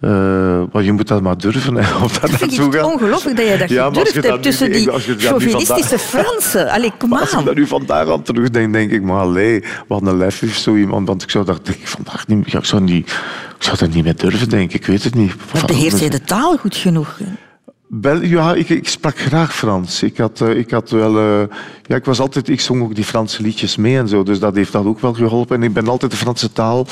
Eh, 0.00 0.62
maar 0.72 0.82
je 0.82 0.92
moet 0.92 1.08
dat 1.08 1.22
maar 1.22 1.38
durven, 1.38 1.74
hè, 1.74 1.80
daar 2.20 2.30
Ik 2.30 2.36
vind 2.36 2.56
het 2.56 2.82
ongelooflijk 2.82 3.36
dat 3.36 3.48
je 3.48 3.56
dat 3.56 3.68
Ja, 3.68 3.86
gedurfd 3.86 4.14
hebt 4.14 4.26
dat 4.26 4.42
tussen 4.42 4.72
die 4.72 4.86
dat 4.86 5.02
chauvinistische 5.18 5.98
Fransen. 5.98 6.70
Allee, 6.70 6.92
kom 6.98 7.12
als 7.12 7.32
ik 7.32 7.44
daar 7.44 7.54
nu 7.54 7.66
vandaag 7.66 8.08
aan 8.12 8.22
terugdenk, 8.22 8.72
denk 8.72 8.90
ik, 8.90 9.02
maar 9.02 9.20
allee, 9.20 9.64
wat 9.88 10.02
een 10.02 10.16
lef 10.16 10.40
heeft 10.40 10.60
zo 10.60 10.74
iemand. 10.74 11.08
Want 11.08 11.22
ik 11.22 11.30
zou 11.30 11.44
dat 11.44 11.66
denk 11.66 11.78
ik, 11.78 11.86
vandaag 11.88 12.26
niet, 12.26 12.50
ja, 12.50 12.58
ik 12.58 12.64
zou, 12.64 12.82
niet, 12.82 13.10
ik 13.56 13.62
zou 13.62 13.76
dat 13.76 13.90
niet 13.90 14.04
meer 14.04 14.16
durven, 14.16 14.48
denk 14.48 14.72
ik. 14.72 14.80
Ik 14.80 14.86
weet 14.86 15.04
het 15.04 15.14
niet. 15.14 15.32
Maar 15.52 15.64
beheerst 15.66 15.98
jij 15.98 16.08
de 16.08 16.20
taal 16.20 16.56
goed 16.56 16.76
genoeg? 16.76 17.18
Ja, 18.22 18.54
ik, 18.54 18.68
ik 18.68 18.88
sprak 18.88 19.18
graag 19.18 19.54
Frans. 19.54 20.02
Ik 20.02 20.16
had, 20.16 20.40
eh, 20.40 20.56
ik 20.56 20.70
had 20.70 20.90
wel... 20.90 21.18
eh, 21.18 21.56
ja, 21.82 21.96
ik 21.96 22.04
was 22.04 22.20
altijd... 22.20 22.48
Ik 22.48 22.60
zong 22.60 22.82
ook 22.82 22.94
die 22.94 23.04
Franse 23.04 23.42
liedjes 23.42 23.76
mee 23.76 23.98
en 23.98 24.08
zo. 24.08 24.22
Dus 24.22 24.38
dat 24.38 24.54
heeft 24.54 24.72
dat 24.72 24.84
ook 24.84 25.00
wel 25.00 25.14
geholpen. 25.14 25.56
En 25.56 25.62
ik 25.62 25.72
ben 25.72 25.88
altijd 25.88 26.10
de 26.10 26.16
Franse 26.16 26.52
taal... 26.52 26.86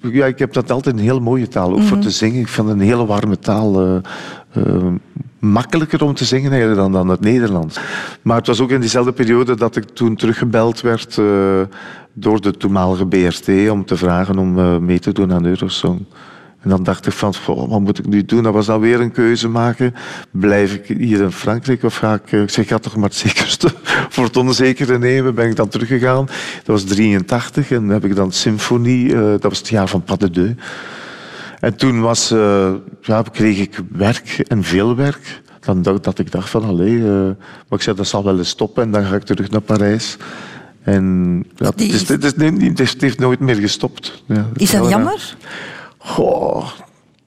Ja, 0.00 0.26
ik 0.26 0.38
heb 0.38 0.52
dat 0.52 0.70
altijd 0.70 0.94
een 0.94 1.02
heel 1.02 1.20
mooie 1.20 1.48
taal. 1.48 1.72
Ook 1.72 1.82
voor 1.82 1.98
te 1.98 2.10
zingen. 2.10 2.40
Ik 2.40 2.48
vind 2.48 2.68
een 2.68 2.80
hele 2.80 3.06
warme 3.06 3.38
taal. 3.38 3.80
eh, 3.80 3.96
eh, 4.52 4.92
makkelijker 5.38 6.04
om 6.04 6.14
te 6.14 6.24
zingen 6.24 6.50
eigenlijk 6.50 6.80
dan, 6.80 6.92
dan 6.92 7.08
het 7.08 7.20
Nederlands. 7.20 7.80
Maar 8.22 8.36
het 8.36 8.46
was 8.46 8.60
ook 8.60 8.70
in 8.70 8.80
diezelfde 8.80 9.12
periode 9.12 9.56
dat 9.56 9.76
ik 9.76 9.84
toen 9.84 10.16
teruggebeld 10.16 10.80
werd 10.80 11.18
eh, 11.18 11.60
door 12.12 12.40
de 12.40 12.50
toenmalige 12.56 13.06
BRT 13.06 13.70
om 13.70 13.84
te 13.84 13.96
vragen 13.96 14.38
om 14.38 14.84
mee 14.84 14.98
te 14.98 15.12
doen 15.12 15.32
aan 15.32 15.46
Eurosong. 15.46 16.04
En 16.64 16.70
dan 16.70 16.82
dacht 16.82 17.06
ik 17.06 17.12
van, 17.12 17.34
goh, 17.34 17.68
wat 17.70 17.80
moet 17.80 17.98
ik 17.98 18.06
nu 18.06 18.24
doen? 18.24 18.42
Dat 18.42 18.52
was 18.52 18.66
dan 18.66 18.80
weer 18.80 19.00
een 19.00 19.12
keuze 19.12 19.48
maken. 19.48 19.94
Blijf 20.30 20.74
ik 20.74 20.98
hier 20.98 21.20
in 21.20 21.32
Frankrijk 21.32 21.82
of 21.82 21.96
ga 21.96 22.14
ik... 22.14 22.32
eh, 22.32 22.42
Ik 22.42 22.50
zeg, 22.50 22.68
ga 22.68 22.78
toch 22.78 22.96
maar 22.96 23.08
het 23.08 23.14
zekerste 23.18 23.68
voor 24.10 24.24
het 24.24 24.36
onzekere 24.36 24.98
nemen. 24.98 25.34
Ben 25.34 25.48
ik 25.48 25.56
dan 25.56 25.68
teruggegaan. 25.68 26.24
Dat 26.64 26.66
was 26.66 26.84
83 26.84 27.70
en 27.70 27.80
dan 27.80 27.88
heb 27.88 28.04
ik 28.04 28.16
dan 28.16 28.32
symfonie. 28.32 29.14
eh, 29.14 29.20
dat 29.20 29.42
was 29.42 29.58
het 29.58 29.68
jaar 29.68 29.88
van 29.88 30.02
Pas 30.02 30.18
de 30.18 30.30
Deux. 30.30 30.52
En 31.60 31.76
toen 31.76 32.00
was, 32.00 32.30
eh, 32.30 32.72
ja, 33.02 33.22
kreeg 33.32 33.58
ik 33.58 33.80
werk 33.92 34.44
en 34.48 34.62
veel 34.62 34.96
werk. 34.96 35.42
Dan 35.60 35.82
dacht, 35.82 36.04
dat 36.04 36.18
ik 36.18 36.30
dacht 36.30 36.50
van, 36.50 36.64
allee, 36.64 36.98
maar 37.00 37.34
ik 37.78 37.82
zei, 37.82 37.96
dat 37.96 38.06
zal 38.06 38.24
wel 38.24 38.38
eens 38.38 38.48
stoppen 38.48 38.82
en 38.82 38.90
dan 38.90 39.04
ga 39.04 39.14
ik 39.14 39.22
terug 39.22 39.50
naar 39.50 39.60
Parijs. 39.60 40.16
En 40.82 41.36
ja, 41.56 41.66
het, 41.66 41.80
is, 41.80 41.86
het, 42.08 42.24
is, 42.24 42.32
het, 42.68 42.80
is- 42.80 42.90
het 42.92 43.00
heeft 43.00 43.18
nooit 43.18 43.40
meer 43.40 43.54
gestopt. 43.54 44.22
Ja, 44.26 44.48
Is 44.56 44.70
dat 44.70 44.82
Ja, 44.84 44.88
jammer? 44.90 45.36
Goh. 46.04 46.66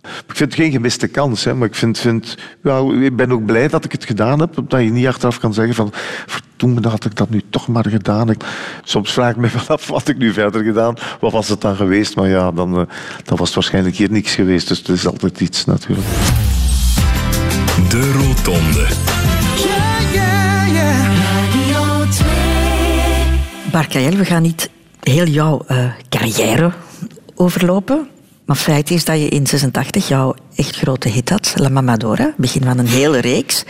Ik 0.01 0.35
vind 0.35 0.51
het 0.51 0.53
geen 0.53 0.71
gemiste 0.71 1.07
kans, 1.07 1.43
hè, 1.43 1.53
maar 1.53 1.67
ik, 1.67 1.75
vind, 1.75 1.99
vind, 1.99 2.37
ik 3.01 3.15
ben 3.15 3.31
ook 3.31 3.45
blij 3.45 3.67
dat 3.67 3.85
ik 3.85 3.91
het 3.91 4.05
gedaan 4.05 4.39
heb. 4.39 4.63
Dat 4.67 4.81
je 4.81 4.89
niet 4.89 5.07
achteraf 5.07 5.39
kan 5.39 5.53
zeggen 5.53 5.75
van... 5.75 5.91
Verdomme, 6.25 6.81
dat 6.81 6.91
had 6.91 7.05
ik 7.05 7.15
dat 7.15 7.29
nu 7.29 7.41
toch 7.49 7.67
maar 7.67 7.85
gedaan. 7.89 8.29
Ik, 8.29 8.43
soms 8.83 9.13
vraag 9.13 9.31
ik 9.31 9.37
me 9.37 9.49
wel 9.53 9.77
af, 9.77 9.87
wat 9.87 10.07
ik 10.07 10.17
nu 10.17 10.33
verder 10.33 10.63
gedaan? 10.63 10.95
Wat 11.19 11.31
was 11.31 11.49
het 11.49 11.61
dan 11.61 11.75
geweest? 11.75 12.15
Maar 12.15 12.27
ja, 12.27 12.51
dan, 12.51 12.77
eh, 12.77 12.81
dan 13.23 13.37
was 13.37 13.47
het 13.47 13.55
waarschijnlijk 13.55 13.95
hier 13.95 14.11
niks 14.11 14.35
geweest. 14.35 14.67
Dus 14.67 14.77
het 14.77 14.89
is 14.89 15.07
altijd 15.07 15.39
iets 15.39 15.65
natuurlijk. 15.65 16.07
De 17.89 18.11
Rotonde. 18.11 18.87
Bart 23.71 23.87
Kael, 23.87 24.11
we 24.11 24.25
gaan 24.25 24.41
niet 24.41 24.69
heel 24.99 25.25
jouw 25.25 25.63
eh, 25.67 25.91
carrière 26.09 26.71
overlopen. 27.35 28.07
Maar 28.47 28.55
feit 28.55 28.91
is 28.91 29.05
dat 29.05 29.19
je 29.19 29.27
in 29.27 29.47
86 29.47 30.07
jouw 30.07 30.35
echt 30.55 30.75
grote 30.75 31.09
hit 31.09 31.29
had, 31.29 31.53
La 31.55 31.69
Mamadora. 31.69 32.33
Begin 32.37 32.63
van 32.63 32.77
een 32.77 32.87
hele 32.87 33.19
reeks. 33.19 33.63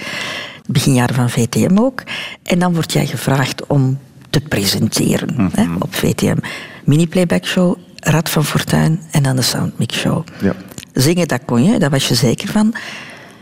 Beginjaren 0.65 1.15
van 1.15 1.29
VTM 1.29 1.77
ook. 1.79 2.03
En 2.43 2.59
dan 2.59 2.73
word 2.73 2.91
jij 2.91 3.05
gevraagd 3.05 3.67
om 3.67 3.99
te 4.29 4.39
presenteren 4.39 5.49
hè, 5.53 5.65
op 5.79 5.95
VTM. 5.95 6.37
Mini-playback 6.85 7.45
show, 7.45 7.77
Rad 7.95 8.29
van 8.29 8.45
Fortuin 8.45 9.01
en 9.11 9.23
dan 9.23 9.35
de 9.35 9.41
Soundmix 9.41 9.97
show. 9.97 10.23
Ja. 10.41 10.53
Zingen, 10.93 11.27
dat 11.27 11.41
kon 11.45 11.63
je, 11.63 11.79
daar 11.79 11.89
was 11.89 12.07
je 12.07 12.15
zeker 12.15 12.49
van. 12.49 12.73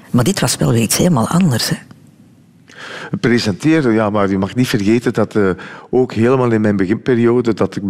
Maar 0.10 0.24
dit 0.24 0.40
was 0.40 0.56
wel 0.56 0.72
weer 0.72 0.82
iets 0.82 0.98
helemaal 0.98 1.28
anders. 1.28 1.70
Hè? 1.70 1.76
Presenteren, 3.20 3.94
ja, 3.94 4.10
maar 4.10 4.30
je 4.30 4.38
mag 4.38 4.56
niet 4.56 4.68
vergeten 4.68 5.14
dat 5.14 5.36
eh, 5.36 5.50
ook 5.90 6.14
helemaal 6.14 6.52
in 6.52 6.62
mijn 6.62 6.76
beginperiode, 6.76 7.54
dat, 7.54 7.76
ik, 7.76 7.84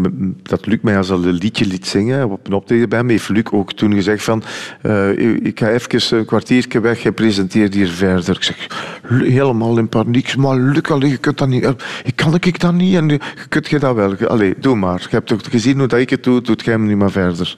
dat 0.44 0.66
Luc 0.66 0.78
mij 0.82 0.98
als 0.98 1.12
al 1.12 1.24
een 1.24 1.34
liedje 1.34 1.66
liet 1.66 1.88
zingen 1.88 2.30
op 2.30 2.48
een 2.48 2.54
optreden 2.54 2.90
bij 2.90 3.04
me, 3.04 3.12
heeft 3.12 3.30
Luc 3.30 3.44
ook 3.52 3.74
toen 3.74 3.94
gezegd 3.94 4.24
van, 4.24 4.44
eh, 4.82 5.10
ik 5.46 5.60
ga 5.60 5.70
even 5.70 6.18
een 6.18 6.26
kwartiertje 6.26 6.80
weg, 6.80 7.02
jij 7.02 7.12
presenteert 7.12 7.74
hier 7.74 7.90
verder. 7.90 8.36
Ik 8.36 8.44
zeg, 8.44 8.68
helemaal 9.08 9.78
in 9.78 9.90
paniek, 9.90 10.36
maar 10.38 10.58
Luc, 10.58 10.82
allee, 10.82 11.10
je 11.10 11.18
kunt 11.18 11.38
dat 11.38 11.48
niet, 11.48 11.64
eh, 11.64 11.72
ik 12.04 12.16
kan 12.16 12.34
ik 12.36 12.60
dat 12.60 12.74
niet, 12.74 12.96
en 12.96 13.08
je 13.08 13.20
kunt 13.50 13.68
je 13.68 13.80
dat 13.80 13.96
wel, 13.96 14.16
allee, 14.28 14.56
doe 14.60 14.76
maar. 14.76 15.00
Je 15.02 15.08
hebt 15.10 15.28
toch 15.28 15.40
gezien 15.50 15.78
hoe 15.78 15.88
dat 15.88 16.00
ik 16.00 16.10
het 16.10 16.24
doe, 16.24 16.42
doet 16.42 16.64
jij 16.64 16.74
hem 16.74 16.86
nu 16.86 16.96
maar 16.96 17.12
verder. 17.12 17.56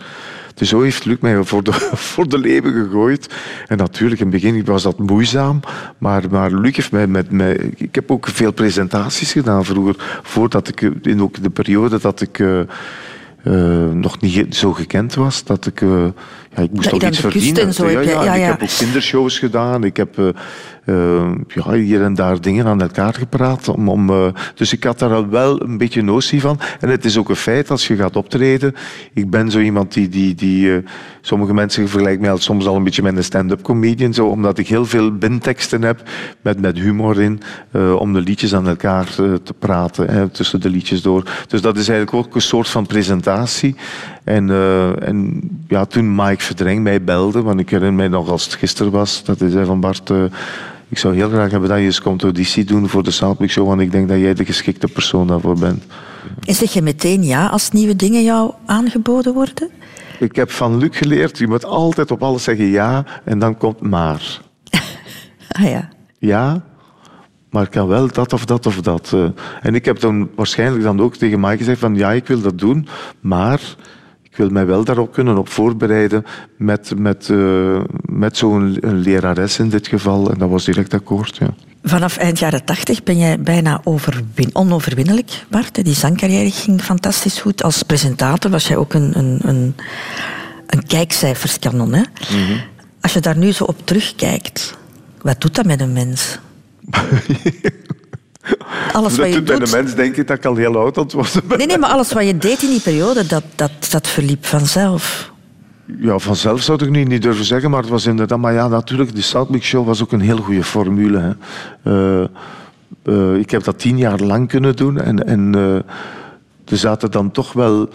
Dus 0.58 0.70
zo 0.70 0.82
heeft 0.82 1.06
Luc 1.06 1.18
mij 1.20 1.44
voor 1.44 1.64
de, 1.64 1.74
voor 2.12 2.28
de 2.28 2.38
leven 2.38 2.74
gegooid. 2.74 3.36
En 3.68 3.78
natuurlijk, 3.78 4.22
in 4.22 4.32
het 4.32 4.42
begin 4.42 4.66
was 4.66 4.84
dat 4.84 4.98
moeizaam. 4.98 5.60
Maar, 5.98 6.24
maar 6.30 6.52
Luc 6.52 6.76
heeft 6.76 6.92
mij 6.92 7.08
met 7.08 7.32
mij... 7.32 7.72
Ik 7.76 7.96
heb 7.96 8.12
ook 8.12 8.28
veel 8.28 8.52
presentaties 8.52 9.32
gedaan 9.32 9.66
vroeger. 9.66 9.96
Voordat 10.24 10.68
ik... 10.68 10.82
In 11.02 11.22
ook 11.22 11.44
de 11.44 11.50
periode 11.50 12.00
dat 12.00 12.22
ik... 12.22 12.40
eh, 12.40 12.60
eh, 13.44 13.92
nog 13.92 14.22
niet 14.22 14.56
zo 14.56 14.74
gekend 14.74 15.16
was, 15.16 15.44
dat 15.44 15.66
ik... 15.66 15.82
eh, 15.82 16.06
ja, 16.56 16.62
ik 16.64 16.72
moest 16.72 16.90
Dat 16.90 16.94
ook 16.94 17.10
iets 17.10 17.20
verdienen. 17.20 17.62
en 17.62 17.74
zo 17.74 17.90
ja. 17.90 18.34
Ik 18.34 18.42
heb 18.42 18.62
ook 18.62 18.78
kindershows 18.78 19.40
gedaan. 19.40 19.84
Ik 19.84 19.98
heb 19.98 20.36
eh, 20.88 21.32
ja, 21.48 21.72
hier 21.72 22.04
en 22.04 22.14
daar 22.14 22.42
dingen 22.42 22.66
aan 22.66 22.82
elkaar 22.82 23.14
gepraat. 23.14 23.68
Om, 23.68 23.90
om, 23.90 24.10
eh, 24.10 24.28
dus 24.56 24.74
ik 24.74 24.84
had 24.84 25.00
daar 25.00 25.30
wel 25.30 25.62
een 25.62 25.78
beetje 25.78 26.02
notie 26.02 26.42
van. 26.42 26.60
En 26.80 26.90
het 26.90 27.06
is 27.06 27.18
ook 27.18 27.30
een 27.30 27.36
feit, 27.36 27.72
als 27.72 27.88
je 27.88 27.96
gaat 27.96 28.16
optreden... 28.16 28.76
Ik 29.14 29.30
ben 29.30 29.52
zo 29.52 29.60
iemand 29.60 29.94
die... 29.94 30.10
die, 30.10 30.36
die 30.36 30.76
eh, 30.76 30.84
sommige 31.22 31.54
mensen 31.54 31.88
vergelijken 31.88 32.22
mij 32.22 32.38
soms 32.38 32.66
al 32.66 32.76
een 32.76 32.84
beetje 32.84 33.02
met 33.02 33.18
een 33.18 33.24
stand-up 33.24 33.62
comedian. 33.62 34.14
Zo, 34.14 34.28
omdat 34.28 34.58
ik 34.58 34.68
heel 34.68 34.86
veel 34.86 35.18
binteksten 35.18 35.82
heb 35.82 36.10
met, 36.42 36.62
met 36.62 36.78
humor 36.78 37.22
in. 37.22 37.42
eh, 37.72 37.96
om 37.96 38.14
de 38.14 38.22
liedjes 38.22 38.56
aan 38.56 38.68
elkaar 38.68 39.06
te 39.44 39.54
praten. 39.60 40.10
Hè, 40.10 40.30
tussen 40.30 40.62
de 40.62 40.70
liedjes 40.70 41.02
door. 41.02 41.24
Dus 41.48 41.62
dat 41.62 41.78
is 41.78 41.90
eigenlijk 41.90 42.26
ook 42.26 42.36
een 42.36 42.42
soort 42.42 42.70
van 42.70 42.86
presentatie. 42.86 43.76
En, 44.24 44.50
en 45.00 45.42
ja, 45.68 45.86
toen 45.86 46.16
Mike 46.16 46.44
Verdreng 46.44 46.84
mij 46.84 47.04
belde, 47.04 47.42
want 47.42 47.60
ik 47.60 47.70
herinner 47.70 47.94
mij 47.94 48.08
nog 48.08 48.30
als 48.30 48.44
het 48.44 48.54
gisteren 48.54 48.92
was, 48.92 49.24
dat 49.24 49.40
hij 49.40 49.66
van 49.66 49.80
Bart, 49.80 50.12
ik 50.90 50.98
zou 50.98 51.16
heel 51.16 51.30
graag 51.30 51.52
hebben 51.52 51.70
dat 51.70 51.78
je 51.78 51.84
eens 51.84 52.02
komt 52.02 52.24
auditie 52.24 52.64
doen 52.64 52.90
voor 52.90 53.04
de 53.04 53.12
Soundmix 53.12 53.54
Show, 53.54 53.68
want 53.68 53.82
ik 53.82 53.92
denk 53.92 54.08
dat 54.10 54.20
jij 54.20 54.34
de 54.34 54.46
geschikte 54.46 54.88
persoon 54.88 55.28
daarvoor 55.28 55.60
bent. 55.60 55.84
En 56.46 56.54
zeg 56.54 56.74
je 56.74 56.82
meteen 56.82 57.24
ja 57.24 57.48
als 57.48 57.72
nieuwe 57.72 57.96
dingen 57.96 58.24
jou 58.24 58.54
aangeboden 58.66 59.34
worden? 59.34 59.70
Ik 60.20 60.36
heb 60.36 60.52
van 60.52 60.78
Luc 60.78 60.98
geleerd, 60.98 61.38
je 61.38 61.48
moet 61.48 61.66
altijd 61.66 62.12
op 62.12 62.24
alles 62.24 62.44
zeggen 62.44 62.66
ja 62.66 63.06
en 63.24 63.40
dan 63.40 63.58
komt 63.58 63.82
maar. 63.82 64.22
Ah 65.50 65.70
ja. 65.70 65.90
Ja, 66.20 66.64
maar 67.50 67.64
ik 67.64 67.70
kan 67.72 67.88
wel 67.88 68.08
dat 68.08 68.34
of 68.34 68.46
dat 68.46 68.66
of 68.66 68.82
dat. 68.82 69.12
eh. 69.14 69.26
En 69.62 69.76
ik 69.76 69.86
heb 69.86 70.00
dan 70.00 70.30
waarschijnlijk 70.36 70.84
dan 70.84 71.02
ook 71.02 71.16
tegen 71.16 71.40
Mike 71.40 71.58
gezegd 71.58 71.80
van 71.80 71.96
ja, 71.96 72.12
ik 72.12 72.28
wil 72.28 72.42
dat 72.42 72.60
doen, 72.60 72.88
maar 73.20 73.62
ik 74.38 74.44
wil 74.44 74.52
mij 74.52 74.66
wel 74.66 74.84
daarop 74.84 75.14
kunnen 75.14 75.38
op 75.38 75.50
voorbereiden 75.50 76.26
met, 76.58 76.94
met, 76.98 77.30
eh, 77.30 77.82
met 78.06 78.38
zo'n 78.38 78.78
lerares 78.82 79.60
in 79.60 79.70
dit 79.70 79.88
geval. 79.88 80.32
En 80.32 80.38
dat 80.38 80.50
was 80.50 80.66
direct 80.66 80.94
akkoord, 80.94 81.38
ja. 81.38 81.54
Vanaf 81.84 82.18
eind 82.18 82.40
jaren 82.40 82.66
tachtig 82.66 83.04
ben 83.04 83.18
jij 83.18 83.40
bijna 83.40 83.82
overwin 83.84 84.50
onoverwinnelijk, 84.54 85.46
Bart. 85.50 85.84
Die 85.84 85.94
zangcarrière 85.94 86.52
ging 86.52 86.82
fantastisch 86.82 87.40
goed. 87.40 87.64
Als 87.64 87.84
presentator 87.84 88.52
was 88.52 88.68
jij 88.68 88.78
ook 88.78 88.94
een, 88.94 89.18
een, 89.18 89.40
een, 89.42 89.76
een 90.68 90.86
kijkcijferskanon. 90.88 91.94
Hè? 91.94 92.04
Als 93.02 93.14
je 93.14 93.20
daar 93.20 93.38
nu 93.38 93.52
zo 93.52 93.64
op 93.64 93.78
terugkijkt, 93.84 94.78
wat 95.22 95.42
doet 95.42 95.56
dat 95.56 95.66
met 95.66 95.82
een 95.82 95.94
mens? 95.94 96.40
alles 98.92 99.18
wat 99.18 99.28
je 99.28 99.34
doet 99.34 99.46
bij 99.46 99.60
de 99.60 99.72
mens 99.72 99.96
denk 99.96 100.16
ik 100.16 100.28
dat 100.28 100.38
ik 100.38 100.46
al 100.46 100.56
heel 100.56 100.78
oud 100.78 100.98
aan 100.98 101.08
ben. 101.48 101.58
Nee, 101.58 101.68
nee, 101.68 101.78
maar 101.78 101.90
alles 101.90 102.14
wat 102.14 102.26
je 102.26 102.38
deed 102.38 102.64
in 102.64 102.70
die 102.70 102.82
periode, 102.82 103.26
dat, 103.26 103.44
dat, 103.56 103.72
dat 103.90 104.08
verliep 104.08 104.46
vanzelf. 104.46 105.32
Ja, 106.00 106.18
vanzelf 106.20 106.62
zou 106.62 106.84
ik 106.84 106.90
nu 106.90 107.04
niet 107.04 107.22
durven 107.22 107.46
zeggen, 107.46 107.70
maar 107.70 107.82
het 107.82 107.90
was 107.90 108.06
inderdaad... 108.06 108.40
Maar 108.40 108.54
ja, 108.54 108.68
natuurlijk, 108.68 109.16
de 109.16 109.22
Soundmix 109.22 109.68
Show 109.68 109.86
was 109.86 110.02
ook 110.02 110.12
een 110.12 110.22
heel 110.22 110.38
goede 110.38 110.64
formule. 110.64 111.20
Hè. 111.20 111.32
Eh, 112.22 112.28
eh, 113.08 113.36
ik 113.36 113.52
heb 113.52 113.64
dat 113.64 113.80
tien 113.80 113.98
jaar 113.98 114.20
lang 114.20 114.48
kunnen 114.48 114.76
doen 114.76 115.02
en, 115.02 115.28
en 115.28 115.56
eh, 115.56 115.76
er 116.66 116.78
zaten 116.78 117.12
dan 117.12 117.32
toch 117.32 117.54
wel 117.54 117.90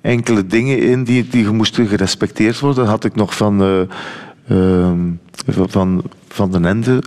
enkele 0.00 0.46
dingen 0.46 0.78
in 0.78 1.04
die, 1.04 1.28
die 1.28 1.50
moesten 1.50 1.86
gerespecteerd 1.86 2.60
worden. 2.60 2.84
Dat 2.84 2.92
had 2.92 3.04
ik 3.04 3.14
nog 3.14 3.36
van, 3.36 3.62
eh, 3.62 3.80
ehm, 4.48 4.98
van, 5.46 6.02
van 6.28 6.50
den 6.50 6.64
Ende 6.64 7.02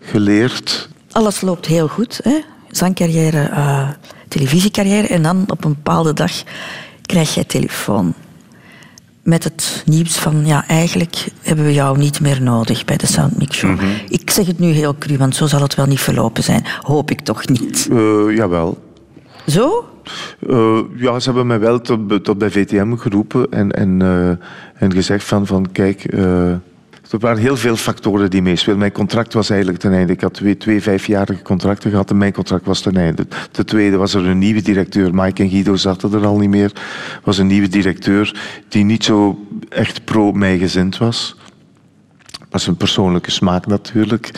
geleerd. 0.00 0.88
Alles 1.12 1.40
loopt 1.40 1.66
heel 1.66 1.88
goed, 1.88 2.20
hè? 2.22 2.40
Zangcarrière, 2.70 3.42
eh, 3.42 3.88
televisiecarrière. 4.28 5.06
En 5.06 5.22
dan 5.22 5.44
op 5.46 5.64
een 5.64 5.74
bepaalde 5.74 6.12
dag 6.12 6.32
krijg 7.06 7.34
jij 7.34 7.44
telefoon. 7.44 8.14
Met 9.22 9.44
het 9.44 9.82
nieuws 9.86 10.16
van, 10.18 10.46
ja, 10.46 10.66
eigenlijk 10.66 11.26
hebben 11.42 11.64
we 11.64 11.72
jou 11.72 11.98
niet 11.98 12.20
meer 12.20 12.42
nodig 12.42 12.84
bij 12.84 12.96
de 12.96 13.06
Soundmix 13.06 13.56
Show. 13.56 13.80
Ik 14.08 14.30
zeg 14.30 14.46
het 14.46 14.58
nu 14.58 14.66
heel 14.66 14.98
cru, 14.98 15.16
want 15.16 15.36
zo 15.36 15.46
zal 15.46 15.62
het 15.62 15.74
wel 15.74 15.86
niet 15.86 16.00
verlopen 16.00 16.42
zijn. 16.42 16.64
Hoop 16.80 17.10
ik 17.10 17.20
toch 17.20 17.48
niet. 17.48 17.88
Eh, 17.90 18.36
jawel. 18.36 18.78
Zo? 19.46 19.88
Eh, 20.48 20.78
ja, 20.96 21.18
ze 21.20 21.28
hebben 21.28 21.46
mij 21.46 21.60
wel 21.60 21.80
tot, 21.80 22.24
tot 22.24 22.38
bij 22.38 22.50
VTM 22.50 22.94
geroepen 22.94 23.46
en, 23.50 23.70
en, 23.70 24.00
en 24.74 24.92
gezegd 24.92 25.24
van, 25.24 25.46
van 25.46 25.72
kijk, 25.72 26.06
er 27.12 27.18
waren 27.18 27.42
heel 27.42 27.56
veel 27.56 27.76
factoren 27.76 28.30
die 28.30 28.42
meespeelden. 28.42 28.80
Mijn 28.80 28.92
contract 28.92 29.32
was 29.32 29.50
eigenlijk 29.50 29.80
ten 29.80 29.92
einde. 29.92 30.12
Ik 30.12 30.20
had 30.20 30.40
twee, 30.58 30.82
vijfjarige 30.82 31.42
contracten 31.42 31.90
gehad 31.90 32.10
en 32.10 32.16
mijn 32.16 32.32
contract 32.32 32.66
was 32.66 32.80
ten 32.80 32.96
einde. 32.96 33.26
Ten 33.50 33.66
tweede 33.66 33.96
was 33.96 34.14
er 34.14 34.26
een 34.26 34.38
nieuwe 34.38 34.62
directeur. 34.62 35.14
Mike 35.14 35.42
en 35.42 35.50
Guido 35.50 35.76
zaten 35.76 36.12
er 36.12 36.26
al 36.26 36.38
niet 36.38 36.48
meer. 36.48 36.72
was 37.24 37.38
een 37.38 37.46
nieuwe 37.46 37.68
directeur 37.68 38.40
die 38.68 38.84
niet 38.84 39.04
zo 39.04 39.46
echt 39.68 40.04
pro-mij 40.04 40.58
gezind 40.58 40.98
was. 40.98 41.36
Is 42.50 42.66
een 42.66 42.76
persoonlijke 42.76 43.30
smaak 43.30 43.66
natuurlijk. 43.66 44.30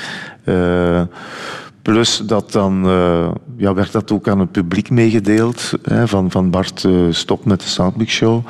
Eh, 0.44 1.02
plus 1.82 2.16
dat 2.18 2.52
dan, 2.52 2.84
eh, 2.86 3.30
ja, 3.56 3.74
werd 3.74 3.92
dat 3.92 4.12
ook 4.12 4.28
aan 4.28 4.40
het 4.40 4.52
publiek 4.52 4.90
meegedeeld. 4.90 5.72
Hè, 5.82 6.08
van, 6.08 6.30
van 6.30 6.50
Bart, 6.50 6.84
eh, 6.84 6.92
stop 7.10 7.44
met 7.44 7.60
de 7.60 7.66
Soundmix 7.66 8.12
Show. 8.12 8.46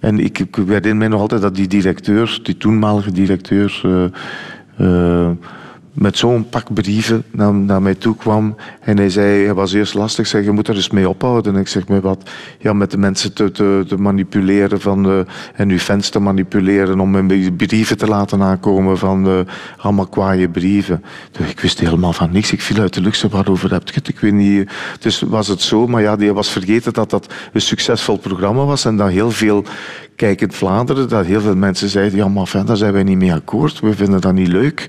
En 0.00 0.18
ik, 0.18 0.38
ik 0.38 0.56
herinner 0.56 0.96
mij 0.96 1.08
nog 1.08 1.20
altijd 1.20 1.42
dat 1.42 1.54
die 1.54 1.68
directeur, 1.68 2.40
die 2.42 2.56
toenmalige 2.56 3.12
directeur... 3.12 3.80
eh, 3.84 4.04
eh, 4.76 5.30
met 5.98 6.18
zo'n 6.18 6.48
pak 6.48 6.74
brieven 6.74 7.24
naar, 7.30 7.54
naar 7.54 7.82
mij 7.82 7.94
toe 7.94 8.16
kwam. 8.16 8.56
En 8.80 8.96
hij 8.96 9.10
zei, 9.10 9.44
hij 9.44 9.54
was 9.54 9.72
eerst 9.72 9.94
lastig, 9.94 10.26
zeg, 10.26 10.44
je 10.44 10.50
moet 10.50 10.68
er 10.68 10.74
eens 10.74 10.90
mee 10.90 11.08
ophouden. 11.08 11.54
En 11.54 11.60
ik 11.60 11.68
zeg, 11.68 11.88
met 11.88 12.02
wat? 12.02 12.30
Ja, 12.58 12.72
met 12.72 12.90
de 12.90 12.98
mensen 12.98 13.32
te, 13.32 13.50
te, 13.50 13.84
te 13.88 13.96
manipuleren 13.96 14.80
van, 14.80 15.06
eh, 15.10 15.18
en 15.54 15.70
uw 15.70 15.78
fans 15.78 16.08
te 16.08 16.18
manipuleren 16.18 17.00
om 17.00 17.10
mijn 17.10 17.56
brieven 17.56 17.98
te 17.98 18.06
laten 18.06 18.42
aankomen 18.42 18.98
van 18.98 19.26
eh, 19.26 19.40
allemaal 19.76 20.06
kwaaie 20.06 20.48
brieven. 20.48 21.04
Dus 21.32 21.50
ik 21.50 21.60
wist 21.60 21.80
helemaal 21.80 22.12
van 22.12 22.32
niks. 22.32 22.52
Ik 22.52 22.62
viel 22.62 22.80
uit 22.80 22.94
de 22.94 23.00
lucht, 23.00 23.22
waarover 23.22 23.72
heb 23.72 23.88
je 23.88 23.94
het? 23.94 24.08
Ik 24.08 24.18
weet 24.18 24.32
niet. 24.32 24.70
Dus 25.00 25.20
was 25.20 25.48
het 25.48 25.60
zo, 25.60 25.86
maar 25.86 26.02
ja, 26.02 26.16
die 26.16 26.32
was 26.32 26.50
vergeten 26.50 26.92
dat 26.92 27.10
dat 27.10 27.34
een 27.52 27.60
succesvol 27.60 28.16
programma 28.18 28.64
was 28.64 28.84
en 28.84 28.96
dat 28.96 29.10
heel 29.10 29.30
veel 29.30 29.64
kijkend 30.16 30.54
Vlaanderen, 30.54 31.08
dat 31.08 31.26
heel 31.26 31.40
veel 31.40 31.56
mensen 31.56 31.88
zeiden, 31.88 32.18
ja, 32.18 32.28
maar 32.28 32.62
daar 32.64 32.76
zijn 32.76 32.92
wij 32.92 33.02
niet 33.02 33.18
mee 33.18 33.32
akkoord. 33.32 33.80
We 33.80 33.94
vinden 33.94 34.20
dat 34.20 34.32
niet 34.32 34.48
leuk. 34.48 34.86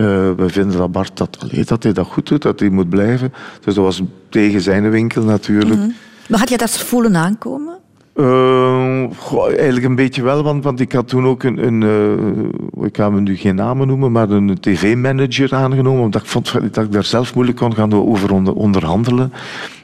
Eh, 0.00 0.06
we 0.36 0.48
vinden 0.48 0.78
dat 0.78 0.92
Bart 0.92 1.16
dat, 1.16 1.38
allee, 1.40 1.64
dat 1.64 1.82
hij 1.82 1.92
dat 1.92 2.06
goed 2.06 2.28
doet, 2.28 2.42
dat 2.42 2.60
hij 2.60 2.68
moet 2.68 2.88
blijven. 2.88 3.32
Dus 3.64 3.74
dat 3.74 3.84
was 3.84 4.02
tegen 4.28 4.60
zijn 4.60 4.90
winkel 4.90 5.22
natuurlijk. 5.22 5.80
Maar 6.28 6.38
had 6.38 6.48
je 6.48 6.56
dat 6.56 6.78
voelen 6.78 7.16
aankomen? 7.16 7.78
Eh, 8.12 9.04
goh, 9.16 9.46
eigenlijk 9.46 9.84
een 9.84 9.94
beetje 9.94 10.22
wel, 10.22 10.42
want, 10.42 10.64
want 10.64 10.80
ik 10.80 10.92
had 10.92 11.08
toen 11.08 11.26
ook 11.26 11.42
een, 11.42 11.66
een 11.66 11.82
eh, 11.82 12.84
ik 12.84 12.96
ga 12.96 13.12
hem 13.12 13.22
nu 13.22 13.36
geen 13.36 13.54
namen 13.54 13.86
noemen, 13.86 14.12
maar 14.12 14.30
een 14.30 14.60
tv-manager 14.60 15.54
aangenomen, 15.54 16.02
omdat 16.02 16.22
ik 16.22 16.28
vond 16.28 16.52
dat 16.74 16.84
ik 16.84 16.92
daar 16.92 17.04
zelf 17.04 17.34
moeilijk 17.34 17.58
kon 17.58 17.74
gaan 17.74 17.92
over 17.92 18.32
onder, 18.32 18.54
onderhandelen. 18.54 19.32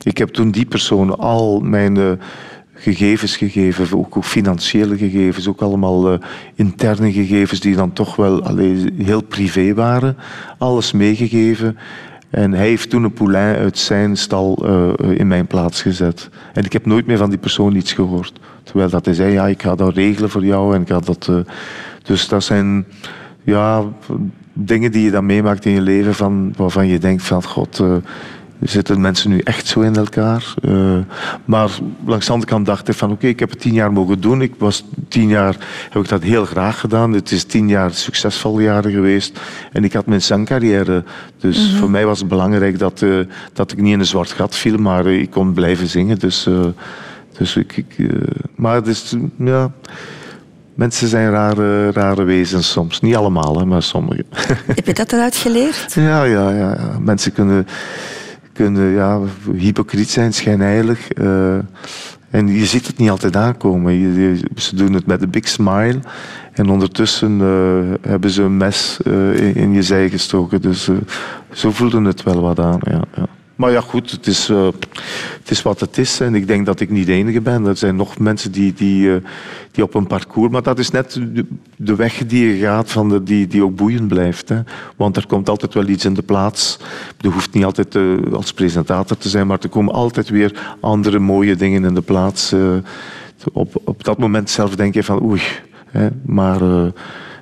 Ik 0.03 0.19
heb 0.19 0.29
toen 0.29 0.51
die 0.51 0.67
persoon 0.67 1.19
al 1.19 1.61
mijn 1.61 2.19
gegevens 2.77 3.37
gegeven, 3.37 3.99
ook, 3.99 4.17
ook 4.17 4.25
financiële 4.25 4.97
gegevens, 4.97 5.49
ook 5.49 5.61
allemaal 5.61 6.13
eh, 6.13 6.19
interne 6.55 7.13
gegevens 7.13 7.61
die 7.61 7.77
dan 7.77 7.93
toch 7.93 8.17
wel 8.17 8.57
heel 8.97 9.23
privé 9.23 9.75
waren, 9.75 10.17
alles 10.59 10.93
meegegeven. 10.93 11.77
En 12.31 12.53
hij 12.53 12.67
heeft 12.67 12.91
toen 12.91 13.05
een 13.05 13.13
poulain 13.13 13.57
uit 13.57 13.79
zijn 13.79 14.17
stal 14.17 14.57
eh, 14.65 15.19
in 15.19 15.27
mijn 15.27 15.47
plaats 15.47 15.83
gezet. 15.83 16.29
En 16.53 16.65
ik 16.65 16.73
heb 16.73 16.87
nooit 16.87 17.07
meer 17.07 17.17
van 17.19 17.31
die 17.31 17.39
persoon 17.39 17.75
iets 17.75 17.93
gehoord. 17.93 18.41
Terwijl 18.63 18.91
dat 18.91 19.05
hij 19.05 19.15
zei, 19.15 19.33
ja, 19.33 19.47
ik 19.47 19.63
ga 19.63 19.75
dat 19.75 19.95
regelen 19.95 20.31
voor 20.31 20.45
jou. 20.45 20.75
En 20.75 20.81
ik 20.81 20.89
ga 20.89 21.01
dat, 21.01 21.29
eh, 21.29 21.37
dus 22.03 22.29
dat 22.29 22.45
zijn 22.45 22.87
ja, 23.43 23.85
dingen 24.53 24.93
die 24.93 25.03
je 25.03 25.11
dan 25.11 25.27
meemaakt 25.27 25.65
in 25.65 25.73
je 25.73 25.81
leven 25.81 26.15
van, 26.15 26.53
waarvan 26.57 26.87
je 26.87 26.99
denkt 26.99 27.23
van, 27.23 27.43
god, 27.43 27.83
zitten 28.61 29.01
mensen 29.01 29.31
nu 29.31 29.39
echt 29.39 29.67
zo 29.67 29.81
in 29.81 29.97
elkaar? 29.97 30.55
Eh, 30.63 30.99
maar 31.45 31.71
langs 32.07 32.27
de 32.27 32.33
andere 32.33 32.51
kant 32.51 32.67
dacht 32.67 32.89
ik 32.89 32.95
van, 32.95 33.11
oké, 33.11 33.27
ik 33.27 33.39
heb 33.39 33.51
het 33.51 33.61
tien 33.61 33.73
jaar 33.73 33.93
mogen 33.93 34.21
doen. 34.21 34.43
Ik 34.43 34.55
was 34.59 34.85
tien 35.09 35.29
jaar, 35.29 35.57
heb 35.91 36.03
ik 36.03 36.09
dat 36.09 36.23
heel 36.23 36.45
graag 36.45 36.81
gedaan. 36.81 37.13
Het 37.13 37.31
is 37.31 37.45
tien 37.45 37.69
jaar 37.69 37.93
succesvolle 37.93 38.63
jaren 38.63 38.93
geweest. 38.93 39.41
En 39.73 39.85
ik 39.85 39.93
had 39.93 40.07
mijn 40.07 40.23
zangcarrière. 40.23 41.05
Dus 41.39 41.75
voor 41.79 41.91
mij 41.91 42.07
was 42.07 42.19
het 42.19 42.29
belangrijk 42.29 42.79
dat, 42.79 43.03
eh, 43.03 43.19
dat 43.53 43.73
ik 43.73 43.81
niet 43.81 43.93
in 43.93 44.01
een 44.01 44.07
zwart 44.07 44.33
gat 44.33 44.57
viel, 44.57 44.77
maar 44.77 45.07
eh, 45.07 45.21
ik 45.21 45.31
kon 45.31 45.53
blijven 45.53 45.87
zingen. 45.87 46.19
Dus, 46.19 46.49
dus 47.39 47.57
ik, 47.57 47.77
ik, 47.77 47.97
maar 48.55 48.75
het 48.75 48.87
is, 48.87 49.15
ja... 49.39 49.73
Mensen 50.77 51.09
zijn 51.09 51.31
rare, 51.31 51.93
rare 51.93 52.23
wezens 52.23 52.71
soms. 52.71 53.01
Niet 53.01 53.17
allemaal, 53.17 53.59
hè, 53.59 53.65
maar 53.65 53.83
sommigen. 53.83 54.25
Heb 54.75 54.87
je 54.87 54.95
dat 54.95 55.13
eruit 55.13 55.37
geleerd? 55.37 55.95
Ja, 55.95 56.25
ja, 56.25 56.51
ja. 56.51 56.99
Mensen 57.01 57.33
kunnen, 57.33 57.67
kunnen 58.57 58.91
ja, 58.91 59.21
hypocriet 59.57 60.11
zijn, 60.11 60.33
schijnheilig. 60.35 61.11
eh, 61.11 61.55
en 62.31 62.49
je 62.49 62.67
ziet 62.67 62.87
het 62.87 62.99
niet 62.99 63.11
altijd 63.11 63.37
aankomen. 63.37 63.93
Je- 63.93 64.41
ze 64.57 64.77
doen 64.77 64.93
het 64.93 65.07
met 65.07 65.23
een 65.23 65.31
big 65.31 65.49
smile. 65.49 65.99
En 66.53 66.69
ondertussen 66.69 67.41
eh, 67.41 68.11
hebben 68.11 68.31
ze 68.31 68.43
een 68.43 68.57
mes 68.57 68.99
eh, 69.05 69.57
in, 69.57 69.73
je 69.73 69.83
zij 69.83 70.09
gestoken. 70.11 70.61
Dus 70.63 70.91
zo 71.53 71.71
voelde 71.71 72.03
het 72.03 72.23
wel 72.23 72.41
wat 72.41 72.61
aan. 72.61 72.79
Ja, 72.81 73.01
ja. 73.15 73.27
Maar 73.57 73.71
ja, 73.71 73.81
goed, 73.81 74.11
het 74.11 74.27
is, 74.27 74.49
eh, 74.49 74.67
het 75.41 75.51
is 75.51 75.63
wat 75.63 75.81
het 75.81 75.99
is. 75.99 76.21
En 76.21 76.35
ik 76.35 76.47
denk 76.47 76.67
dat 76.67 76.81
ik 76.81 76.91
niet 76.91 77.07
de 77.07 77.13
enige 77.13 77.41
ben. 77.41 77.67
Er 77.67 77.77
zijn 77.77 77.97
nog 77.97 78.19
mensen 78.19 78.53
die, 78.53 78.73
die, 78.73 79.15
eh, 79.15 79.21
die 79.71 79.85
op 79.85 79.95
een 79.95 80.07
parcours... 80.07 80.53
Maar 80.53 80.63
dat 80.63 80.79
is 80.79 80.91
net 80.91 81.13
de, 81.13 81.47
de 81.77 81.95
weg 81.95 82.27
die 82.27 82.47
je 82.47 82.59
gaat, 82.61 82.91
van 82.91 83.09
de, 83.09 83.23
die, 83.23 83.47
die 83.47 83.65
ook 83.65 83.77
boeiend 83.77 84.09
blijft. 84.09 84.49
Hè. 84.49 84.61
Want 84.97 85.17
er 85.17 85.27
komt 85.27 85.49
altijd 85.49 85.75
wel 85.75 85.89
iets 85.89 86.05
in 86.05 86.15
de 86.15 86.23
plaats. 86.23 86.79
Je 87.19 87.29
hoeft 87.29 87.55
niet 87.55 87.65
altijd 87.65 87.95
eh, 87.95 88.03
als 88.33 88.53
presentator 88.53 89.17
te 89.17 89.29
zijn, 89.29 89.47
maar 89.47 89.59
er 89.63 89.69
komen 89.69 89.95
altijd 89.95 90.29
weer 90.29 90.77
andere 90.81 91.19
mooie 91.19 91.57
dingen 91.57 91.85
in 91.85 91.95
de 91.95 92.03
plaats. 92.03 92.53
eh. 92.53 92.61
op, 93.53 93.81
op 93.85 94.05
dat 94.05 94.19
moment 94.19 94.51
zelf 94.51 94.77
denk 94.77 94.95
je 94.95 95.03
van 95.05 95.23
oei, 95.23 95.43
hè, 95.91 96.09
maar 96.25 96.61
eh, 96.63 96.87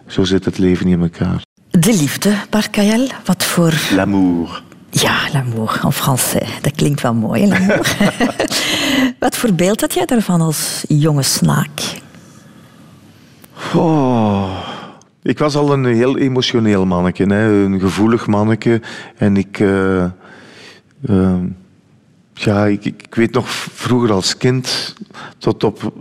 zo 0.06 0.24
zit 0.24 0.44
het 0.44 0.58
leven 0.58 0.86
niet 0.86 0.96
in 0.96 1.02
elkaar. 1.02 1.42
De 1.70 1.92
liefde, 1.92 2.34
Bart 2.50 2.70
Kajel. 2.70 3.08
Wat 3.24 3.44
voor... 3.44 3.72
L'amour. 3.94 4.62
Ja, 5.00 5.28
l'amour 5.32 5.80
en 5.84 5.92
français. 5.92 6.60
Dat 6.60 6.74
klinkt 6.74 7.00
wel 7.00 7.14
mooi, 7.14 7.46
l'amour. 7.46 7.96
Wat 9.18 9.36
voor 9.36 9.52
beeld 9.52 9.80
had 9.80 9.94
jij 9.94 10.04
daarvan 10.04 10.40
als 10.40 10.84
jonge 10.88 11.22
snaak? 11.22 12.00
Oh. 13.74 14.58
Ik 15.22 15.38
was 15.38 15.56
al 15.56 15.72
een 15.72 15.84
heel 15.84 16.18
emotioneel 16.18 16.86
manneke, 16.86 17.24
hè? 17.24 17.64
een 17.64 17.80
gevoelig 17.80 18.26
manneke. 18.26 18.80
En 19.16 19.36
ik, 19.36 19.60
eh, 19.60 20.04
ehm, 21.06 21.46
ja, 22.34 22.66
ik, 22.66 22.84
ik 22.84 23.14
weet 23.14 23.32
nog 23.32 23.48
vroeger 23.48 24.12
als 24.12 24.36
kind, 24.36 24.94
tot 25.38 25.64
op, 25.64 25.92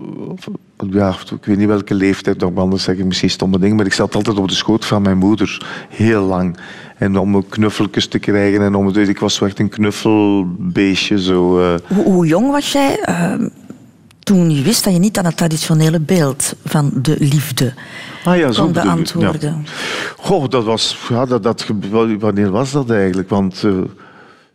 ja, 0.90 1.10
ik 1.10 1.46
weet 1.46 1.58
niet 1.58 1.68
welke 1.68 1.94
leeftijd, 1.94 2.40
nog 2.40 2.56
anders 2.56 2.84
zeg 2.84 2.98
ik 2.98 3.06
misschien 3.06 3.30
stomme 3.30 3.60
dingen, 3.60 3.76
maar 3.76 3.86
ik 3.86 3.94
zat 3.94 4.16
altijd 4.16 4.38
op 4.38 4.48
de 4.48 4.56
schoot 4.56 4.86
van 4.86 5.02
mijn 5.02 5.18
moeder, 5.18 5.66
heel 5.90 6.24
lang. 6.24 6.58
En 6.98 7.18
om 7.18 7.48
knuffeltjes 7.50 8.08
te 8.08 8.20
krijgen 8.20 8.62
en 8.62 8.76
om, 8.76 8.96
ik 8.96 9.20
was 9.20 9.42
echt 9.42 9.60
een 9.60 9.70
knuffelbeestje. 9.70 11.22
Zo, 11.22 11.60
eh. 11.60 11.76
Hoe, 11.88 12.04
hoe 12.04 12.28
jong 12.28 12.52
was 12.52 12.72
jij 12.72 13.00
eh, 13.00 13.34
toen 14.20 14.52
je 14.52 14.62
wist 14.62 14.84
dat 14.84 14.94
je 14.94 15.00
niet 15.00 15.18
aan 15.18 15.26
het 15.26 15.38
traditionele 15.38 16.00
beeld 16.00 16.54
van 16.66 16.92
de 16.96 17.16
liefde 17.20 17.74
Ah 18.24 18.38
ja, 18.38 18.50
kon 18.50 18.72
beantwoorden? 18.72 19.64
Ja. 19.66 19.72
Goh, 20.18 20.50
dat 20.50 20.64
was, 20.64 20.98
ja, 21.10 21.26
dat, 21.26 21.66
wanneer 22.20 22.52
was 22.52 22.72
dat 22.72 22.90
eigenlijk? 22.90 23.30
Want, 23.30 23.64
eh, 23.64 23.72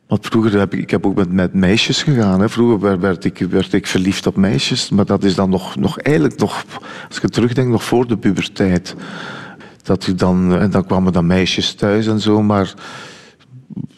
want 0.08 0.26
vroeger 0.26 0.58
heb 0.58 0.74
ik, 0.74 0.80
ik 0.80 0.90
heb 0.90 1.06
ook 1.06 1.14
met, 1.14 1.32
met 1.32 1.54
meisjes 1.54 2.02
gegaan. 2.02 2.40
Hè. 2.40 2.48
Vroeger 2.48 3.00
werd, 3.00 3.24
ik, 3.24 3.38
werd 3.38 3.72
ik 3.72 3.86
verliefd 3.86 4.26
op 4.26 4.36
meisjes, 4.36 4.90
maar 4.90 5.04
dat 5.04 5.24
is 5.24 5.34
dan 5.34 5.50
nog, 5.50 5.76
nog 5.76 5.98
eigenlijk 5.98 6.38
nog, 6.38 6.64
als 7.08 7.20
ik 7.20 7.30
terugdenk, 7.30 7.68
nog 7.68 7.84
voor 7.84 8.06
de 8.06 8.16
puberteit. 8.16 8.94
Dat 9.82 10.04
je 10.04 10.14
dan, 10.14 10.58
en 10.58 10.70
dan 10.70 10.84
kwamen 10.84 11.12
dan 11.12 11.26
meisjes 11.26 11.74
thuis 11.74 12.06
en 12.06 12.20
zo, 12.20 12.42
maar 12.42 12.74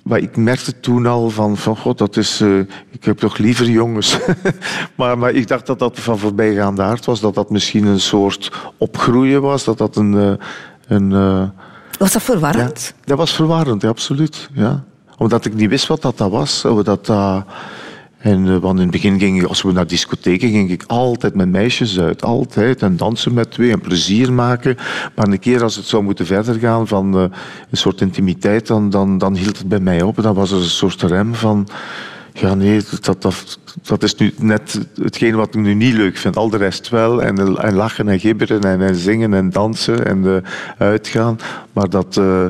maar 0.02 0.18
ik 0.18 0.36
merkte 0.36 0.80
toen 0.80 1.06
al 1.06 1.30
van, 1.30 1.56
van 1.56 1.76
god, 1.76 1.98
dat 1.98 2.16
is, 2.16 2.40
eh, 2.40 2.58
ik 2.90 3.04
heb 3.04 3.18
toch 3.18 3.36
liever 3.38 3.68
jongens. 3.68 4.18
maar, 4.96 5.18
maar 5.18 5.32
ik 5.32 5.48
dacht 5.48 5.66
dat 5.66 5.78
dat 5.78 6.00
van 6.00 6.18
voorbijgaande 6.18 6.82
aard 6.82 7.04
was, 7.04 7.20
dat 7.20 7.34
dat 7.34 7.50
misschien 7.50 7.86
een 7.86 8.00
soort 8.00 8.50
opgroeien 8.76 9.42
was, 9.42 9.64
dat 9.64 9.78
dat 9.78 9.96
een... 9.96 10.14
eh, 10.14 10.46
een 10.86 11.12
eh, 11.12 11.48
Was 11.98 12.12
dat 12.12 12.22
ja, 12.22 12.32
verwarrend? 12.32 12.94
dat 13.04 13.18
was 13.18 13.34
verwarrend, 13.34 13.82
ja, 13.82 13.88
absoluut. 13.88 14.48
Ja. 14.52 14.84
Omdat 15.20 15.44
ik 15.44 15.54
niet 15.54 15.68
wist 15.68 15.86
wat 15.86 16.02
dat, 16.02 16.18
dat 16.18 16.30
was. 16.30 16.62
Dat- 16.84 17.10
En, 18.18 18.48
eh, 18.48 18.56
want 18.56 18.74
in 18.76 18.82
het 18.82 18.90
begin 18.90 19.18
ging 19.18 19.40
ik, 19.42 19.48
als 19.48 19.62
we 19.62 19.72
naar 19.72 19.86
discotheken 19.86 20.50
ging 20.50 20.70
ik 20.70 20.84
altijd 20.86 21.34
met 21.34 21.48
meisjes 21.48 21.98
uit. 22.00 22.22
Altijd. 22.22 22.82
En 22.82 22.96
dansen 22.96 23.34
met 23.34 23.50
twee 23.50 23.72
en 23.72 23.80
plezier 23.80 24.32
maken. 24.32 24.76
Maar 25.14 25.28
een 25.28 25.38
keer 25.38 25.62
als 25.62 25.76
het 25.76 25.86
zou 25.86 26.02
moeten 26.02 26.26
verder 26.26 26.54
gaan 26.54 26.86
van 26.88 27.14
eh, 27.14 27.20
een 27.70 27.76
soort 27.76 28.00
intimiteit, 28.00 28.66
dan, 28.66 28.90
dan, 28.90 29.18
dan 29.18 29.36
hield 29.36 29.58
het 29.58 29.68
bij 29.68 29.80
mij 29.80 30.02
op. 30.02 30.22
Dan 30.22 30.34
was 30.34 30.50
er 30.50 30.56
een 30.58 30.64
soort 30.64 31.02
rem 31.02 31.34
van... 31.34 31.68
Ja, 32.32 32.54
nee, 32.54 32.82
dat, 33.00 33.22
dat, 33.22 33.58
dat 33.82 34.02
is 34.02 34.14
nu 34.14 34.32
net 34.38 34.80
hetgeen 35.02 35.34
wat 35.34 35.48
ik 35.48 35.54
nu 35.60 35.74
niet 35.74 35.94
leuk 35.94 36.16
vind. 36.16 36.36
Al 36.36 36.50
de 36.50 36.56
rest 36.56 36.88
wel. 36.88 37.22
En, 37.22 37.58
en 37.58 37.74
lachen 37.74 38.08
en 38.08 38.20
gibberen 38.20 38.60
en, 38.60 38.82
en 38.82 38.94
zingen 38.94 39.34
en 39.34 39.50
dansen 39.50 40.06
en 40.06 40.24
eh, 40.26 40.86
uitgaan. 40.86 41.38
Maar 41.72 41.88
dat, 41.88 42.06
eh, 42.06 42.44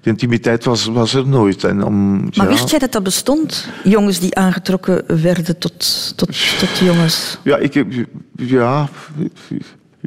de 0.00 0.10
intimiteit 0.10 0.64
was, 0.64 0.86
was 0.86 1.14
er 1.14 1.28
nooit. 1.28 1.64
En 1.64 1.84
om, 1.84 2.20
Maar 2.20 2.32
ja, 2.32 2.46
wist 2.46 2.70
jij 2.70 2.78
dat 2.78 2.92
dat 2.92 3.02
bestond? 3.02 3.68
Jongens 3.84 4.20
die 4.20 4.34
aangetrokken 4.34 5.22
werden 5.22 5.58
tot, 5.58 6.12
tot, 6.16 6.58
tot 6.58 6.78
jongens. 6.78 7.38
Ja, 7.42 7.56
ik. 7.56 7.84
Ja... 8.36 8.88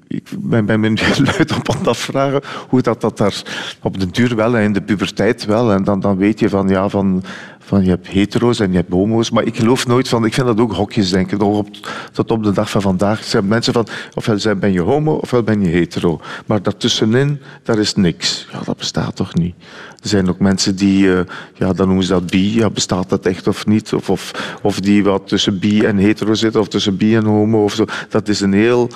Ik 0.07 0.29
ben, 0.37 0.65
ben 0.65 0.79
me 0.79 0.93
luid 1.37 1.51
op 1.51 1.69
aan 1.69 1.77
het 1.77 1.87
afvragen 1.87 2.41
hoe 2.69 2.81
dat, 2.81 3.01
dat 3.01 3.17
daar 3.17 3.41
op 3.81 3.99
de 3.99 4.11
duur 4.11 4.35
wel, 4.35 4.57
en 4.57 4.63
in 4.63 4.73
de 4.73 4.81
puberteit 4.81 5.45
wel. 5.45 5.71
En 5.71 5.83
dan, 5.83 5.99
dan 5.99 6.17
weet 6.17 6.39
je 6.39 6.49
van, 6.49 6.67
ja, 6.67 6.89
van, 6.89 7.23
van 7.65 7.83
je 7.83 7.89
hebt 7.89 8.07
hetero's 8.07 8.59
en 8.59 8.71
je 8.71 8.77
hebt 8.77 8.91
homo's. 8.91 9.29
Maar 9.29 9.43
ik 9.43 9.55
geloof 9.55 9.87
nooit 9.87 10.07
van, 10.07 10.25
ik 10.25 10.33
vind 10.33 10.47
dat 10.47 10.59
ook 10.59 10.73
hokjes 10.73 11.09
denken. 11.09 11.37
Nog 11.37 11.57
op, 11.57 11.69
tot 12.11 12.31
op 12.31 12.43
de 12.43 12.51
dag 12.51 12.69
van 12.69 12.81
vandaag 12.81 13.23
zijn 13.23 13.47
mensen 13.47 13.73
van, 13.73 13.87
ofwel 14.13 14.55
ben 14.55 14.71
je 14.71 14.81
homo 14.81 15.13
ofwel 15.13 15.43
ben 15.43 15.61
je 15.61 15.67
hetero. 15.67 16.19
Maar 16.45 16.61
daartussenin, 16.61 17.39
daar 17.63 17.79
is 17.79 17.95
niks. 17.95 18.47
Ja, 18.51 18.59
dat 18.65 18.77
bestaat 18.77 19.15
toch 19.15 19.33
niet. 19.33 19.55
Er 20.01 20.11
zijn 20.11 20.29
ook 20.29 20.39
mensen 20.39 20.75
die, 20.75 21.13
eh, 21.13 21.19
ja, 21.53 21.73
dan 21.73 21.87
noemen 21.87 22.05
ze 22.05 22.11
dat 22.11 22.29
bi. 22.29 22.55
Ja, 22.55 22.69
bestaat 22.69 23.09
dat 23.09 23.25
echt 23.25 23.47
of 23.47 23.65
niet? 23.65 23.93
Of, 23.93 24.09
of, 24.09 24.57
of 24.61 24.79
die 24.79 25.03
wat 25.03 25.27
tussen 25.27 25.59
bi 25.59 25.81
en 25.81 25.97
hetero 25.97 26.33
zitten, 26.33 26.61
of 26.61 26.67
tussen 26.67 26.97
bi 26.97 27.15
en 27.15 27.25
homo 27.25 27.63
of 27.63 27.73
zo. 27.73 27.85
Dat 28.09 28.27
is 28.27 28.41
een 28.41 28.53
heel, 28.53 28.89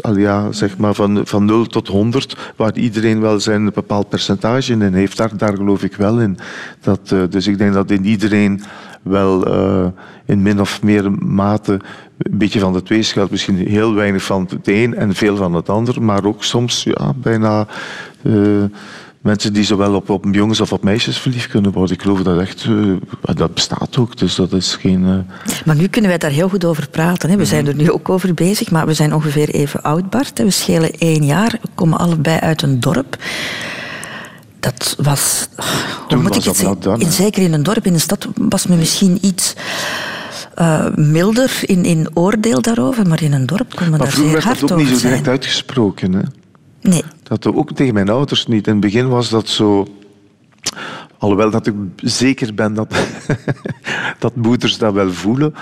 al 0.00 0.16
ja, 0.16 0.52
zeg 0.52 0.76
maar 0.76 0.94
van, 0.94 1.20
van 1.26 1.44
0 1.44 1.66
tot 1.66 1.88
100, 1.88 2.36
waar 2.56 2.76
iedereen 2.76 3.20
wel 3.20 3.40
zijn 3.40 3.72
bepaald 3.72 4.08
percentage 4.08 4.72
in 4.72 4.94
heeft. 4.94 5.16
Daar, 5.16 5.36
daar 5.36 5.56
geloof 5.56 5.82
ik 5.82 5.96
wel 5.96 6.20
in. 6.20 6.38
Dat, 6.80 7.12
eh, 7.12 7.22
dus 7.30 7.46
ik 7.46 7.53
denk 7.58 7.72
dat 7.72 7.90
in 7.90 8.04
iedereen 8.04 8.62
wel 9.02 9.46
eh, 9.46 9.86
in 10.24 10.42
min 10.42 10.60
of 10.60 10.82
meer 10.82 11.12
mate 11.12 11.72
een 12.18 12.38
beetje 12.38 12.60
van 12.60 12.72
de 12.72 12.82
twee 12.82 13.02
schuilt. 13.02 13.30
Misschien 13.30 13.56
heel 13.56 13.94
weinig 13.94 14.22
van 14.22 14.46
het 14.50 14.68
een 14.68 14.94
en 14.94 15.14
veel 15.14 15.36
van 15.36 15.54
het 15.54 15.68
ander, 15.68 16.02
maar 16.02 16.24
ook 16.24 16.44
soms 16.44 16.82
ja, 16.82 17.12
bijna 17.16 17.66
eh, 18.22 18.64
mensen 19.20 19.52
die 19.52 19.64
zowel 19.64 19.94
op, 19.94 20.10
op 20.10 20.24
jongens 20.30 20.60
of 20.60 20.72
op 20.72 20.82
meisjes 20.82 21.18
verliefd 21.18 21.48
kunnen 21.48 21.72
worden. 21.72 21.96
Ik 21.96 22.02
geloof 22.02 22.22
dat 22.22 22.40
echt, 22.40 22.64
eh, 23.22 23.36
dat 23.36 23.54
bestaat 23.54 23.98
ook. 23.98 24.16
Dus 24.16 24.34
dat 24.34 24.52
is 24.52 24.74
geen... 24.74 25.26
Maar 25.64 25.76
nu 25.76 25.86
kunnen 25.86 26.10
wij 26.10 26.18
daar 26.18 26.30
heel 26.30 26.48
goed 26.48 26.64
over 26.64 26.88
praten. 26.88 27.30
Hè. 27.30 27.36
We 27.36 27.44
zijn 27.44 27.66
er 27.66 27.74
nu 27.74 27.90
ook 27.90 28.08
over 28.08 28.34
bezig, 28.34 28.70
maar 28.70 28.86
we 28.86 28.94
zijn 28.94 29.14
ongeveer 29.14 29.48
even 29.48 29.82
oud, 29.82 30.10
Bart. 30.10 30.38
We 30.38 30.50
schelen 30.50 30.92
één 30.98 31.24
jaar, 31.24 31.58
we 31.62 31.68
komen 31.74 31.98
allebei 31.98 32.38
uit 32.38 32.62
een 32.62 32.80
dorp. 32.80 33.16
Dat 34.64 34.96
was... 34.98 35.48
Hoe 35.56 35.64
Toen 36.08 36.22
moet 36.22 36.28
was 36.28 36.38
ik 36.38 36.44
het 36.44 36.56
zeggen? 36.56 36.80
dan. 36.80 37.00
In- 37.00 37.12
Zeker 37.12 37.42
in 37.42 37.52
een 37.52 37.62
dorp, 37.62 37.86
in 37.86 37.94
een 37.94 38.00
stad, 38.00 38.28
was 38.34 38.66
men 38.66 38.78
misschien 38.78 39.18
iets 39.20 39.54
eh, 40.54 40.86
milder 40.94 41.50
in, 41.62 41.84
in 41.84 42.08
oordeel 42.14 42.60
daarover, 42.62 43.06
maar 43.08 43.22
in 43.22 43.32
een 43.32 43.46
dorp 43.46 43.74
kon 43.74 43.88
men 43.90 43.98
maar 43.98 43.98
daar 43.98 44.16
zeer 44.16 44.32
werd 44.32 44.44
hard 44.44 44.60
dat 44.60 44.72
ook 44.72 44.78
niet 44.78 44.86
over 44.86 45.00
zo 45.00 45.08
direct 45.08 45.28
uitgesproken. 45.28 46.12
Hè? 46.12 46.22
Nee. 46.80 47.02
Dat 47.22 47.46
ook 47.46 47.72
tegen 47.72 47.94
mijn 47.94 48.08
ouders 48.08 48.46
niet. 48.46 48.66
In 48.66 48.72
het 48.72 48.80
begin 48.82 49.08
was 49.08 49.28
dat 49.28 49.48
zo... 49.48 49.86
Alhoewel 51.18 51.50
dat 51.50 51.66
ik 51.66 51.74
zeker 51.96 52.54
ben 52.54 52.74
dat, 52.74 52.94
dat 54.18 54.36
moeders 54.36 54.78
dat 54.78 54.92
wel 54.92 55.12
voelen. 55.12 55.54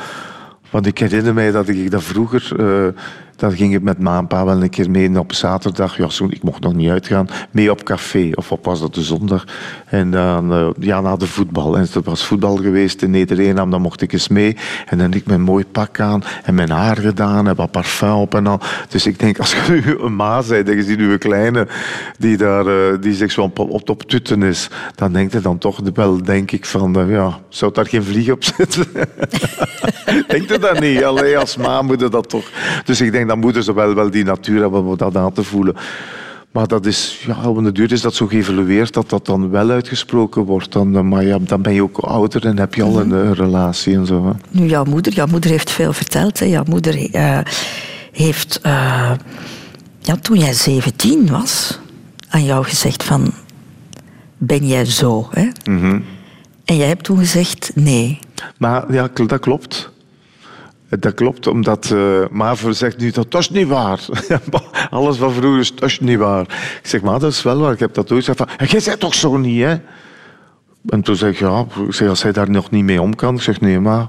Want 0.70 0.86
ik 0.86 0.98
herinner 0.98 1.34
mij 1.34 1.50
dat 1.50 1.68
ik 1.68 1.90
dat 1.90 2.02
vroeger... 2.02 2.52
eh 2.60 3.00
dan 3.42 3.52
ging 3.52 3.74
ik 3.74 3.82
met 3.82 3.98
ma 3.98 4.18
en 4.18 4.26
pa 4.26 4.44
wel 4.44 4.62
een 4.62 4.70
keer 4.70 4.90
mee 4.90 5.18
op 5.18 5.32
zaterdag. 5.32 5.96
Ja, 5.96 6.08
zo, 6.08 6.26
ik 6.30 6.42
mocht 6.42 6.62
nog 6.62 6.74
niet 6.74 6.90
uitgaan. 6.90 7.28
Mee 7.50 7.70
op 7.70 7.82
café. 7.82 8.30
Of 8.34 8.52
op 8.52 8.64
was 8.64 8.80
dat 8.80 8.94
de 8.94 9.02
zondag. 9.02 9.44
En 9.86 10.10
dan, 10.10 10.52
eh, 10.52 10.68
ja, 10.78 11.00
na 11.00 11.16
de 11.16 11.26
voetbal. 11.26 11.76
En 11.76 11.80
het 11.80 12.04
was 12.04 12.24
voetbal 12.24 12.56
geweest 12.56 13.02
in 13.02 13.10
Nedereenam. 13.10 13.70
Dan 13.70 13.80
mocht 13.80 14.02
ik 14.02 14.12
eens 14.12 14.28
mee. 14.28 14.56
En 14.86 14.98
dan 14.98 15.12
ik 15.12 15.26
mijn 15.26 15.40
mooi 15.40 15.64
pak 15.66 16.00
aan. 16.00 16.22
En 16.44 16.54
mijn 16.54 16.70
haar 16.70 16.96
gedaan. 16.96 17.48
En 17.48 17.54
wat 17.54 17.70
parfum 17.70 18.12
op 18.12 18.34
en 18.34 18.46
al. 18.46 18.60
Dus 18.88 19.06
ik 19.06 19.18
denk, 19.18 19.38
als 19.38 19.52
je 19.66 19.82
nu 19.84 19.98
een 19.98 20.16
ma 20.16 20.42
bent. 20.48 20.68
En 20.68 20.76
je 20.76 20.82
ziet 20.82 20.98
nu 20.98 21.18
kleine 21.18 21.66
die, 22.18 22.36
daar, 22.36 22.66
eh, 22.66 23.00
die 23.00 23.14
zich 23.14 23.32
zo 23.32 23.42
op, 23.42 23.58
op, 23.58 23.88
op 23.90 24.12
is. 24.42 24.68
Dan 24.94 25.12
denkt 25.12 25.32
hij 25.32 25.42
dan 25.42 25.58
toch 25.58 25.80
wel, 25.94 26.22
denk 26.22 26.50
ik, 26.50 26.66
van... 26.66 26.96
eh, 26.96 27.10
ja, 27.10 27.38
zou 27.48 27.72
daar 27.72 27.86
geen 27.86 28.04
vlieg 28.04 28.30
op 28.30 28.44
zitten? 28.56 28.86
Denkt 30.28 30.52
u 30.52 30.58
dat 30.58 30.80
niet? 30.80 31.04
Alleen 31.04 31.36
als 31.36 31.56
ma 31.56 31.82
moet 31.82 32.12
dat 32.12 32.28
toch. 32.28 32.50
Dus 32.84 33.00
ik 33.00 33.12
denk 33.12 33.28
dat 33.32 33.40
moeders 33.40 33.66
wel, 33.66 33.94
wel 33.94 34.10
die 34.10 34.24
natuur 34.24 34.60
hebben 34.60 34.84
om 34.84 34.96
dat 34.96 35.16
aan 35.16 35.32
te 35.32 35.42
voelen. 35.42 35.76
Maar 36.50 36.66
dat 36.66 36.86
is, 36.86 37.24
ja, 37.26 37.48
op 37.48 37.64
de 37.64 37.72
duur 37.72 37.92
is 37.92 38.00
dat 38.00 38.14
zo 38.14 38.26
geëvolueerd 38.26 38.92
dat 38.92 39.10
dat 39.10 39.26
dan 39.26 39.50
wel 39.50 39.70
uitgesproken 39.70 40.42
wordt. 40.42 40.72
Dan, 40.72 40.96
eh, 40.96 41.02
maar 41.02 41.24
ja, 41.24 41.38
dan 41.40 41.62
ben 41.62 41.72
je 41.72 41.82
ook 41.82 41.98
ouder 41.98 42.46
en 42.46 42.58
heb 42.58 42.74
je 42.74 42.82
al 42.82 43.00
een, 43.00 43.12
eh, 43.12 43.30
relatie 43.32 43.94
en 43.94 44.06
zo. 44.06 44.26
Hè. 44.26 44.32
Nu, 44.60 44.66
jouw 44.66 44.84
moeder, 44.84 45.12
jouw 45.12 45.26
moeder 45.26 45.50
heeft 45.50 45.70
veel 45.70 45.92
verteld. 45.92 46.38
Hè. 46.38 46.46
Jouw 46.46 46.64
moeder 46.66 47.10
eh, 47.12 47.38
heeft, 48.12 48.60
eh, 48.62 49.12
ja, 49.98 50.16
toen 50.16 50.38
jij 50.38 50.52
17 50.52 51.30
was, 51.30 51.78
aan 52.28 52.44
jou 52.44 52.64
gezegd 52.64 53.02
van, 53.02 53.32
ben 54.38 54.66
jij 54.66 54.84
zo? 54.84 55.28
Hè? 55.30 55.48
En 56.64 56.76
jij 56.76 56.88
hebt 56.88 57.04
toen 57.04 57.18
gezegd, 57.18 57.70
nee. 57.74 58.18
Maar 58.58 58.92
ja, 58.92 59.08
dat 59.26 59.40
klopt. 59.40 59.91
Dat 60.98 61.14
klopt, 61.14 61.46
omdat 61.46 61.90
uh, 61.90 62.54
zegt 62.70 62.98
nu 62.98 63.10
dat 63.10 63.34
is 63.34 63.50
niet 63.50 63.68
waar. 63.68 64.00
Alles 64.90 65.16
van 65.16 65.32
vroeger 65.32 65.60
is 65.60 65.74
dat 65.74 65.88
is 65.88 66.00
niet 66.00 66.18
waar. 66.18 66.42
Ik 66.82 66.88
zeg, 66.88 67.02
maar 67.02 67.18
dat 67.18 67.32
is 67.32 67.42
wel 67.42 67.58
waar. 67.58 67.72
Ik 67.72 67.78
heb 67.78 67.94
dat 67.94 68.12
ooit 68.12 68.24
gezegd 68.24 68.38
van, 68.38 68.66
jij 68.66 68.80
zegt 68.80 69.00
toch 69.00 69.14
zo 69.14 69.36
niet, 69.36 69.62
hè? 69.62 69.76
En 70.88 71.02
toen 71.02 71.16
zeg 71.16 71.30
ik, 71.30 71.38
ja, 71.38 71.66
ik 71.86 71.94
zeg, 71.94 72.08
als 72.08 72.22
hij 72.22 72.32
daar 72.32 72.50
nog 72.50 72.70
niet 72.70 72.84
mee 72.84 73.02
om 73.02 73.14
kan. 73.14 73.34
Ik 73.34 73.42
zeg, 73.42 73.60
nee, 73.60 73.80
maar... 73.80 74.08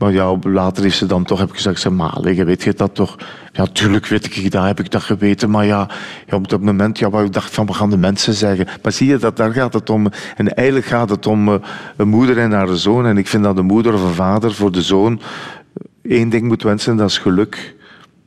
Maar 0.00 0.12
ja, 0.12 0.36
later 0.42 0.84
is 0.84 0.96
ze 0.96 1.06
dan 1.06 1.24
toch, 1.24 1.38
heb 1.38 1.48
ik 1.48 1.54
gezegd, 1.54 1.80
zeg, 1.80 1.92
maar, 1.92 2.20
weet 2.20 2.62
je 2.62 2.72
dat 2.72 2.94
toch? 2.94 3.16
Ja, 3.52 3.66
tuurlijk 3.66 4.06
weet 4.06 4.36
ik 4.36 4.50
dat, 4.50 4.64
heb 4.64 4.80
ik 4.80 4.90
dat 4.90 5.02
geweten. 5.02 5.50
Maar 5.50 5.64
ja, 5.64 5.88
ja 6.26 6.36
op 6.36 6.48
dat 6.48 6.60
moment, 6.60 6.98
ja, 6.98 7.10
waar 7.10 7.24
ik 7.24 7.32
dacht 7.32 7.54
van, 7.54 7.66
wat 7.66 7.76
gaan 7.76 7.90
de 7.90 7.96
mensen 7.96 8.34
zeggen? 8.34 8.66
Maar 8.82 8.92
zie 8.92 9.08
je, 9.08 9.16
dat, 9.16 9.36
daar 9.36 9.52
gaat 9.52 9.72
het 9.72 9.90
om. 9.90 10.08
En 10.36 10.54
eigenlijk 10.54 10.86
gaat 10.86 11.10
het 11.10 11.26
om 11.26 11.48
uh, 11.48 11.54
een 11.96 12.08
moeder 12.08 12.38
en 12.38 12.52
haar 12.52 12.68
zoon. 12.68 13.06
En 13.06 13.18
ik 13.18 13.26
vind 13.26 13.44
dat 13.44 13.56
de 13.56 13.62
moeder 13.62 13.94
of 13.94 14.02
een 14.02 14.14
vader 14.14 14.54
voor 14.54 14.72
de 14.72 14.82
zoon 14.82 15.20
één 16.10 16.28
ding 16.28 16.42
moet 16.48 16.62
wensen, 16.62 16.96
dat 16.96 17.08
is 17.08 17.18
geluk. 17.18 17.74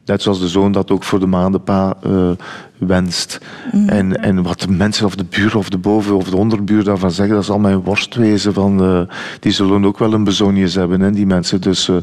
Net 0.05 0.21
zoals 0.21 0.39
de 0.39 0.47
zoon 0.47 0.71
dat 0.71 0.91
ook 0.91 1.03
voor 1.03 1.19
de 1.19 1.25
maandenpa 1.25 1.97
uh, 2.07 2.31
wenst. 2.77 3.39
Mm. 3.71 3.89
En, 3.89 4.23
en 4.23 4.43
wat 4.43 4.59
de 4.59 4.71
mensen 4.71 5.05
of 5.05 5.15
de 5.15 5.25
buur 5.29 5.57
of 5.57 5.69
de 5.69 5.77
boven 5.77 6.15
of 6.15 6.29
de 6.29 6.37
onderbuur 6.37 6.83
daarvan 6.83 7.11
zeggen, 7.11 7.35
dat 7.35 7.45
zal 7.45 7.59
mijn 7.59 7.81
worst 7.81 8.15
wezen. 8.15 8.53
Van, 8.53 8.83
uh, 8.83 9.01
die 9.39 9.51
zullen 9.51 9.85
ook 9.85 9.97
wel 9.97 10.13
een 10.13 10.23
bezonjes 10.23 10.75
hebben, 10.75 11.01
hè, 11.01 11.11
die 11.11 11.25
mensen. 11.25 11.61
Dus, 11.61 11.87
uh, 11.87 11.95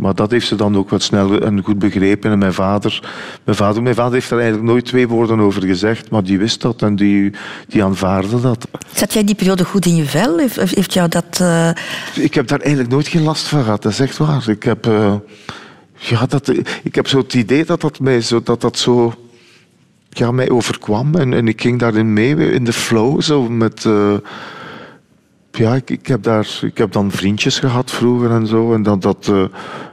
maar 0.00 0.14
dat 0.14 0.30
heeft 0.30 0.46
ze 0.46 0.54
dan 0.54 0.76
ook 0.76 0.90
wat 0.90 1.02
snel 1.02 1.40
en 1.40 1.62
goed 1.64 1.78
begrepen. 1.78 2.30
En 2.30 2.38
mijn 2.38 2.54
vader, 2.54 3.10
mijn 3.44 3.56
vader, 3.56 3.82
mijn 3.82 3.94
vader 3.94 4.12
heeft 4.12 4.30
er 4.30 4.38
eigenlijk 4.38 4.66
nooit 4.66 4.84
twee 4.84 5.08
woorden 5.08 5.40
over 5.40 5.62
gezegd, 5.62 6.10
maar 6.10 6.24
die 6.24 6.38
wist 6.38 6.60
dat 6.60 6.82
en 6.82 6.96
die, 6.96 7.32
die 7.68 7.84
aanvaarde 7.84 8.40
dat. 8.40 8.68
Zat 8.94 9.12
jij 9.12 9.24
die 9.24 9.34
periode 9.34 9.64
goed 9.64 9.86
in 9.86 9.96
je 9.96 10.04
vel? 10.04 10.38
Heeft, 10.38 10.74
heeft 10.74 10.92
jou 10.92 11.08
dat... 11.08 11.44
Ik 12.14 12.34
heb 12.34 12.48
daar 12.48 12.60
eigenlijk 12.60 12.90
nooit 12.90 13.08
geen 13.08 13.22
last 13.22 13.46
van 13.46 13.62
gehad, 13.62 13.82
dat 13.82 13.92
is 13.92 14.00
echt 14.00 14.16
waar. 14.16 14.48
Ik 14.48 14.62
heb... 14.62 14.88
Ja, 15.96 16.26
dat, 16.26 16.52
ik 16.82 16.94
heb 16.94 17.08
zo 17.08 17.18
het 17.18 17.34
idee 17.34 17.64
dat 17.64 17.80
dat 17.80 18.00
mij 18.00 18.20
zo, 18.20 18.42
dat 18.42 18.60
dat 18.60 18.78
zo 18.78 19.14
ja, 20.08 20.30
mij 20.30 20.50
overkwam. 20.50 21.14
En, 21.14 21.32
en 21.32 21.48
ik 21.48 21.60
ging 21.60 21.78
daarin 21.78 22.12
mee, 22.12 22.52
in 22.52 22.64
de 22.64 22.72
flow. 22.72 23.22
Zo 23.22 23.48
met, 23.48 23.84
uh, 23.84 24.14
ja, 25.56 25.74
ik, 25.74 25.90
ik, 25.90 26.06
heb 26.06 26.22
daar, 26.22 26.58
ik 26.62 26.78
heb 26.78 26.92
dan 26.92 27.10
vriendjes 27.10 27.58
gehad 27.58 27.90
vroeger 27.90 28.30
en 28.30 28.46
zo. 28.46 28.74
En 28.74 28.82
dat, 28.82 29.02
dat, 29.02 29.28
uh, 29.30 29.44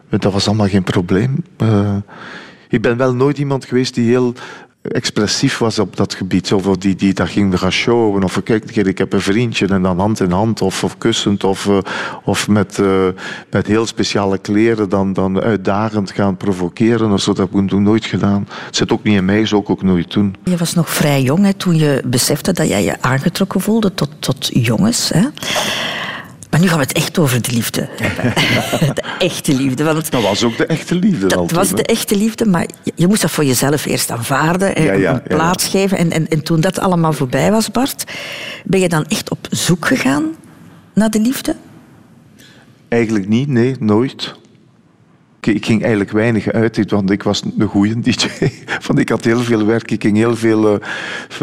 dat 0.09 0.33
was 0.33 0.47
allemaal 0.47 0.67
geen 0.67 0.83
probleem. 0.83 1.43
Uh, 1.63 1.95
ik 2.69 2.81
ben 2.81 2.97
wel 2.97 3.13
nooit 3.13 3.37
iemand 3.37 3.65
geweest 3.65 3.93
die 3.93 4.09
heel 4.09 4.33
expressief 4.81 5.57
was 5.57 5.79
op 5.79 5.95
dat 5.95 6.13
gebied. 6.13 6.53
Of 6.53 6.77
die, 6.77 6.95
die 6.95 7.13
dat 7.13 7.29
ging 7.29 7.59
gaan 7.59 7.71
showen. 7.71 8.23
Of 8.23 8.43
kijk, 8.43 8.75
ik 8.75 8.97
heb 8.97 9.13
een 9.13 9.21
vriendje 9.21 9.67
en 9.67 9.81
dan 9.81 9.99
hand 9.99 10.19
in 10.19 10.31
hand. 10.31 10.61
Of, 10.61 10.83
of 10.83 10.97
kussend. 10.97 11.43
Of, 11.43 11.65
uh, 11.65 11.77
of 12.23 12.47
met, 12.47 12.77
uh, 12.77 13.07
met 13.49 13.67
heel 13.67 13.85
speciale 13.85 14.37
kleren 14.37 14.89
dan, 14.89 15.13
dan 15.13 15.41
uitdagend 15.41 16.11
gaan 16.11 16.37
provoceren. 16.37 17.11
Of 17.11 17.21
zo. 17.21 17.33
Dat 17.33 17.49
heb 17.51 17.61
ik 17.61 17.69
toen 17.69 17.83
nooit 17.83 18.05
gedaan. 18.05 18.47
Het 18.65 18.75
zit 18.75 18.91
ook 18.91 19.03
niet 19.03 19.15
in 19.15 19.25
mij, 19.25 19.39
ik 19.41 19.69
ook 19.69 19.83
nooit 19.83 20.11
doen. 20.11 20.35
Je 20.43 20.57
was 20.57 20.73
nog 20.73 20.89
vrij 20.89 21.21
jong 21.21 21.43
hè, 21.45 21.53
toen 21.53 21.75
je 21.75 22.01
besefte 22.05 22.53
dat 22.53 22.67
jij 22.67 22.83
je 22.83 23.01
aangetrokken 23.01 23.61
voelde 23.61 23.93
tot, 23.93 24.09
tot 24.19 24.49
jongens. 24.53 25.09
Hè? 25.09 25.27
Maar 26.51 26.59
nu 26.59 26.67
gaan 26.67 26.77
we 26.77 26.83
het 26.83 26.93
echt 26.93 27.17
over 27.17 27.41
de 27.41 27.51
liefde 27.51 27.89
de 28.93 29.03
echte 29.19 29.53
liefde. 29.53 29.83
Want 29.83 30.11
dat 30.11 30.21
was 30.21 30.43
ook 30.43 30.57
de 30.57 30.65
echte 30.65 30.95
liefde. 30.95 31.27
Dat 31.27 31.51
was 31.51 31.69
de 31.69 31.83
echte 31.83 32.17
liefde, 32.17 32.45
maar 32.45 32.65
je 32.95 33.07
moest 33.07 33.21
dat 33.21 33.31
voor 33.31 33.45
jezelf 33.45 33.85
eerst 33.85 34.11
aanvaarden 34.11 34.75
en 34.75 34.83
ja, 34.83 34.93
ja, 34.93 35.13
een 35.13 35.21
plaats 35.23 35.63
ja, 35.63 35.69
geven. 35.69 35.97
En, 35.97 36.11
en, 36.11 36.27
en 36.27 36.43
toen 36.43 36.61
dat 36.61 36.79
allemaal 36.79 37.13
voorbij 37.13 37.51
was, 37.51 37.71
Bart, 37.71 38.03
ben 38.63 38.79
je 38.79 38.89
dan 38.89 39.05
echt 39.05 39.29
op 39.29 39.47
zoek 39.49 39.85
gegaan 39.85 40.25
naar 40.93 41.09
de 41.09 41.19
liefde? 41.19 41.55
Eigenlijk 42.87 43.27
niet, 43.27 43.47
nee, 43.47 43.75
nooit. 43.79 44.35
Ik, 45.41 45.55
ik 45.55 45.65
ging 45.65 45.81
eigenlijk 45.81 46.11
weinig 46.11 46.51
uit, 46.51 46.91
want 46.91 47.11
ik 47.11 47.23
was 47.23 47.43
een 47.57 47.67
goede 47.67 47.99
DJ. 48.09 48.27
Want 48.87 48.99
ik 48.99 49.09
had 49.09 49.23
heel 49.23 49.39
veel 49.39 49.65
werk. 49.65 49.91
Ik 49.91 50.01
ging 50.01 50.17
heel 50.17 50.35
veel 50.35 50.73
uh, 50.73 50.79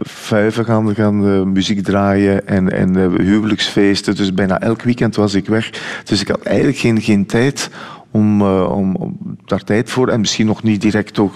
vuiven 0.03 0.65
gaan, 0.65 0.95
gaan 0.95 1.27
uh, 1.27 1.43
muziek 1.43 1.85
draaien 1.85 2.47
en, 2.47 2.73
en 2.73 2.97
uh, 2.97 3.15
huwelijksfeesten. 3.15 4.17
Dus 4.17 4.35
bijna 4.35 4.61
elk 4.61 4.83
weekend 4.83 5.17
was 5.17 5.35
ik 5.35 5.47
weg. 5.47 5.71
Dus 6.05 6.21
ik 6.21 6.29
had 6.29 6.43
eigenlijk 6.43 6.79
geen, 6.79 7.01
geen 7.01 7.27
tijd 7.27 7.71
om, 8.11 8.43
om, 8.43 8.97
om 8.97 9.37
daar 9.45 9.65
tijd 9.65 9.91
voor. 9.91 10.09
En 10.09 10.21
misschien 10.21 10.47
nog 10.47 10.63
niet 10.63 10.81
direct 10.81 11.19
ook... 11.19 11.35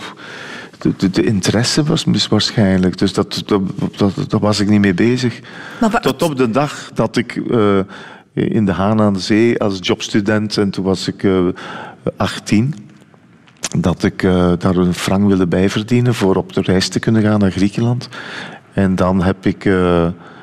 De, 0.78 0.92
de, 0.96 1.10
de, 1.10 1.24
interesse 1.24 1.82
was 1.84 2.06
waarschijnlijk. 2.28 2.98
Dus 2.98 3.12
dat, 3.12 3.42
dat, 3.46 3.62
dat, 3.96 4.14
dat 4.28 4.40
was 4.40 4.60
ik 4.60 4.68
niet 4.68 4.80
mee 4.80 4.94
bezig. 4.94 5.40
Tot 6.00 6.22
op 6.22 6.36
de 6.36 6.50
dag 6.50 6.90
dat 6.94 7.16
ik 7.16 7.42
in 8.34 8.64
de 8.64 8.72
Haan 8.72 9.00
aan 9.00 9.12
de 9.12 9.20
Zee 9.20 9.58
als 9.58 9.78
jobstudent, 9.80 10.56
en 10.56 10.70
toen 10.70 10.84
was 10.84 11.08
ik 11.08 11.24
18, 12.16 12.74
dat 13.78 14.02
ik 14.02 14.22
uh, 14.22 14.52
daar 14.58 14.76
een 14.76 14.94
frank 14.94 15.28
wilde 15.28 15.46
bijverdienen 15.46 16.14
voor 16.14 16.36
op 16.36 16.52
de 16.52 16.60
reis 16.60 16.88
te 16.88 16.98
kunnen 16.98 17.22
gaan 17.22 17.40
naar 17.40 17.50
Griekenland. 17.50 18.08
En 18.72 18.94
dan 18.94 19.22
heb 19.22 19.46
ik. 19.46 19.64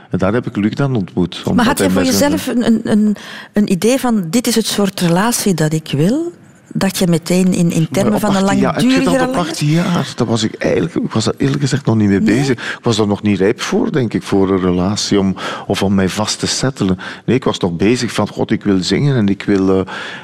En 0.09 0.17
daar 0.17 0.33
heb 0.33 0.47
ik 0.47 0.55
Luc 0.55 0.73
dan 0.73 0.95
ontmoet. 0.95 1.43
Maar 1.53 1.65
had 1.65 1.77
je 1.77 1.89
voor 1.89 2.03
jezelf 2.03 2.47
een, 2.47 2.91
een, 2.91 3.15
een 3.53 3.71
idee 3.71 3.99
van 3.99 4.29
dit 4.29 4.47
is 4.47 4.55
het 4.55 4.65
soort 4.65 4.99
relatie 4.99 5.53
dat 5.53 5.73
ik 5.73 5.91
wil? 5.91 6.31
Dacht 6.73 6.97
je 6.97 7.07
meteen 7.07 7.53
in, 7.53 7.71
in 7.71 7.87
termen 7.91 8.19
van 8.19 8.35
een 8.35 8.43
langdurige 8.43 8.99
relatie? 8.99 9.27
op 9.27 9.35
18 9.35 9.67
jaar, 9.67 10.13
daar 10.15 10.27
was 10.27 10.43
ik 10.43 10.53
eigenlijk, 10.53 10.95
ik 10.95 11.11
was 11.11 11.23
daar 11.23 11.33
eerlijk 11.37 11.61
gezegd 11.61 11.85
nog 11.85 11.95
niet 11.95 12.09
mee 12.09 12.19
nee? 12.19 12.35
bezig. 12.35 12.57
Ik 12.57 12.79
was 12.83 12.99
er 12.99 13.07
nog 13.07 13.21
niet 13.21 13.39
rijp 13.39 13.61
voor, 13.61 13.91
denk 13.91 14.13
ik, 14.13 14.23
voor 14.23 14.49
een 14.49 14.61
relatie 14.61 15.19
om, 15.19 15.35
of 15.67 15.83
om 15.83 15.95
mij 15.95 16.09
vast 16.09 16.39
te 16.39 16.47
settelen. 16.47 16.97
Nee, 17.25 17.35
ik 17.35 17.43
was 17.43 17.57
toch 17.57 17.71
bezig 17.71 18.11
van, 18.11 18.27
god, 18.27 18.51
ik 18.51 18.63
wil 18.63 18.83
zingen 18.83 19.15
en 19.15 19.27
ik 19.27 19.43
wil 19.43 19.69
uh, 19.69 19.81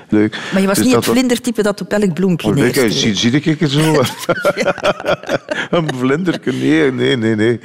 leuk. 0.10 0.40
Maar 0.52 0.62
je 0.62 0.68
was 0.68 0.78
dus 0.78 0.86
niet 0.86 0.96
het 0.96 1.06
vlindertype 1.06 1.64
dat 1.64 1.82
op 1.82 1.92
elk 1.92 2.14
bloempje 2.14 2.48
oh, 2.48 2.56
nee, 2.56 2.92
zie, 2.92 3.16
zie 3.16 3.32
ik 3.32 3.60
het 3.60 3.72
zo? 3.72 3.94
een 5.78 5.90
vlinderke, 5.96 6.52
nee, 6.52 6.92
nee, 7.18 7.36
nee, 7.36 7.60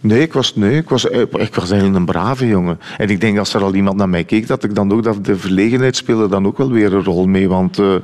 nee. 0.00 0.20
Ik 0.20 0.32
was, 0.32 0.56
nee 0.56 0.76
ik, 0.76 0.88
was, 0.88 1.04
ik 1.04 1.54
was 1.54 1.70
eigenlijk 1.70 1.94
een 1.94 2.04
brave 2.04 2.46
jongen. 2.46 2.80
En 2.96 3.08
ik 3.08 3.20
denk 3.20 3.38
als 3.38 3.54
er 3.54 3.62
al 3.62 3.74
iemand 3.74 3.96
naar 3.96 4.08
mij 4.08 4.24
keek, 4.24 4.46
dat 4.46 4.64
ik 4.64 4.74
dan 4.74 4.92
ook 4.92 5.02
dat 5.02 5.24
de 5.24 5.36
verlegenheid 5.36 5.96
speelde 5.96 6.28
dan 6.28 6.46
ook 6.46 6.58
wel 6.58 6.70
weer 6.70 6.92
een 6.92 7.04
rol 7.04 7.26
mee. 7.26 7.48
Want 7.48 7.78
uh, 7.78 7.94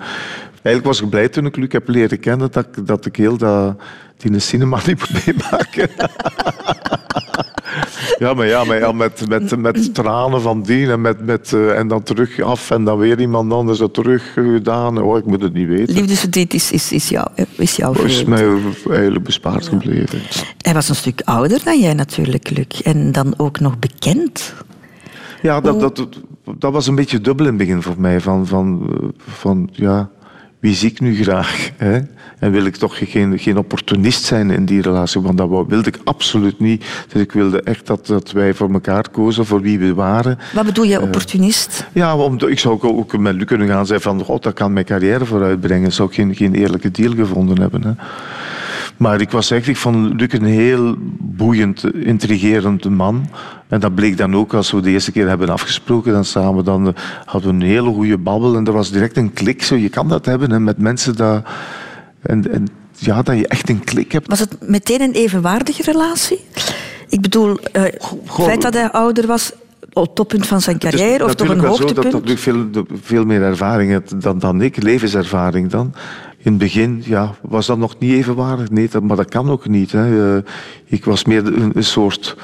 eigenlijk 0.52 0.84
was 0.84 1.00
ik 1.02 1.08
blij 1.08 1.28
toen 1.28 1.46
ik 1.46 1.56
Luc 1.56 1.72
heb 1.72 1.88
leren 1.88 2.20
kennen 2.20 2.52
dat, 2.52 2.66
dat 2.84 3.06
ik 3.06 3.16
heel 3.16 3.36
dat, 3.36 3.76
die 4.16 4.38
cinema 4.38 4.78
niet 4.86 4.98
moet 4.98 5.26
meemaken. 5.26 5.88
ja, 8.18 8.34
maar 8.34 8.46
ja, 8.46 8.64
maar 8.64 8.78
ja, 8.78 8.92
met, 8.92 9.28
met, 9.28 9.56
met 9.58 9.94
tranen 9.94 10.40
van 10.40 10.62
dien 10.62 10.90
en, 10.90 11.00
met, 11.00 11.24
met, 11.24 11.52
uh, 11.54 11.78
en 11.78 11.88
dan 11.88 12.02
terug 12.02 12.40
af 12.40 12.70
en 12.70 12.84
dan 12.84 12.98
weer 12.98 13.20
iemand 13.20 13.52
anders 13.52 13.80
er 13.80 13.90
terug 13.90 14.32
gedaan. 14.32 15.02
Oh, 15.02 15.18
ik 15.18 15.26
moet 15.26 15.42
het 15.42 15.52
niet 15.52 15.68
weten. 15.68 15.94
Liefdesverdriet 15.94 16.54
is, 16.54 16.72
is, 16.72 16.92
is, 16.92 17.08
jou, 17.08 17.28
is 17.56 17.76
jouw 17.76 17.94
vreemd. 17.94 18.10
is 18.10 18.24
mij 18.24 18.48
eigenlijk 18.88 19.24
bespaard 19.24 19.64
ja. 19.64 19.70
gebleven. 19.70 20.20
Hij 20.58 20.74
was 20.74 20.88
een 20.88 20.94
stuk 20.94 21.22
ouder 21.24 21.60
dan 21.64 21.80
jij 21.80 21.94
natuurlijk, 21.94 22.50
Luc. 22.50 22.80
En 22.82 23.12
dan 23.12 23.34
ook 23.36 23.60
nog 23.60 23.78
bekend. 23.78 24.54
Ja, 25.42 25.60
dat, 25.60 25.80
dat, 25.80 26.08
dat 26.58 26.72
was 26.72 26.86
een 26.86 26.94
beetje 26.94 27.20
dubbel 27.20 27.46
in 27.46 27.52
het 27.52 27.60
begin 27.66 27.82
voor 27.82 27.94
mij. 27.98 28.20
Van, 28.20 28.46
van, 28.46 28.90
van 29.16 29.68
ja 29.72 30.10
wie 30.62 30.74
zie 30.74 30.90
ik 30.90 31.00
nu 31.00 31.22
graag? 31.22 31.70
Hè? 31.76 32.00
En 32.38 32.50
wil 32.50 32.64
ik 32.64 32.76
toch 32.76 32.98
geen, 32.98 33.38
geen 33.38 33.56
opportunist 33.56 34.24
zijn 34.24 34.50
in 34.50 34.64
die 34.64 34.82
relatie? 34.82 35.20
Want 35.20 35.38
dat 35.38 35.48
wilde 35.48 35.88
ik 35.88 35.98
absoluut 36.04 36.60
niet. 36.60 36.84
Dus 37.08 37.22
ik 37.22 37.32
wilde 37.32 37.62
echt 37.62 37.86
dat, 37.86 38.06
dat 38.06 38.32
wij 38.32 38.54
voor 38.54 38.72
elkaar 38.72 39.10
kozen, 39.10 39.46
voor 39.46 39.60
wie 39.60 39.78
we 39.78 39.94
waren. 39.94 40.38
Wat 40.52 40.64
bedoel 40.64 40.84
je, 40.84 41.00
opportunist? 41.00 41.86
Uh, 41.88 42.02
ja, 42.02 42.16
om, 42.16 42.38
ik 42.46 42.58
zou 42.58 42.74
ook, 42.74 42.84
ook 42.84 43.16
met 43.18 43.34
Luc 43.34 43.44
kunnen 43.44 43.68
gaan 43.68 43.86
zeggen 43.86 44.10
van, 44.10 44.24
god, 44.24 44.42
dat 44.42 44.54
kan 44.54 44.72
mijn 44.72 44.84
carrière 44.84 45.24
vooruitbrengen. 45.24 45.92
Zou 45.92 46.08
ik 46.08 46.14
geen, 46.14 46.34
geen 46.34 46.54
eerlijke 46.54 46.90
deal 46.90 47.14
gevonden 47.14 47.60
hebben. 47.60 47.82
Hè? 47.84 47.92
Maar 48.96 49.20
ik 49.20 49.30
was 49.30 49.50
echt, 49.50 49.66
ik 49.66 49.76
vond 49.76 50.20
Luc 50.20 50.32
een 50.32 50.44
heel 50.44 50.96
boeiend, 51.18 51.94
intrigerend 51.94 52.88
man. 52.88 53.28
En 53.72 53.80
dat 53.80 53.94
bleek 53.94 54.16
dan 54.16 54.36
ook 54.36 54.54
als 54.54 54.70
we 54.70 54.80
de 54.80 54.90
eerste 54.90 55.12
keer 55.12 55.28
hebben 55.28 55.48
afgesproken. 55.48 56.12
Dan 56.12 56.24
samen 56.24 56.64
dan, 56.64 56.86
uh, 56.86 56.92
hadden 57.24 57.50
we 57.50 57.64
een 57.64 57.70
hele 57.70 57.90
goede 57.90 58.18
babbel. 58.18 58.56
En 58.56 58.66
er 58.66 58.72
was 58.72 58.90
direct 58.90 59.16
een 59.16 59.32
klik. 59.32 59.62
Zo, 59.62 59.74
je 59.74 59.88
kan 59.88 60.08
dat 60.08 60.24
hebben 60.24 60.50
hè, 60.50 60.60
met 60.60 60.78
mensen 60.78 61.16
dat... 61.16 61.42
En, 62.22 62.52
en, 62.52 62.68
ja, 62.96 63.22
dat 63.22 63.36
je 63.36 63.48
echt 63.48 63.68
een 63.68 63.84
klik 63.84 64.12
hebt. 64.12 64.28
Was 64.28 64.38
het 64.38 64.56
meteen 64.68 65.00
een 65.00 65.12
evenwaardige 65.12 65.82
relatie? 65.82 66.40
Ik 67.08 67.20
bedoel, 67.20 67.50
uh, 67.50 67.82
het 67.82 68.14
feit 68.28 68.62
dat 68.62 68.74
hij 68.74 68.90
ouder 68.90 69.26
was, 69.26 69.52
op 69.92 70.02
het 70.02 70.14
toppunt 70.14 70.46
van 70.46 70.60
zijn 70.60 70.78
carrière 70.78 71.24
of 71.24 71.34
toch 71.34 71.48
een 71.48 71.58
hoogtepunt? 71.58 72.12
Dat, 72.12 72.26
dat 72.26 72.38
veel, 72.38 72.66
veel 73.02 73.24
meer 73.24 73.42
ervaring 73.42 73.90
heeft 73.90 74.22
dan, 74.22 74.38
dan 74.38 74.62
ik, 74.62 74.82
levenservaring 74.82 75.70
dan 75.70 75.94
in 76.38 76.50
het 76.50 76.58
begin 76.58 77.02
ja, 77.04 77.34
was 77.40 77.66
dat 77.66 77.78
nog 77.78 77.98
niet 77.98 78.12
evenwaardig. 78.12 78.70
Nee, 78.70 78.88
dat, 78.88 79.02
maar 79.02 79.16
dat 79.16 79.28
kan 79.28 79.50
ook 79.50 79.68
niet. 79.68 79.92
Hè. 79.92 80.34
Uh, 80.36 80.42
ik 80.84 81.04
was 81.04 81.24
meer 81.24 81.46
een, 81.46 81.72
een 81.74 81.84
soort 81.84 82.36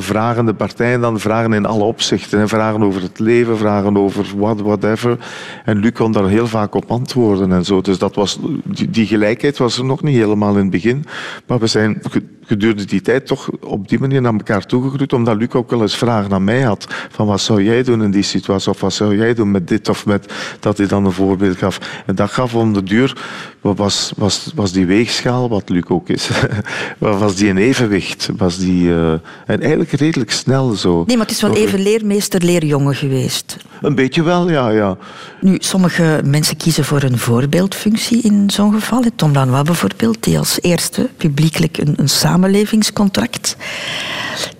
vragende 0.00 0.54
partij 0.54 0.98
dan 0.98 1.20
vragen 1.20 1.52
in 1.52 1.66
alle 1.66 1.84
opzichten. 1.84 2.38
Hè. 2.38 2.48
Vragen 2.48 2.82
over 2.82 3.02
het 3.02 3.18
leven, 3.18 3.58
vragen 3.58 3.96
over 3.96 4.26
what, 4.36 4.60
whatever. 4.60 5.18
En 5.64 5.78
Luc 5.78 5.92
kon 5.92 6.12
daar 6.12 6.28
heel 6.28 6.46
vaak 6.46 6.74
op 6.74 6.90
antwoorden 6.90 7.52
en 7.52 7.64
zo. 7.64 7.80
Dus 7.80 7.98
dat 7.98 8.14
was, 8.14 8.38
die, 8.64 8.90
die 8.90 9.06
gelijkheid 9.06 9.58
was 9.58 9.78
er 9.78 9.84
nog 9.84 10.02
niet 10.02 10.16
helemaal 10.16 10.52
in 10.52 10.60
het 10.60 10.70
begin. 10.70 11.04
Maar 11.46 11.58
we 11.58 11.66
zijn 11.66 12.02
gedurende 12.46 12.84
die 12.84 13.00
tijd 13.00 13.26
toch 13.26 13.50
op 13.60 13.88
die 13.88 13.98
manier 13.98 14.20
naar 14.20 14.32
elkaar 14.32 14.66
toegegroeid, 14.66 15.12
omdat 15.12 15.36
Luc 15.36 15.52
ook 15.52 15.70
wel 15.70 15.82
eens 15.82 15.96
vragen 15.96 16.32
aan 16.32 16.44
mij 16.44 16.62
had. 16.62 16.86
Van 17.10 17.26
wat 17.26 17.40
zou 17.40 17.62
jij 17.62 17.82
doen 17.82 18.02
in 18.02 18.10
die 18.10 18.22
situatie? 18.22 18.70
Of 18.70 18.80
wat 18.80 18.92
zou 18.92 19.16
jij 19.16 19.34
doen 19.34 19.50
met 19.50 19.68
dit 19.68 19.88
of 19.88 20.06
met 20.06 20.32
dat 20.60 20.78
hij 20.78 20.86
dan 20.86 21.04
een 21.04 21.12
voorbeeld 21.12 21.56
gaf. 21.56 22.02
En 22.06 22.14
dat 22.14 22.30
gaf 22.30 22.54
om 22.54 22.72
de 22.72 22.82
duur, 22.82 23.16
was, 23.60 24.12
was, 24.16 24.52
was 24.54 24.72
die 24.72 24.86
weegschaal, 24.86 25.48
wat 25.48 25.68
Luc 25.68 25.84
ook 25.88 26.08
is, 26.08 26.30
was 26.98 27.36
die 27.36 27.50
een 27.50 27.56
evenwicht. 27.56 28.28
Was 28.36 28.58
die, 28.58 28.82
uh, 28.82 29.12
en 29.46 29.60
eigenlijk 29.60 29.90
redelijk 29.90 30.30
snel 30.30 30.72
zo. 30.72 31.04
Nee, 31.06 31.16
maar 31.16 31.26
het 31.26 31.34
is 31.34 31.42
wel 31.42 31.56
even 31.56 31.82
leermeester, 31.82 32.44
leerjongen 32.44 32.94
geweest. 32.94 33.56
Een 33.82 33.94
beetje 33.94 34.22
wel, 34.22 34.50
ja. 34.50 34.68
ja. 34.68 34.96
Nu, 35.40 35.56
sommige 35.58 36.20
mensen 36.24 36.56
kiezen 36.56 36.84
voor 36.84 37.02
een 37.02 37.18
voorbeeldfunctie 37.18 38.22
in 38.22 38.50
zo'n 38.50 38.72
geval. 38.72 39.02
Tom 39.16 39.32
Lanois 39.32 39.62
bijvoorbeeld, 39.62 40.22
die 40.22 40.38
als 40.38 40.58
eerste 40.60 41.08
publiekelijk 41.16 41.78
een, 41.78 41.94
een 41.96 42.08
samenlevingscontract 42.34 43.56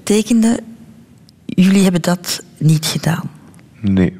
tekende. 0.03 0.61
Jullie 1.45 1.83
hebben 1.83 2.03
dat 2.03 2.43
niet 2.59 2.87
gedaan. 2.87 3.31
Nee. 3.81 4.17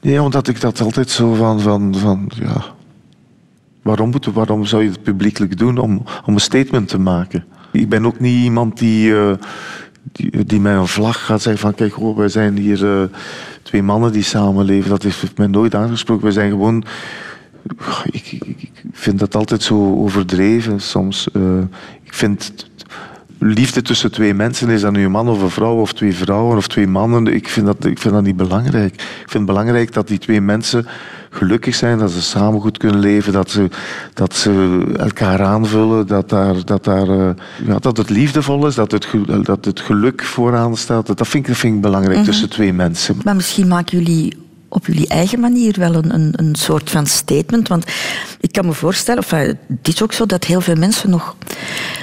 Nee, 0.00 0.22
omdat 0.22 0.48
ik 0.48 0.60
dat 0.60 0.80
altijd 0.80 1.10
zo 1.10 1.34
van, 1.34 1.60
van, 1.60 1.94
van 1.96 2.30
ja... 2.34 2.64
Waarom, 3.82 4.10
moet, 4.10 4.26
waarom 4.26 4.64
zou 4.64 4.82
je 4.82 4.88
het 4.88 5.02
publiekelijk 5.02 5.58
doen 5.58 5.78
om, 5.78 6.04
om 6.24 6.34
een 6.34 6.40
statement 6.40 6.88
te 6.88 6.98
maken? 6.98 7.44
Ik 7.72 7.88
ben 7.88 8.06
ook 8.06 8.20
niet 8.20 8.44
iemand 8.44 8.78
die, 8.78 9.10
uh, 9.10 9.32
die, 10.12 10.44
die 10.44 10.68
een 10.68 10.88
vlag 10.88 11.24
gaat 11.24 11.42
zeggen 11.42 11.62
van 11.62 11.74
kijk, 11.74 12.00
oh, 12.00 12.16
wij 12.16 12.28
zijn 12.28 12.56
hier 12.56 12.84
uh, 12.84 13.02
twee 13.62 13.82
mannen 13.82 14.12
die 14.12 14.22
samenleven. 14.22 14.90
Dat 14.90 15.02
heeft 15.02 15.38
mij 15.38 15.46
nooit 15.46 15.74
aangesproken. 15.74 16.24
Wij 16.24 16.32
zijn 16.32 16.50
gewoon... 16.50 16.84
Ik, 18.10 18.32
ik, 18.32 18.42
ik 18.42 18.70
vind 18.92 19.18
dat 19.18 19.34
altijd 19.34 19.62
zo 19.62 19.94
overdreven 19.94 20.80
soms. 20.80 21.28
Uh, 21.32 21.58
ik 22.02 22.14
vind 22.14 22.52
liefde 23.42 23.82
tussen 23.82 24.10
twee 24.10 24.34
mensen, 24.34 24.68
is 24.68 24.80
dat 24.80 24.92
nu 24.92 25.04
een 25.04 25.10
man 25.10 25.28
of 25.28 25.42
een 25.42 25.50
vrouw, 25.50 25.80
of 25.80 25.92
twee 25.92 26.14
vrouwen 26.14 26.56
of 26.56 26.68
twee 26.68 26.86
mannen, 26.86 27.26
ik 27.26 27.48
vind 27.48 27.66
dat, 27.66 27.84
ik 27.84 27.98
vind 27.98 28.14
dat 28.14 28.22
niet 28.22 28.36
belangrijk. 28.36 28.94
Ik 28.94 29.00
vind 29.16 29.32
het 29.32 29.44
belangrijk 29.44 29.92
dat 29.92 30.08
die 30.08 30.18
twee 30.18 30.40
mensen 30.40 30.86
gelukkig 31.30 31.74
zijn, 31.74 31.98
dat 31.98 32.10
ze 32.10 32.22
samen 32.22 32.60
goed 32.60 32.78
kunnen 32.78 32.98
leven, 32.98 33.32
dat 33.32 33.50
ze, 33.50 33.68
dat 34.14 34.34
ze 34.34 34.82
elkaar 34.96 35.42
aanvullen, 35.42 36.06
dat, 36.06 36.28
daar, 36.28 36.64
dat, 36.64 36.84
daar, 36.84 37.08
uh, 37.08 37.30
ja, 37.66 37.78
dat 37.78 37.96
het 37.96 38.10
liefdevol 38.10 38.66
is, 38.66 38.74
dat 38.74 38.92
het, 38.92 39.08
dat 39.42 39.64
het 39.64 39.80
geluk 39.80 40.22
vooraan 40.22 40.76
staat. 40.76 41.06
Dat 41.06 41.28
vind 41.28 41.42
ik, 41.42 41.46
dat 41.50 41.58
vind 41.58 41.74
ik 41.74 41.80
belangrijk 41.80 42.16
mm 42.16 42.22
-hmm. 42.22 42.32
tussen 42.32 42.50
twee 42.50 42.72
mensen. 42.72 43.20
Maar 43.24 43.36
misschien 43.36 43.68
maken 43.68 43.98
jullie 43.98 44.36
op 44.72 44.86
jullie 44.86 45.08
eigen 45.08 45.40
manier 45.40 45.74
wel 45.78 45.94
een, 45.94 46.14
een, 46.14 46.32
een 46.36 46.54
soort 46.54 46.90
van 46.90 47.06
statement. 47.06 47.68
Want 47.68 47.86
ik 48.40 48.52
kan 48.52 48.66
me 48.66 48.72
voorstellen, 48.72 49.22
enfin, 49.22 49.58
het 49.68 49.88
is 49.88 50.02
ook 50.02 50.12
zo 50.12 50.26
dat 50.26 50.44
heel 50.44 50.60
veel 50.60 50.74
mensen 50.74 51.10
nog 51.10 51.36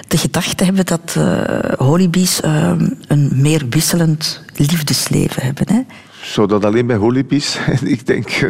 de 0.08 0.18
gedachte 0.18 0.64
hebben 0.64 0.86
dat 0.86 1.16
uh, 1.18 1.42
holibies 1.78 2.42
uh, 2.42 2.74
een 3.08 3.32
meer 3.36 3.66
wisselend 3.70 4.44
liefdesleven 4.56 5.44
hebben. 5.44 5.74
Hè? 5.74 5.82
Zou 6.22 6.48
dat 6.48 6.66
alleen 6.66 6.88
bij 6.88 6.96
holibies 6.96 7.60
Ik 7.84 8.08
denk, 8.08 8.50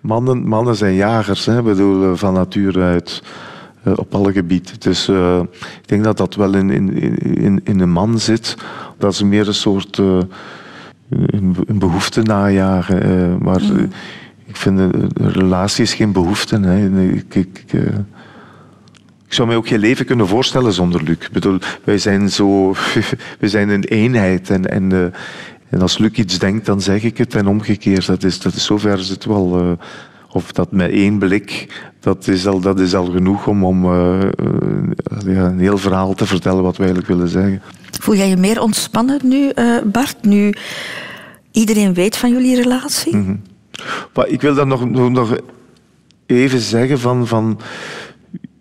mannen, 0.00 0.48
mannen 0.48 0.76
zijn 0.76 0.94
jagers, 0.94 1.46
hè, 1.46 1.62
bedoel, 1.62 2.16
van 2.16 2.32
nature 2.32 2.82
uit. 2.82 3.22
Op 3.96 4.14
alle 4.14 4.32
gebieden. 4.32 4.74
Dus 4.78 5.08
ik 5.82 5.88
denk 5.88 6.04
dat 6.04 6.16
dat 6.16 6.34
wel 6.34 6.54
in, 6.54 6.70
in, 6.70 7.18
in, 7.36 7.60
in 7.64 7.80
een 7.80 7.90
man 7.90 8.18
zit. 8.18 8.56
Dat 8.98 9.14
ze 9.14 9.26
meer 9.26 9.48
een 9.48 9.54
soort 9.54 10.00
een, 11.10 11.56
een 11.66 11.78
behoefte 11.78 12.22
najagen. 12.22 13.10
Uh, 13.10 13.36
maar 13.36 13.62
mm. 13.62 13.88
ik 14.46 14.56
vind 14.56 14.78
een, 14.78 15.10
relatie 15.14 15.82
is 15.82 15.94
geen 15.94 16.12
behoefte. 16.12 16.60
Hè. 16.60 17.02
Ik, 17.10 17.34
ik, 17.34 17.64
uh, 17.72 17.82
ik 19.26 19.34
zou 19.34 19.48
mij 19.48 19.56
ook 19.56 19.68
geen 19.68 19.78
leven 19.78 20.06
kunnen 20.06 20.28
voorstellen 20.28 20.72
zonder 20.72 21.02
Luc. 21.02 21.16
Ik 21.16 21.28
bedoel, 21.32 21.58
wij 21.84 21.98
zijn 21.98 22.30
zo, 22.30 22.74
we 23.40 23.48
zijn 23.48 23.68
een 23.68 23.84
eenheid 23.84 24.50
en, 24.50 24.70
en, 24.70 24.90
uh, 24.90 25.04
En 25.68 25.80
als 25.80 25.98
Luc 25.98 26.12
iets 26.12 26.38
denkt, 26.38 26.66
dan 26.66 26.80
zeg 26.80 27.02
ik 27.02 27.18
het 27.18 27.34
en 27.34 27.46
omgekeerd. 27.46 28.06
Dat 28.06 28.24
is, 28.24 28.40
dat 28.40 28.54
is 28.54 28.64
zover 28.64 28.98
is 28.98 29.08
het 29.08 29.24
wel. 29.24 29.60
eh, 29.60 29.72
of 30.32 30.52
dat 30.52 30.72
met 30.72 30.90
één 30.90 31.18
blik, 31.18 31.66
dat 32.00 32.26
is 32.26 32.46
al, 32.46 32.60
dat 32.60 32.80
is 32.80 32.94
al 32.94 33.04
genoeg 33.04 33.46
om, 33.46 33.64
om 33.64 33.84
eh, 33.84 34.22
eh, 34.22 34.30
een 35.24 35.58
heel 35.58 35.78
verhaal 35.78 36.14
te 36.14 36.26
vertellen 36.26 36.62
wat 36.62 36.76
we 36.76 36.82
eigenlijk 36.82 37.08
willen 37.08 37.28
zeggen. 37.28 37.62
Voel 38.00 38.14
jij 38.14 38.28
je 38.28 38.36
meer 38.36 38.60
ontspannen 38.60 39.20
nu, 39.22 39.48
eh, 39.48 39.76
Bart? 39.84 40.16
Nu 40.22 40.54
iedereen 41.52 41.94
weet 41.94 42.16
van 42.16 42.30
jullie 42.30 42.56
relatie? 42.56 43.40
Maar 44.14 44.28
ik 44.28 44.40
wil 44.40 44.54
dat 44.54 44.66
nog, 44.66 44.90
nog, 44.90 45.10
nog 45.10 45.36
even 46.26 46.60
zeggen 46.60 46.98
van, 46.98 47.26
van... 47.26 47.60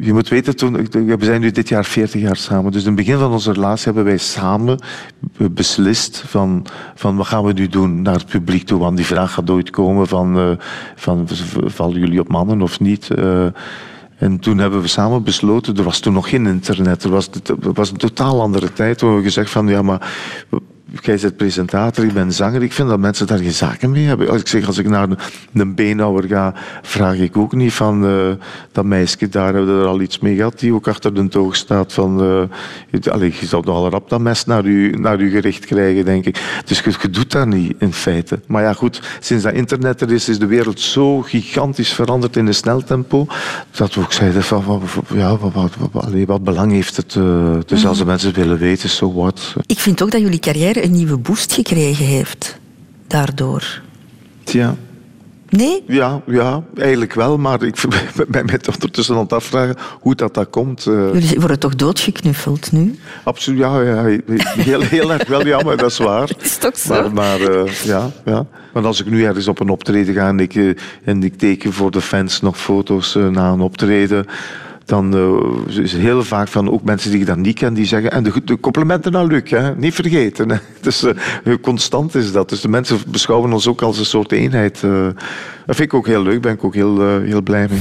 Je 0.08 0.14
moet 0.14 0.28
weten, 0.28 0.56
toen, 0.56 0.74
we 0.92 1.18
zijn 1.20 1.42
nu 1.42 1.52
dit 1.52 1.70
jaar 1.70 1.86
40 1.86 2.22
jaar 2.22 2.36
samen. 2.36 2.72
Dus 2.72 2.82
in 2.82 2.88
het 2.88 2.96
begin 2.96 3.18
van 3.18 3.32
onze 3.32 3.52
relatie 3.52 3.86
hebben 3.86 4.04
wij 4.04 4.18
samen 4.18 4.80
beslist 5.52 6.24
van, 6.26 6.66
van 6.96 7.16
wat 7.16 7.28
gaan 7.28 7.44
we 7.44 7.54
nu 7.54 7.68
doen 7.68 8.02
naar 8.02 8.14
het 8.14 8.26
publiek 8.26 8.66
toe. 8.66 8.80
Want 8.80 8.98
die 8.98 9.06
vraag 9.06 9.34
gaat 9.34 9.50
ooit 9.50 9.70
komen 9.70 10.08
van, 10.08 10.38
eh, 10.38 10.52
van 10.96 11.28
vallen 11.66 12.00
jullie 12.00 12.20
op 12.20 12.28
mannen 12.28 12.62
of 12.62 12.80
niet? 12.80 13.10
Eh, 13.10 13.46
en 14.18 14.40
toen 14.40 14.58
hebben 14.58 14.82
we 14.82 14.88
samen 14.88 15.24
besloten, 15.24 15.78
er 15.78 15.84
was 15.84 16.00
toen 16.00 16.14
nog 16.14 16.30
geen 16.30 16.46
internet, 16.46 17.04
er 17.04 17.10
was, 17.10 17.30
het 17.34 17.54
was 17.74 17.92
een 17.92 17.98
totaal 17.98 18.42
andere 18.42 18.74
tijd. 18.74 18.98
Toen 18.98 19.16
we 19.16 19.22
gezegd 19.24 19.50
van, 19.50 19.68
ja 19.68 19.82
maar 19.82 20.12
jij 21.02 21.18
bent 21.22 21.38
presentator, 21.38 22.06
ik 22.06 22.14
ben 22.14 22.34
zanger. 22.34 22.64
Ik 22.64 22.74
vind 22.74 22.90
dat 22.90 23.00
mensen 23.00 23.28
daar 23.28 23.38
geen 23.38 23.52
zaken 23.52 23.92
mee 23.92 24.06
hebben. 24.06 24.30
Als 24.30 24.42
ik 24.42 24.48
zeg, 24.48 24.68
als 24.68 24.78
ik 24.78 24.90
naar 24.90 25.10
een, 25.10 25.18
een 25.54 25.76
beenhouwer 25.76 26.24
ga, 26.28 26.54
vraag 26.82 27.16
ik 27.16 27.38
ook 27.38 27.54
niet 27.54 27.74
van 27.74 28.06
eh, 28.06 28.12
dat 28.72 28.86
meisje 28.86 29.30
daar, 29.30 29.54
hebben 29.54 29.78
we 29.78 29.82
er 29.82 29.88
al 29.88 30.02
iets 30.02 30.20
mee 30.20 30.36
gehad, 30.36 30.60
die 30.60 30.74
ook 30.74 30.88
achter 30.88 31.14
de 31.14 31.28
toog 31.28 31.56
staat 31.56 31.94
van, 31.94 32.22
eh, 32.22 32.42
je, 33.02 33.12
allee, 33.12 33.34
je 33.40 33.46
zou 33.46 33.66
nogal 33.66 33.90
rap 33.90 34.10
dat 34.10 34.20
mes 34.20 34.46
naar 34.46 34.68
je, 34.68 34.98
naar 34.98 35.20
u 35.20 35.30
gericht 35.30 35.66
krijgen, 35.66 36.06
denk 36.06 36.26
ik. 36.26 36.62
Dus 36.66 36.80
je, 36.80 36.94
je 37.02 37.10
doet 37.10 37.32
dat 37.32 37.48
niet, 37.48 37.76
in 37.80 37.94
feite. 37.94 38.40
Maar 38.48 38.64
ja, 38.64 38.74
goed, 38.74 39.02
sinds 39.20 39.44
dat 39.44 39.54
internet 39.54 40.02
er 40.02 40.12
is, 40.12 40.30
is 40.30 40.40
de 40.40 40.46
wereld 40.46 40.80
zo 40.80 41.22
gigantisch 41.22 41.94
veranderd 41.94 42.36
in 42.36 42.48
een 42.48 42.54
snel 42.54 42.84
tempo, 42.84 43.28
dat 43.72 43.94
we 43.94 44.02
ook 44.02 44.14
zeiden 44.14 44.44
van, 44.44 44.64
wat, 44.66 44.82
ja, 45.14 45.38
wat, 45.38 45.54
wat, 45.54 45.76
wat, 45.92 46.10
wat 46.26 46.44
belang 46.44 46.72
heeft 46.72 46.98
het? 46.98 47.16
eh, 47.16 47.58
dus 47.66 47.86
als 47.86 47.98
de 47.98 48.06
mensen 48.06 48.34
willen 48.34 48.58
weten, 48.58 48.90
so 48.90 49.14
what. 49.14 49.54
Ik 49.66 49.80
vind 49.80 50.02
ook 50.02 50.12
dat 50.12 50.22
jullie 50.22 50.40
carrière 50.40 50.77
een 50.84 50.92
nieuwe 50.92 51.18
boost 51.18 51.54
gekregen 51.54 52.06
heeft. 52.06 52.58
Daardoor. 53.08 53.82
Tja. 54.44 54.76
Nee? 55.50 55.84
Ja, 55.88 56.22
ja, 56.26 56.64
eigenlijk 56.78 57.14
wel, 57.14 57.38
maar 57.38 57.64
ik 57.64 57.76
ben 58.28 58.46
mij 58.46 58.58
toch 58.58 58.74
ondertussen 58.74 59.16
aan 59.16 59.22
het 59.22 59.34
afvragen 59.34 59.76
hoe 60.00 60.16
dat, 60.16 60.34
dat 60.34 60.50
komt. 60.50 60.86
eh. 60.86 61.14
Jullie 61.14 61.40
worden 61.40 61.60
toch 61.60 61.76
doodgeknuffeld 61.76 62.72
nu? 62.72 62.96
absoluut, 63.24 63.60
ja, 63.60 63.82
ja 63.82 64.04
heel, 64.58 64.82
heel 64.82 65.14
erg 65.14 65.28
wel, 65.28 65.46
ja, 65.46 65.62
maar 65.62 65.78
dat 65.78 65.92
is 65.92 65.98
waar. 65.98 66.30
Is 66.42 66.58
toch 66.58 66.78
zo? 66.78 66.94
Maar, 66.94 67.12
maar 67.12 67.42
eh, 67.42 67.72
ja, 67.74 68.12
ja. 68.26 68.46
Want 68.74 68.86
als 68.86 69.00
ik 69.00 69.10
nu 69.10 69.24
ergens 69.26 69.48
op 69.48 69.60
een 69.60 69.70
optreden 69.70 70.14
ga 70.14 70.28
en 70.28 70.40
ik, 70.40 70.56
eh, 70.56 70.70
en 71.04 71.24
ik 71.24 71.38
teken 71.38 71.74
voor 71.74 71.92
de 71.92 72.02
fans 72.02 72.42
nog 72.42 72.58
foto's 72.58 73.14
na 73.14 73.52
een 73.52 73.62
optreden, 73.62 74.26
dan 74.88 75.16
eh, 75.16 75.82
is 75.82 75.92
het 75.92 76.02
heel 76.02 76.24
vaak 76.24 76.48
van 76.48 76.72
ook 76.72 76.84
mensen 76.84 77.12
die 77.12 77.20
ik 77.20 77.26
dan 77.26 77.42
niet 77.42 77.56
ken, 77.56 77.74
die 77.74 77.86
zeggen, 77.86 78.12
en 78.12 78.24
de, 78.24 78.32
de 78.46 78.60
complimenten 78.60 79.16
aan 79.16 79.28
Luc, 79.28 79.50
hè, 79.50 79.76
niet 79.76 79.94
vergeten. 79.94 80.50
Hè. 80.50 80.58
Dus 80.82 81.04
eh, 81.04 81.54
constant 81.62 82.16
is 82.16 82.32
dat. 82.32 82.50
Dus 82.50 82.62
de 82.62 82.68
mensen 82.68 82.98
beschouwen 83.08 83.54
ons 83.54 83.68
ook 83.68 83.82
als 83.82 84.00
een 84.00 84.06
soort 84.06 84.32
eenheid. 84.32 84.84
eh. 84.84 84.92
dat 85.66 85.76
vind 85.76 85.80
ik 85.80 85.94
ook 85.94 86.08
heel 86.08 86.24
leuk, 86.24 86.42
ben 86.42 86.54
ik 86.54 86.64
ook 86.64 86.74
heel, 86.74 87.20
heel 87.20 87.42
blij 87.42 87.68
mee. 87.70 87.80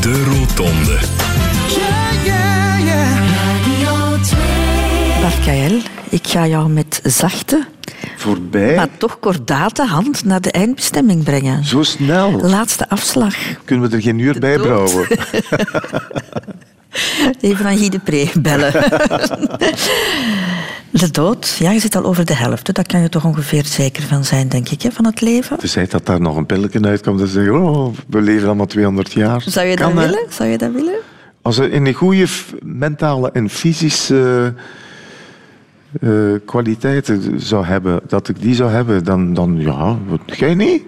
De 0.00 0.24
Rotonde. 0.24 0.98
Bart 5.20 5.44
Kael, 5.44 5.78
ik 6.08 6.26
ga 6.26 6.46
jou 6.46 6.68
met 6.70 7.00
zachte, 7.02 7.64
Voorbij? 8.24 8.76
maar 8.76 8.88
toch 8.98 9.18
kordate 9.18 9.84
hand 9.84 10.24
naar 10.24 10.40
de 10.40 10.50
eindbestemming 10.50 11.24
brengen. 11.24 11.64
Zo 11.64 11.82
snel? 11.82 12.30
Laatste 12.32 12.88
afslag. 12.88 13.34
Kunnen 13.64 13.90
we 13.90 13.96
er 13.96 14.02
geen 14.02 14.18
uur 14.18 14.38
bij 14.38 14.56
brouwen? 14.58 15.06
Even 17.40 17.66
aan 17.66 17.76
Guy 17.76 17.88
de 17.88 17.98
Pre 17.98 18.30
bellen. 18.40 18.72
De 20.90 21.10
dood, 21.10 21.56
ja, 21.58 21.70
je 21.70 21.80
zit 21.80 21.96
al 21.96 22.04
over 22.04 22.24
de 22.24 22.34
helft. 22.34 22.74
Daar 22.74 22.86
kan 22.86 23.00
je 23.00 23.08
toch 23.08 23.24
ongeveer 23.24 23.64
zeker 23.64 24.02
van 24.02 24.24
zijn, 24.24 24.48
denk 24.48 24.68
ik, 24.68 24.82
hè, 24.82 24.90
van 24.90 25.04
het 25.04 25.20
leven. 25.20 25.58
Tenzij 25.58 25.86
dat 25.86 26.06
daar 26.06 26.20
nog 26.20 26.36
een 26.36 26.46
pilletje 26.46 26.80
uitkomt 26.80 27.20
en 27.20 27.28
zeggen, 27.28 27.62
oh, 27.62 27.94
we 28.08 28.20
leven 28.20 28.46
allemaal 28.46 28.66
200 28.66 29.12
jaar. 29.12 29.42
Zou 29.46 29.66
je 29.66 29.76
dat 29.76 29.86
Kan, 29.86 29.96
willen? 30.02 30.26
Zou 30.28 30.48
je 30.48 30.58
dat 30.58 30.72
willen? 30.72 30.94
Als 31.42 31.56
je 31.56 31.70
in 31.70 31.86
een 31.86 31.94
goede 31.94 32.26
mentale 32.62 33.30
en 33.32 33.50
fysische 33.50 34.54
eh, 36.00 36.10
kwaliteiten 36.44 37.40
zou 37.40 37.64
hebben, 37.64 38.00
dat 38.08 38.28
ik 38.28 38.40
die 38.40 38.54
zou 38.54 38.70
hebben, 38.70 39.04
dan, 39.04 39.34
dan 39.34 39.54
ja, 39.58 39.98
wat- 40.08 40.36
jij 40.38 40.54
niet? 40.54 40.82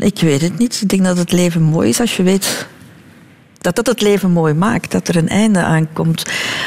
Ik 0.00 0.20
weet 0.20 0.40
het 0.40 0.58
niet. 0.58 0.80
Ik 0.82 0.88
denk 0.88 1.04
dat 1.04 1.18
het 1.18 1.32
leven 1.32 1.62
mooi 1.62 1.88
is 1.88 2.00
als 2.00 2.16
je 2.16 2.22
weet 2.22 2.66
dat 3.66 3.74
dat 3.74 3.86
het 3.86 4.02
leven 4.02 4.30
mooi 4.30 4.54
maakt. 4.54 4.92
Dat 4.92 5.08
er 5.08 5.16
een 5.16 5.28
einde 5.28 5.58
aankomt. 5.58 6.24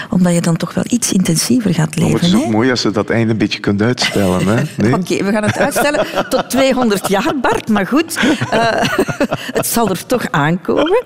Omdat 0.09 0.33
je 0.33 0.41
dan 0.41 0.57
toch 0.57 0.73
wel 0.73 0.83
iets 0.87 1.13
intensiever 1.13 1.73
gaat 1.73 1.95
Maar 1.95 2.09
het 2.09 2.21
leven. 2.21 2.27
is 2.27 2.35
ook 2.35 2.43
hè? 2.43 2.49
mooi 2.51 2.69
als 2.69 2.81
je 2.81 2.91
dat 2.91 3.09
einde 3.09 3.31
een 3.31 3.37
beetje 3.37 3.59
kunt 3.59 3.81
uitstellen. 3.81 4.47
Hè? 4.47 4.63
Nee? 4.77 4.93
Oké, 4.93 5.23
we 5.23 5.31
gaan 5.31 5.43
het 5.43 5.57
uitstellen 5.57 6.05
tot 6.29 6.49
200 6.49 7.07
jaar, 7.07 7.33
Bart. 7.41 7.69
Maar 7.69 7.87
goed, 7.87 8.19
eh, 8.49 8.59
het 9.59 9.67
zal 9.67 9.89
er 9.89 10.05
toch 10.05 10.31
aankomen. 10.31 11.03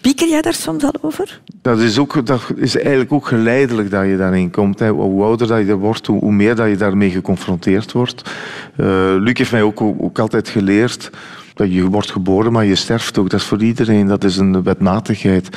Pieker 0.00 0.28
jij 0.28 0.42
daar 0.42 0.54
soms 0.54 0.84
al 0.84 0.94
over? 1.00 1.40
Dat 1.62 1.78
is, 1.78 1.98
ook, 1.98 2.26
dat 2.26 2.42
is 2.56 2.76
eigenlijk 2.76 3.12
ook 3.12 3.26
geleidelijk 3.26 3.90
dat 3.90 4.06
je 4.06 4.16
daarin 4.16 4.50
komt. 4.50 4.78
Hè. 4.78 4.88
Hoe 4.88 5.22
ouder 5.22 5.46
dat 5.46 5.66
je 5.66 5.76
wordt, 5.76 6.06
hoe, 6.06 6.18
hoe 6.20 6.32
meer 6.32 6.54
dat 6.54 6.68
je 6.68 6.76
daarmee 6.76 7.10
geconfronteerd 7.10 7.92
wordt. 7.92 8.30
Eh, 8.76 8.86
Luc 9.18 9.38
heeft 9.38 9.52
mij 9.52 9.62
ook, 9.62 9.80
ook 9.80 10.18
altijd 10.18 10.48
geleerd 10.48 11.10
dat 11.54 11.72
je 11.72 11.86
wordt 11.86 12.10
geboren, 12.10 12.52
maar 12.52 12.64
je 12.64 12.74
sterft 12.74 13.18
ook. 13.18 13.30
Dat 13.30 13.40
is 13.40 13.46
voor 13.46 13.62
iedereen, 13.62 14.06
dat 14.06 14.24
is 14.24 14.36
een 14.36 14.62
wetmatigheid. 14.62 15.48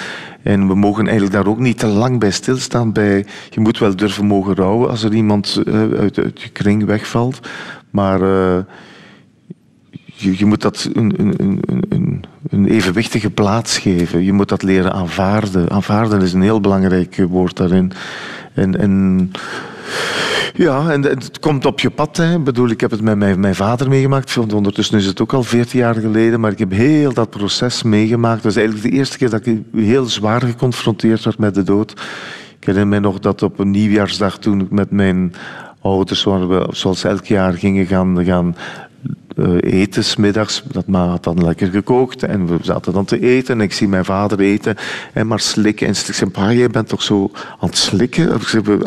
En 0.43 0.67
we 0.67 0.75
mogen 0.75 1.03
eigenlijk 1.03 1.35
daar 1.35 1.47
ook 1.47 1.59
niet 1.59 1.79
te 1.79 1.87
lang 1.87 2.19
bij 2.19 2.31
stilstaan. 2.31 2.91
Bij, 2.91 3.25
je 3.49 3.59
moet 3.59 3.79
wel 3.79 3.95
durven 3.95 4.25
mogen 4.25 4.55
rouwen 4.55 4.89
als 4.89 5.03
er 5.03 5.13
iemand 5.13 5.61
eh, 5.65 5.73
uit, 5.73 6.17
uit 6.17 6.41
je 6.41 6.49
kring 6.49 6.85
wegvalt. 6.85 7.39
Maar... 7.89 8.21
eh, 8.21 8.63
je, 10.17 10.37
je 10.37 10.45
moet 10.45 10.61
dat 10.61 10.89
een, 10.93 11.13
een, 11.17 11.59
een, 11.89 12.23
een, 12.49 12.65
evenwichtige 12.65 13.29
plaats 13.29 13.77
geven. 13.77 14.23
Je 14.23 14.33
moet 14.33 14.49
dat 14.49 14.63
leren 14.63 14.93
aanvaarden. 14.93 15.69
Aanvaarden 15.69 16.21
is 16.21 16.33
een 16.33 16.41
heel 16.41 16.61
belangrijk 16.61 17.25
woord 17.29 17.57
daarin. 17.57 17.91
En 18.53 19.31
ja, 20.53 20.91
en 20.91 21.01
het 21.01 21.39
komt 21.39 21.65
op 21.65 21.79
je 21.79 21.89
pad. 21.89 22.17
Hè. 22.17 22.35
Ik 22.35 22.43
bedoel, 22.43 22.69
ik 22.69 22.81
heb 22.81 22.91
het 22.91 23.01
met 23.01 23.37
mijn, 23.37 23.55
vader 23.55 23.89
meegemaakt. 23.89 24.37
Ondertussen 24.37 24.97
is 24.97 25.05
het 25.05 25.21
ook 25.21 25.33
al 25.33 25.43
veertien 25.43 25.79
jaar 25.79 25.95
geleden. 25.95 26.39
Maar 26.39 26.51
ik 26.51 26.59
heb 26.59 26.71
heel 26.71 27.13
dat 27.13 27.29
proces 27.29 27.83
meegemaakt. 27.83 28.43
Dat 28.43 28.51
is 28.51 28.57
eigenlijk 28.57 28.89
de 28.89 28.97
eerste 28.97 29.17
keer 29.17 29.29
dat 29.29 29.45
ik 29.45 29.61
heel 29.75 30.05
zwaar 30.05 30.41
geconfronteerd 30.41 31.23
werd 31.23 31.37
met 31.37 31.55
de 31.55 31.63
dood. 31.63 31.91
Ik 32.59 32.65
herinner 32.65 32.87
mij 32.87 32.99
nog 32.99 33.19
dat 33.19 33.41
op 33.41 33.59
een 33.59 33.71
nieuwjaarsdag 33.71 34.37
toen 34.37 34.61
ik 34.61 34.69
met 34.69 34.91
mijn 34.91 35.33
ouders, 35.81 36.23
we 36.23 36.67
zoals 36.69 37.03
elk 37.03 37.25
jaar 37.25 37.53
gingen 37.53 37.85
gaan, 37.85 38.25
gaan 38.25 38.55
eten, 39.59 40.03
smiddags. 40.03 40.63
Dat 40.71 40.87
ma 40.87 41.07
had 41.07 41.23
dan 41.23 41.43
lekker 41.43 41.67
gekookt 41.67 42.23
en 42.23 42.47
we 42.47 42.57
zaten 42.61 42.93
dan 42.93 43.05
te 43.05 43.19
eten. 43.19 43.55
En 43.55 43.61
ik 43.61 43.73
zie 43.73 43.87
mijn 43.87 44.05
vader 44.05 44.39
eten 44.39 44.75
en 45.13 45.27
maar 45.27 45.39
slikken. 45.39 45.87
En 45.87 45.93
ik 45.93 46.13
zeg, 46.13 46.31
pa, 46.31 46.53
jij 46.53 46.69
bent 46.69 46.87
toch 46.87 47.01
zo 47.01 47.31
aan 47.59 47.69
het 47.69 47.77
slikken? 47.77 48.35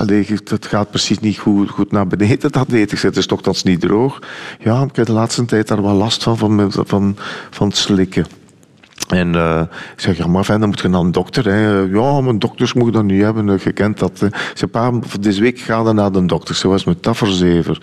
Ik 0.08 0.48
dat 0.48 0.66
gaat 0.66 0.90
precies 0.90 1.18
niet 1.18 1.38
goed, 1.38 1.70
goed 1.70 1.92
naar 1.92 2.06
beneden, 2.06 2.52
dat 2.52 2.72
eten. 2.72 2.92
Ik 2.92 2.98
zeg, 2.98 3.00
het 3.02 3.16
is 3.16 3.26
toch 3.26 3.64
niet 3.64 3.80
droog? 3.80 4.18
Ja, 4.58 4.82
ik 4.82 4.96
heb 4.96 5.06
de 5.06 5.12
laatste 5.12 5.44
tijd 5.44 5.68
daar 5.68 5.82
wel 5.82 5.94
last 5.94 6.22
van, 6.22 6.38
van, 6.38 6.72
van, 6.72 7.16
van 7.50 7.72
slikken. 7.72 8.26
En 9.08 9.34
eh, 9.34 9.60
ik 9.94 10.00
zeg, 10.00 10.16
ja, 10.16 10.26
maar 10.26 10.44
fijn, 10.44 10.60
dan 10.60 10.68
moet 10.68 10.80
je 10.80 10.88
naar 10.88 11.00
een 11.00 11.12
dokter. 11.12 11.44
Hè. 11.44 11.68
Ja, 11.78 12.20
maar 12.20 12.38
dokters 12.38 12.72
moeten 12.72 12.92
dat 12.92 13.04
niet 13.04 13.22
hebben, 13.22 13.48
eh, 13.48 13.58
je 13.58 13.72
kent 13.72 13.98
dat. 13.98 14.20
hè. 14.20 14.26
Zeg, 14.54 14.70
pa, 14.70 14.92
deze 15.20 15.40
week 15.40 15.58
ga 15.58 15.82
je 15.86 15.92
naar 15.92 16.12
de 16.12 16.26
dokter. 16.26 16.54
Zo 16.54 16.68
was 16.68 16.84
met 16.84 17.02
tafferzever. 17.02 17.82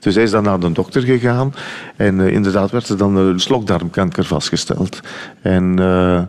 Dus 0.00 0.14
hij 0.14 0.24
is 0.24 0.30
dan 0.30 0.42
naar 0.42 0.60
de 0.60 0.72
dokter 0.72 1.02
gegaan. 1.02 1.54
En 1.96 2.20
eh, 2.20 2.32
inderdaad 2.32 2.70
werd 2.70 2.88
er 2.88 2.96
dan 2.96 3.16
een 3.16 3.40
slokdarmkanker 3.40 4.24
vastgesteld. 4.24 5.00
En... 5.42 5.78
eh, 5.78 6.22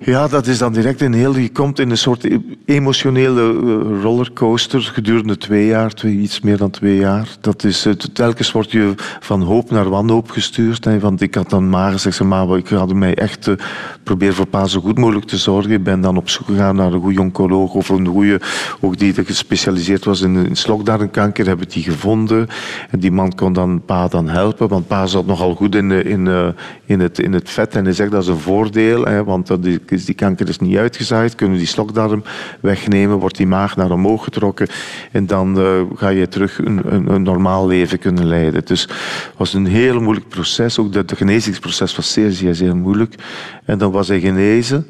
ja, 0.00 0.28
dat 0.28 0.46
is 0.46 0.58
dan 0.58 0.72
direct 0.72 1.00
een 1.00 1.12
heel... 1.12 1.36
Je 1.36 1.52
komt 1.52 1.78
in 1.78 1.90
een 1.90 1.98
soort 1.98 2.28
emotionele 2.64 3.40
eh, 3.40 4.02
rollercoaster 4.02 4.80
gedurende 4.80 5.36
twee 5.36 5.66
jaar, 5.66 5.90
twee, 5.90 6.16
iets 6.16 6.40
meer 6.40 6.56
dan 6.56 6.70
twee 6.70 6.96
jaar. 6.96 7.36
Dat 7.40 7.64
is, 7.64 7.86
telkens 8.12 8.52
word 8.52 8.70
je 8.70 8.94
van 9.20 9.42
hoop 9.42 9.70
naar 9.70 9.88
wanhoop 9.88 10.30
gestuurd. 10.30 11.00
Want 11.00 11.20
ik 11.20 11.34
had 11.34 11.50
dan 11.50 11.68
maar 11.68 11.92
gezegd, 11.92 12.22
maar 12.22 12.56
ik 12.56 12.68
had 12.68 12.94
mij 12.94 13.14
echt 13.14 13.46
uh, 13.46 13.54
proberen 14.02 14.34
voor 14.34 14.46
pa 14.46 14.66
zo 14.66 14.80
goed 14.80 14.98
mogelijk 14.98 15.26
te 15.26 15.36
zorgen. 15.36 15.70
Ik 15.70 15.82
ben 15.82 16.00
dan 16.00 16.16
op 16.16 16.28
zoek 16.28 16.46
gegaan 16.46 16.76
naar 16.76 16.92
een 16.92 17.00
goede 17.00 17.20
oncoloog 17.20 17.74
of 17.74 17.88
een 17.88 18.06
goede, 18.06 18.40
ook 18.80 18.98
die 18.98 19.14
gespecialiseerd 19.14 20.04
was 20.04 20.20
in, 20.20 20.46
in 20.46 20.56
slokdarmkanker, 20.56 21.46
hebben 21.46 21.68
die 21.68 21.82
gevonden. 21.82 22.46
En 22.90 22.98
die 22.98 23.12
man 23.12 23.34
kon 23.34 23.52
dan 23.52 23.82
pa 23.84 24.08
dan 24.08 24.28
helpen, 24.28 24.68
want 24.68 24.86
pa 24.86 25.06
zat 25.06 25.26
nogal 25.26 25.54
goed 25.54 25.74
in, 25.74 25.92
eh, 25.92 26.04
in, 26.04 26.54
in, 26.84 27.00
het, 27.00 27.18
in 27.18 27.32
het 27.32 27.50
vet. 27.50 27.74
En 27.74 27.84
hij 27.84 27.92
zegt, 27.92 28.10
dat 28.10 28.22
is 28.22 28.28
een 28.28 28.38
voordeel, 28.38 29.04
hè, 29.04 29.24
want 29.24 29.46
dat, 29.46 29.62
die 29.62 29.80
is 29.90 30.04
die 30.04 30.14
kanker 30.14 30.48
is 30.48 30.58
niet 30.58 30.76
uitgezaaid, 30.76 31.34
kunnen 31.34 31.56
we 31.56 31.62
die 31.62 31.72
slokdarm 31.72 32.22
wegnemen, 32.60 33.18
wordt 33.18 33.36
die 33.36 33.46
maag 33.46 33.76
naar 33.76 33.90
omhoog 33.90 34.24
getrokken 34.24 34.68
en 35.12 35.26
dan 35.26 35.58
eh, 35.58 35.80
ga 35.94 36.08
je 36.08 36.28
terug 36.28 36.58
een, 36.58 36.94
een, 36.94 37.10
een, 37.10 37.22
normaal 37.22 37.66
leven 37.66 37.98
kunnen 37.98 38.26
leiden. 38.26 38.64
Dus 38.64 38.82
het 38.82 39.36
was 39.36 39.54
een 39.54 39.66
heel 39.66 40.00
moeilijk 40.00 40.28
proces, 40.28 40.78
ook 40.78 40.94
het 40.94 41.12
genezingsproces 41.16 41.96
was 41.96 42.12
zeer, 42.12 42.54
zeer, 42.54 42.76
moeilijk. 42.76 43.14
En 43.64 43.78
dan 43.78 43.90
was 43.90 44.08
hij 44.08 44.20
genezen. 44.20 44.86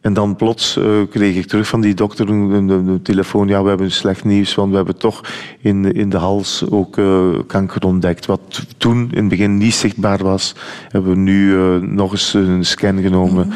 En 0.00 0.14
dan 0.14 0.36
plots 0.36 0.76
uh, 0.76 0.84
kreeg 1.10 1.36
ik 1.36 1.46
terug 1.46 1.66
van 1.66 1.80
die 1.80 1.94
dokter 1.94 2.28
een, 2.28 3.00
telefoon. 3.02 3.48
Ja, 3.48 3.62
we 3.62 3.68
hebben 3.68 3.90
slecht 3.90 4.24
nieuws, 4.24 4.54
want 4.54 4.70
we 4.70 4.76
hebben 4.76 4.96
toch 4.96 5.20
in, 5.60 5.92
in 5.92 6.10
de 6.10 6.16
hals 6.16 6.64
ook 6.70 6.96
uh, 6.96 7.28
kanker 7.46 7.84
ontdekt. 7.84 8.26
Wat 8.26 8.66
toen 8.76 9.08
in 9.10 9.20
het 9.20 9.28
begin 9.28 9.56
niet 9.56 9.74
zichtbaar 9.74 10.22
was, 10.22 10.54
hebben 10.88 11.10
we 11.10 11.16
nu 11.16 11.56
nog 11.80 12.12
eens 12.12 12.34
een 12.34 12.64
scan 12.64 13.00
genomen. 13.00 13.44
-hmm. 13.44 13.54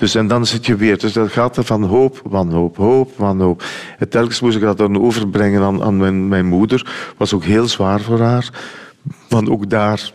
Dus 0.00 0.14
en 0.14 0.26
dan 0.26 0.46
zit 0.46 0.66
je 0.66 0.76
weer. 0.76 0.98
Dus 0.98 1.12
dat 1.12 1.32
gaat 1.32 1.56
er 1.56 1.64
van 1.64 1.82
hoop, 1.82 2.20
wanhoop, 2.24 2.76
hoop, 2.76 3.16
wanhoop. 3.16 3.62
En 3.98 4.08
telkens 4.08 4.40
moest 4.40 4.56
ik 4.56 4.62
dat 4.62 4.78
dan 4.78 5.00
overbrengen 5.00 5.82
aan, 5.82 5.96
mijn, 5.96 6.28
mijn 6.28 6.46
moeder. 6.46 7.12
Was 7.16 7.34
ook 7.34 7.44
heel 7.44 7.68
zwaar 7.68 8.00
voor 8.00 8.20
haar. 8.20 8.50
Want 9.28 9.50
ook 9.50 9.70
daar 9.70 10.12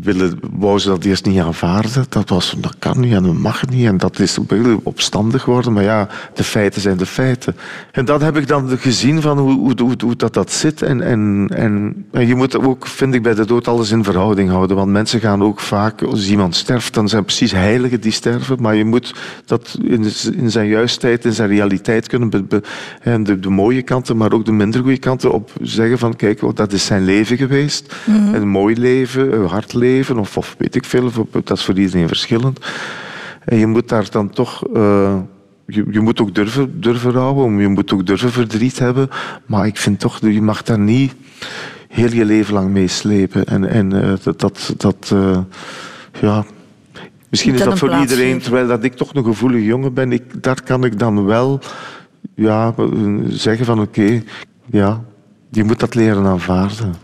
willen, 0.00 0.38
wou 0.52 0.78
ze 0.78 0.88
dat 0.88 1.04
eerst 1.04 1.24
niet 1.24 1.40
aanvaarden. 1.40 2.04
Dat, 2.08 2.28
was, 2.28 2.54
dat 2.58 2.76
kan 2.78 3.00
niet 3.00 3.12
en 3.12 3.22
dat 3.22 3.34
mag 3.34 3.68
niet. 3.68 3.86
En 3.86 3.96
dat 3.96 4.18
is 4.18 4.38
opstandig 4.82 5.44
worden. 5.44 5.72
Maar 5.72 5.82
ja, 5.82 6.08
de 6.34 6.44
feiten 6.44 6.80
zijn 6.80 6.96
de 6.96 7.06
feiten. 7.06 7.56
En 7.92 8.04
dat 8.04 8.20
heb 8.20 8.36
ik 8.36 8.48
dan 8.48 8.78
gezien 8.78 9.22
van 9.22 9.38
hoe, 9.38 9.58
hoe, 9.58 9.74
hoe, 9.82 9.94
hoe 9.98 10.16
dat, 10.16 10.34
dat 10.34 10.52
zit. 10.52 10.82
En, 10.82 11.00
en, 11.00 11.50
en, 11.54 12.04
en, 12.12 12.26
je 12.26 12.34
moet 12.34 12.58
ook, 12.58 12.86
vind 12.86 13.14
ik, 13.14 13.22
bij 13.22 13.34
de 13.34 13.46
dood 13.46 13.68
alles 13.68 13.90
in 13.90 14.04
verhouding 14.04 14.50
houden. 14.50 14.76
Want 14.76 14.90
mensen 14.90 15.20
gaan 15.20 15.42
ook 15.42 15.60
vaak, 15.60 16.02
als 16.02 16.28
iemand 16.28 16.54
sterft, 16.54 16.94
dan 16.94 17.08
zijn 17.08 17.24
precies 17.24 17.52
heiligen 17.52 18.00
die 18.00 18.12
sterven. 18.12 18.56
Maar 18.60 18.74
je 18.74 18.84
moet 18.84 19.14
dat 19.44 19.78
in, 19.82 20.06
in 20.36 20.50
zijn 20.50 20.68
juistheid, 20.68 21.24
in 21.24 21.32
zijn 21.32 21.48
realiteit 21.48 22.08
kunnen... 22.08 22.30
Be, 22.30 22.42
be, 22.42 22.62
en 23.00 23.24
de, 23.24 23.40
de, 23.40 23.50
mooie 23.50 23.82
kanten, 23.82 24.16
maar 24.16 24.32
ook 24.32 24.44
de 24.44 24.52
minder 24.52 24.80
goede 24.80 24.98
kanten 24.98 25.32
op 25.32 25.52
zeggen 25.62 25.98
van... 25.98 26.16
Kijk, 26.16 26.42
oh, 26.42 26.54
dat 26.54 26.72
is 26.72 26.84
zijn 26.84 27.04
leven 27.04 27.36
geweest. 27.36 27.94
Mm 28.04 28.14
-hmm. 28.14 28.34
Een 28.34 28.48
mooi 28.48 28.78
leven, 28.78 29.45
hard 29.46 29.74
leven 29.74 30.18
of, 30.18 30.36
of 30.36 30.54
weet 30.58 30.74
ik 30.74 30.84
veel. 30.84 31.10
Dat 31.30 31.50
is 31.50 31.64
voor 31.64 31.78
iedereen 31.78 32.08
verschillend. 32.08 32.60
En 33.44 33.58
je 33.58 33.66
moet 33.66 33.88
daar 33.88 34.10
dan 34.10 34.30
toch... 34.30 34.66
Uh, 34.74 35.16
je, 35.66 35.84
je, 35.90 36.00
moet 36.00 36.20
ook 36.20 36.34
durven, 36.34 36.80
durven 36.80 37.12
rouwen, 37.12 37.58
je 37.58 37.68
moet 37.68 37.92
ook 37.92 38.06
durven 38.06 38.32
verdriet 38.32 38.78
hebben. 38.78 39.08
Maar 39.46 39.66
ik 39.66 39.76
vind 39.76 40.00
toch, 40.00 40.20
je 40.20 40.42
mag 40.42 40.62
daar 40.62 40.78
niet 40.78 41.14
heel 41.88 42.12
je 42.12 42.24
leven 42.24 42.54
lang 42.54 42.70
meeslepen. 42.70 43.46
En, 43.46 43.68
en 43.68 43.94
uh, 43.94 44.12
dat... 44.22 44.40
dat, 44.40 44.74
dat 44.76 45.10
uh, 45.14 45.38
ja, 46.20 46.44
Misschien 47.28 47.54
is 47.54 47.62
dat 47.62 47.78
voor 47.78 47.98
iedereen, 47.98 48.38
terwijl 48.40 48.66
dat 48.66 48.84
ik 48.84 48.94
toch 48.94 49.14
een 49.14 49.24
gevoelige 49.24 49.64
jongen 49.64 49.94
ben, 49.94 50.12
ik, 50.12 50.42
daar 50.42 50.62
kan 50.62 50.84
ik 50.84 50.98
dan 50.98 51.24
wel 51.24 51.60
ja, 52.34 52.74
zeggen 53.28 53.66
van 53.66 53.80
oké, 53.80 54.00
okay, 54.00 54.24
ja, 54.66 55.04
je 55.50 55.64
moet 55.64 55.80
dat 55.80 55.94
leren 55.94 56.26
aanvaarden. 56.26 56.94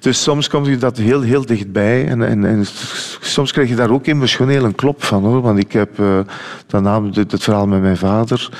Dus 0.00 0.22
soms 0.22 0.48
komt 0.48 0.66
je 0.66 0.76
dat 0.76 0.96
heel, 0.96 1.20
heel 1.20 1.46
dichtbij. 1.46 2.08
En, 2.08 2.22
en, 2.22 2.44
en 2.44 2.64
soms 3.20 3.52
krijg 3.52 3.68
je 3.68 3.74
daar 3.74 3.90
ook 3.90 4.06
emotioneel 4.06 4.64
een 4.64 4.74
klop 4.74 5.04
van. 5.04 5.24
Hoor. 5.24 5.40
Want 5.40 5.58
ik 5.58 5.72
heb 5.72 5.98
uh, 5.98 6.18
daarna 6.66 7.02
het 7.12 7.42
verhaal 7.42 7.66
met 7.66 7.80
mijn 7.80 7.96
vader. 7.96 8.50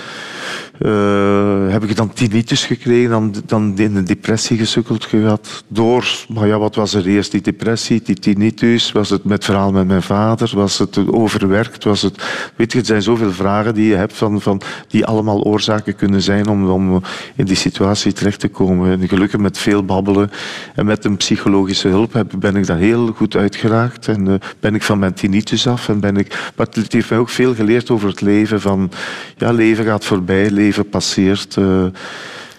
Uh, 0.80 1.72
heb 1.72 1.84
ik 1.84 1.96
dan 1.96 2.12
tinnitus 2.12 2.64
gekregen, 2.64 3.10
dan, 3.10 3.34
dan 3.46 3.78
in 3.78 3.96
een 3.96 4.04
depressie 4.04 4.58
gesukkeld 4.58 5.04
gehad. 5.04 5.64
Door, 5.68 6.06
maar 6.28 6.46
ja, 6.46 6.58
wat 6.58 6.74
was 6.74 6.94
er 6.94 7.06
eerst? 7.06 7.30
Die 7.30 7.40
depressie, 7.40 8.02
die 8.04 8.14
tinnitus, 8.14 8.92
was 8.92 9.10
het 9.10 9.24
met 9.24 9.44
verhaal 9.44 9.72
met 9.72 9.86
mijn 9.86 10.02
vader, 10.02 10.50
was 10.54 10.78
het 10.78 11.08
overwerkt, 11.08 11.84
was 11.84 12.02
het... 12.02 12.24
Weet 12.56 12.72
je, 12.72 12.78
het 12.78 12.86
zijn 12.86 13.02
zoveel 13.02 13.32
vragen 13.32 13.74
die 13.74 13.88
je 13.88 13.94
hebt 13.94 14.12
van, 14.12 14.40
van, 14.40 14.60
die 14.88 15.06
allemaal 15.06 15.42
oorzaken 15.42 15.96
kunnen 15.96 16.22
zijn 16.22 16.48
om, 16.48 16.70
om 16.70 17.02
in 17.36 17.44
die 17.44 17.56
situatie 17.56 18.12
terecht 18.12 18.40
te 18.40 18.48
komen. 18.48 19.00
En 19.00 19.08
gelukkig 19.08 19.40
met 19.40 19.58
veel 19.58 19.84
babbelen 19.84 20.30
en 20.74 20.86
met 20.86 21.04
een 21.04 21.16
psychologische 21.16 21.88
hulp 21.88 22.12
heb, 22.12 22.32
ben 22.38 22.56
ik 22.56 22.66
daar 22.66 22.78
heel 22.78 23.12
goed 23.16 23.36
uitgeraakt. 23.36 24.08
En 24.08 24.26
uh, 24.26 24.34
ben 24.60 24.74
ik 24.74 24.82
van 24.82 24.98
mijn 24.98 25.14
tinnitus 25.14 25.66
af. 25.66 25.88
En 25.88 26.00
ben 26.00 26.16
ik, 26.16 26.50
maar 26.56 26.66
het 26.70 26.92
heeft 26.92 27.10
mij 27.10 27.18
ook 27.18 27.28
veel 27.28 27.54
geleerd 27.54 27.90
over 27.90 28.08
het 28.08 28.20
leven. 28.20 28.60
Van, 28.60 28.90
ja, 29.36 29.52
leven 29.52 29.84
gaat 29.84 30.04
voorbij, 30.04 30.50
passeert. 30.90 31.56
Uh. 31.56 31.86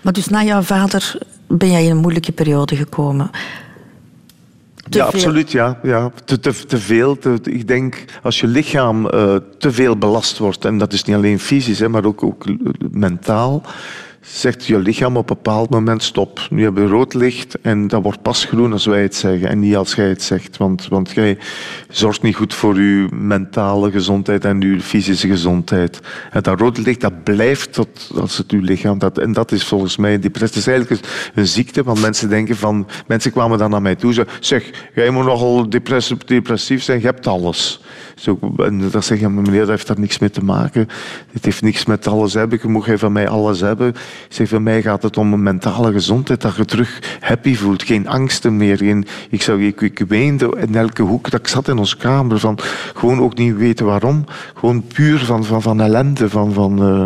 Maar 0.02 0.14
dus 0.14 0.28
na 0.28 0.44
jouw 0.44 0.62
vader 0.62 1.18
ben 1.48 1.72
jij 1.72 1.84
in 1.84 1.92
een 1.92 1.98
moeilijke 1.98 2.32
periode 2.32 2.76
gekomen. 2.76 3.32
Te 4.90 4.98
ja, 4.98 5.10
veel. 5.10 5.14
absoluut. 5.14 5.52
Ja. 5.52 5.80
Ja. 5.84 6.12
Te, 6.26 6.40
te, 6.40 6.66
te 6.66 6.78
veel. 6.78 7.18
Te, 7.18 7.40
ik 7.44 7.68
denk, 7.68 8.06
als 8.24 8.40
je 8.40 8.48
lichaam 8.48 9.06
uh, 9.06 9.36
te 9.58 9.72
veel 9.72 9.98
belast 9.98 10.38
wordt, 10.38 10.66
en 10.66 10.78
dat 10.78 10.94
is 10.94 11.04
niet 11.04 11.16
alleen 11.16 11.40
fysisch, 11.40 11.80
hè, 11.80 11.90
maar 11.90 12.06
ook, 12.06 12.24
ook 12.24 12.46
mentaal, 12.92 13.64
zegt 14.32 14.66
je 14.66 14.80
lichaam 14.80 15.18
op 15.18 15.30
een 15.30 15.36
bepaald 15.36 15.70
moment 15.70 16.04
stop. 16.04 16.48
Nu 16.50 16.64
hebben 16.64 16.84
we 16.84 16.90
rood 16.90 17.14
licht 17.14 17.58
en 17.62 17.88
dat 17.88 18.04
wordt 18.04 18.22
pas 18.22 18.46
groen 18.46 18.72
als 18.72 18.86
wij 18.86 19.02
het 19.02 19.16
zeggen 19.16 19.50
en 19.50 19.60
niet 19.60 19.76
als 19.76 19.94
jij 19.94 20.08
het 20.08 20.22
zegt. 20.22 20.58
Want, 20.58 20.88
want 20.88 21.12
jij 21.12 21.38
zorgt 21.90 22.22
niet 22.22 22.36
goed 22.36 22.54
voor 22.54 22.82
je 22.82 23.08
mentale 23.12 23.92
gezondheid 23.92 24.46
en 24.46 24.62
je 24.62 24.82
fysische 24.82 25.28
gezondheid. 25.28 26.00
En 26.32 26.42
dat 26.42 26.60
rode 26.60 26.82
licht 26.82 27.02
dat 27.02 27.24
blijft 27.24 27.74
tot 27.74 28.12
als 28.20 28.38
het 28.38 28.52
je 28.52 28.62
lichaam... 28.62 29.00
Dat, 29.00 29.18
en 29.18 29.34
dat 29.34 29.52
is 29.52 29.64
volgens 29.64 29.98
mij 29.98 30.20
depressie. 30.20 30.58
Is 30.58 30.68
eigenlijk 30.68 31.02
een 31.36 31.48
ziekte, 31.48 31.84
want 31.84 32.02
mensen 32.02 32.30
denken 32.30 32.56
van... 32.56 32.88
Mensen 33.08 33.32
kwamen 33.32 33.58
dan 33.58 33.70
naar 33.70 33.82
mij 33.82 33.96
toe 33.96 34.16
en 34.16 34.28
zeg, 34.40 34.90
jij 34.96 35.10
moet 35.10 35.26
nogal 35.26 35.70
depressief 36.26 36.84
zijn, 36.84 37.00
je 37.00 37.06
hebt 37.06 37.28
alles. 37.28 37.82
Zo, 38.18 38.40
en 38.58 38.90
dan 38.92 39.04
zeg 39.04 39.20
je, 39.20 39.30
meneer, 39.30 39.60
dat 39.60 39.70
heeft 39.70 39.88
daar 39.88 40.00
niks 40.00 40.20
mee 40.20 40.30
te 40.30 40.44
maken. 40.44 40.88
Het 41.32 41.46
heeft 41.46 41.62
niks 41.62 41.86
met 41.86 42.08
alles 42.08 42.34
hebben. 42.34 42.60
Je 42.62 42.68
moet 42.68 42.86
van 42.96 43.12
mij 43.12 43.28
alles 43.28 43.60
hebben. 43.60 43.88
Ik 43.88 43.96
zeg, 44.30 44.48
voor 44.48 44.62
mij 44.62 44.82
gaat 44.82 45.04
het 45.04 45.18
om 45.18 45.34
een 45.34 45.44
mentale 45.44 45.92
gezondheid. 45.92 46.42
Dat 46.42 46.56
je 46.56 46.66
terug 46.66 47.18
happy 47.20 47.56
voelt. 47.56 47.84
Geen 47.84 48.08
angsten 48.08 48.58
meer. 48.58 48.78
Geen, 48.78 49.06
ik, 49.30 49.42
zou, 49.42 49.66
ik, 49.66 49.82
ik 49.82 50.04
weende 50.08 50.58
in 50.60 50.76
elke 50.76 51.02
hoek. 51.02 51.30
Dat 51.30 51.40
ik 51.40 51.48
zat 51.48 51.68
in 51.68 51.78
onze 51.78 51.98
kamer. 51.98 52.40
Van, 52.40 52.60
gewoon 52.94 53.22
ook 53.22 53.38
niet 53.38 53.58
weten 53.58 53.86
waarom. 53.86 54.24
Gewoon 54.54 54.84
puur 54.84 55.20
van, 55.20 55.46
van, 55.46 55.62
van 55.62 55.82
ellende. 55.82 56.30
Van, 56.30 56.54
van, 56.54 56.84
uh... 56.84 57.06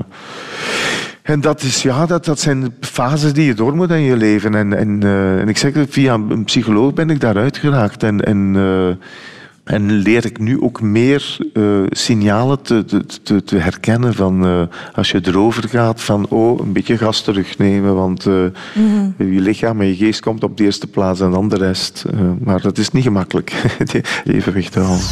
En 1.22 1.42
dat, 1.42 1.62
is, 1.62 1.82
ja, 1.82 2.06
dat, 2.06 2.26
dat 2.26 2.40
zijn 2.40 2.74
fases 2.80 3.34
die 3.34 3.46
je 3.46 3.54
door 3.54 3.76
moet 3.76 3.90
in 3.90 4.02
je 4.02 4.16
leven. 4.16 4.56
En, 4.56 4.74
en, 4.74 5.02
uh, 5.04 5.40
en 5.40 5.50
ik 5.50 5.58
zeg, 5.58 5.74
via 5.90 6.14
een 6.14 6.44
psycholoog 6.44 6.94
ben 6.94 7.10
ik 7.10 7.20
daaruit 7.20 7.58
geraakt. 7.58 8.04
En, 8.04 8.20
en 8.20 8.54
uh, 8.56 8.88
en 9.64 9.92
leer 9.92 10.26
ik 10.26 10.40
nu 10.40 10.62
ook 10.62 10.82
meer 10.82 11.38
uh, 11.54 11.84
signalen 11.90 12.62
te, 12.62 12.86
te, 13.24 13.44
te, 13.44 13.58
herkennen 13.58 14.14
van 14.14 14.46
uh, 14.46 14.62
als 14.94 15.12
je 15.12 15.22
erover 15.24 15.70
gaat 15.70 16.02
van 16.02 16.28
oh, 16.30 16.60
een 16.60 16.74
beetje 16.74 16.98
gas 16.98 17.22
terugnemen, 17.22 17.96
want 17.96 18.26
uh, 18.26 18.34
mm 18.34 19.14
-hmm. 19.18 19.34
je 19.34 19.42
lichaam 19.42 19.82
en 19.82 19.88
je 19.88 19.96
geest 19.96 20.20
komt 20.20 20.44
op 20.44 20.58
de 20.58 20.64
eerste 20.64 20.88
plaats 20.88 21.20
en 21.20 21.32
dan 21.32 21.50
de 21.50 21.58
rest. 21.58 22.06
maar 22.40 22.62
dat 22.62 22.78
is 22.78 22.92
niet 22.92 23.04
gemakkelijk, 23.04 23.76
evenwicht 24.26 24.72
te 24.72 24.80
houden. 24.80 25.06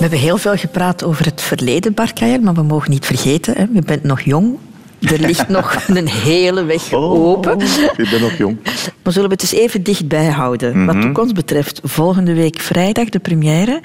We 0.00 0.06
hebben 0.06 0.18
heel 0.18 0.38
veel 0.38 0.56
gepraat 0.56 1.04
over 1.04 1.24
het 1.24 1.40
verleden, 1.40 1.94
Bart 1.94 2.20
maar 2.40 2.54
we 2.54 2.62
mogen 2.62 2.90
niet 2.90 3.06
vergeten, 3.06 3.54
hè, 3.56 3.66
je 3.72 3.82
bent 3.82 4.02
nog 4.02 4.20
jong, 4.20 4.58
er 5.00 5.18
ligt 5.18 5.48
nog 5.48 5.76
een 5.88 6.08
hele 6.08 6.64
weg 6.64 6.92
oh, 6.92 7.12
open. 7.12 7.60
Ik 7.96 8.08
ben 8.10 8.20
nog 8.20 8.36
jong. 8.36 8.58
Maar 9.02 9.12
zullen 9.12 9.28
we 9.28 9.34
het 9.34 9.42
eens 9.42 9.62
even 9.62 9.82
dichtbij 9.82 10.28
houden? 10.28 10.78
Mm 10.78 10.88
-hmm. 10.88 11.12
Wat 11.12 11.18
ons 11.18 11.32
betreft, 11.32 11.80
volgende 11.84 12.34
week 12.34 12.58
vrijdag 12.58 13.08
de 13.08 13.18
première 13.18 13.80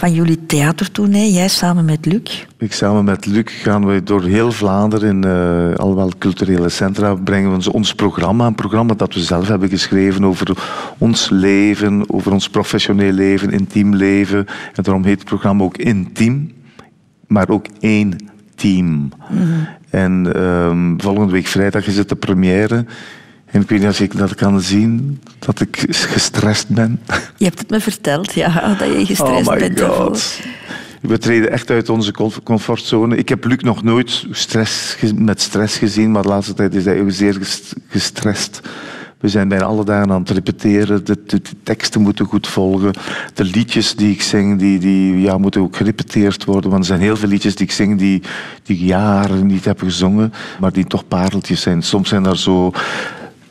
van 0.00 0.12
jullie 0.12 0.46
theatertournee. 0.46 1.32
Jij 1.32 1.48
samen 1.48 1.84
met 1.84 2.06
Luc. 2.06 2.46
Ik 2.58 2.72
samen 2.72 3.04
met 3.04 3.26
Luc 3.26 3.44
gaan 3.62 3.86
we 3.86 4.02
door 4.02 4.24
heel 4.24 4.52
Vlaanderen 4.52 5.08
in 5.08 5.26
uh, 5.26 5.74
alwel 5.74 6.12
culturele 6.18 6.68
centra 6.68 7.14
brengen 7.14 7.58
we 7.58 7.72
ons 7.72 7.94
programma. 7.94 8.46
Een 8.46 8.54
programma 8.54 8.94
dat 8.94 9.14
we 9.14 9.20
zelf 9.20 9.48
hebben 9.48 9.68
geschreven 9.68 10.24
over 10.24 10.56
ons 10.98 11.28
leven, 11.30 12.04
over 12.06 12.32
ons 12.32 12.48
professioneel 12.48 13.12
leven, 13.12 13.50
intiem 13.50 13.94
leven. 13.94 14.46
En 14.74 14.82
daarom 14.82 15.04
heet 15.04 15.18
het 15.18 15.28
programma 15.28 15.64
ook 15.64 15.76
Intiem, 15.76 16.52
maar 17.26 17.48
ook 17.48 17.66
één 17.80 18.16
team. 18.60 18.86
Mm 18.86 19.12
-hmm. 19.28 19.68
En 19.90 20.42
um, 20.42 21.00
volgende 21.00 21.32
week 21.32 21.46
vrijdag 21.46 21.86
is 21.86 21.96
het 21.96 22.08
de 22.08 22.16
première. 22.16 22.84
En 23.46 23.60
ik 23.60 23.68
weet 23.68 23.80
niet 23.80 23.88
of 23.88 24.00
ik 24.00 24.16
dat 24.16 24.34
kan 24.34 24.60
zien, 24.60 25.20
dat 25.38 25.60
ik 25.60 25.84
gestrest 25.88 26.68
ben. 26.68 27.00
Je 27.36 27.44
hebt 27.44 27.58
het 27.58 27.70
me 27.70 27.80
verteld, 27.80 28.32
ja, 28.32 28.74
dat 28.78 28.88
je 28.88 29.06
gestrest 29.06 29.48
oh 29.48 29.54
my 29.54 29.58
bent. 29.58 29.80
God. 29.80 30.40
We 31.00 31.18
treden 31.18 31.50
echt 31.50 31.70
uit 31.70 31.88
onze 31.88 32.12
comfortzone. 32.42 33.16
Ik 33.16 33.28
heb 33.28 33.44
Luc 33.44 33.58
nog 33.58 33.82
nooit 33.82 34.26
stress, 34.30 34.96
met 35.14 35.40
stress 35.40 35.78
gezien, 35.78 36.10
maar 36.10 36.22
de 36.22 36.28
laatste 36.28 36.54
tijd 36.54 36.74
is 36.74 36.84
hij 36.84 37.10
zeer 37.10 37.38
gestrest. 37.88 38.60
We 39.20 39.28
zijn 39.28 39.48
bijna 39.48 39.64
alle 39.64 39.84
dagen 39.84 40.12
aan 40.12 40.20
het 40.20 40.30
repeteren. 40.30 41.04
De, 41.04 41.40
teksten 41.62 42.00
moeten 42.00 42.26
goed 42.26 42.48
volgen. 42.48 42.92
De 43.34 43.44
liedjes 43.44 43.94
die 43.94 44.12
ik 44.12 44.22
zing, 44.22 44.58
die, 44.58 44.78
die 44.78 45.20
ja, 45.20 45.38
moeten 45.38 45.60
ook 45.60 45.76
gerepeteerd 45.76 46.44
worden. 46.44 46.70
Want 46.70 46.82
er 46.82 46.88
zijn 46.88 47.00
heel 47.00 47.16
veel 47.16 47.28
liedjes 47.28 47.54
die 47.54 47.66
ik 47.66 47.72
zing 47.72 47.98
die, 47.98 48.22
die 48.62 48.76
ik 48.76 48.82
jaren 48.82 49.46
niet 49.46 49.64
heb 49.64 49.80
gezongen, 49.80 50.32
maar 50.60 50.72
die 50.72 50.86
toch 50.86 51.08
pareltjes 51.08 51.60
zijn. 51.60 51.82
Soms 51.82 52.08
zijn 52.08 52.26
er 52.26 52.38
zo 52.38 52.72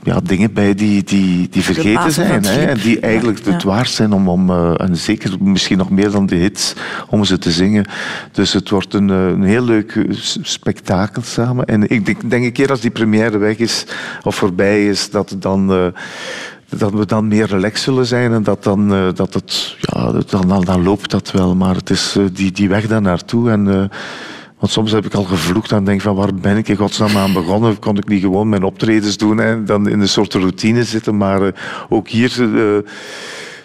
ja, 0.10 0.20
dingen 0.24 0.54
bij 0.54 0.74
die, 0.76 1.04
die, 1.04 1.50
die 1.50 1.64
vergeten 1.64 2.12
zijn. 2.12 2.46
Hè, 2.46 2.66
en 2.66 2.78
die 2.78 3.00
eigenlijk 3.00 3.46
Ja, 3.46 3.52
het 3.52 3.62
ja. 3.62 3.68
waard 3.68 3.90
zijn 3.90 4.14
om, 4.14 4.30
om 4.30 4.50
eh, 4.50 4.82
en 4.82 4.98
zeker 4.98 5.32
misschien 5.40 5.78
nog 5.78 5.90
meer 5.90 6.12
dan 6.12 6.26
de 6.26 6.36
hits, 6.36 6.74
om 7.10 7.24
ze 7.24 7.38
te 7.38 7.52
zingen. 7.52 7.86
Dus 8.32 8.54
het 8.54 8.70
wordt 8.70 8.94
een, 8.94 9.10
eh, 9.10 9.28
een 9.28 9.44
heel 9.44 9.64
leuk 9.64 9.96
eh, 9.96 10.16
spektakel 10.42 11.22
samen. 11.22 11.66
En 11.66 11.90
ik 11.90 12.06
denk, 12.06 12.30
denk 12.30 12.44
een 12.44 12.52
keer 12.52 12.70
als 12.70 12.82
die 12.82 12.92
première 12.92 13.38
weg 13.38 13.58
is 13.58 13.86
of 14.24 14.36
voorbij 14.36 14.88
is, 14.88 15.10
dat 15.10 15.36
dan... 15.40 15.94
dat 16.70 16.92
we 16.92 17.06
dan 17.06 17.28
meer 17.28 17.48
relaxed 17.48 17.84
zullen 17.84 18.06
zijn 18.06 18.34
en 18.34 18.44
dat 18.44 18.64
dan, 18.64 18.90
dat 19.16 19.34
het, 19.34 19.76
ja, 19.80 20.12
dan, 20.12 20.48
dan, 20.48 20.64
dan 20.64 20.84
loopt 20.84 21.12
dat 21.12 21.32
wel. 21.32 21.56
Maar 21.56 21.76
het 21.76 21.90
is 21.90 22.18
die, 22.34 22.52
die 22.52 22.70
weg 22.70 22.88
daar 22.88 23.02
naartoe. 23.02 23.50
En, 23.50 23.90
want 24.60 24.72
soms 24.72 24.92
heb 24.92 25.06
ik 25.06 25.14
al 25.14 25.24
gevloekt 25.24 25.72
en 25.72 25.84
denk 25.84 26.02
van 26.02 26.16
waar 26.16 26.34
ben 26.34 26.58
ik 26.58 26.68
in 26.68 26.76
godsnaam 26.76 27.18
aan 27.18 27.34
begonnen? 27.34 27.80
Kon 27.80 27.98
ik 27.98 28.08
niet 28.08 28.22
gewoon 28.22 28.50
mijn 28.50 28.64
optredens 28.64 29.18
doen 29.18 29.40
en 29.40 29.66
dan 29.66 29.90
in 29.90 30.00
een 30.00 30.08
soort 30.10 30.34
routine 30.34 30.84
zitten. 30.84 31.18
Maar 31.18 31.42
eh, 31.42 31.52
ook 31.90 32.08
hier 32.10 32.56
eh, 32.56 32.92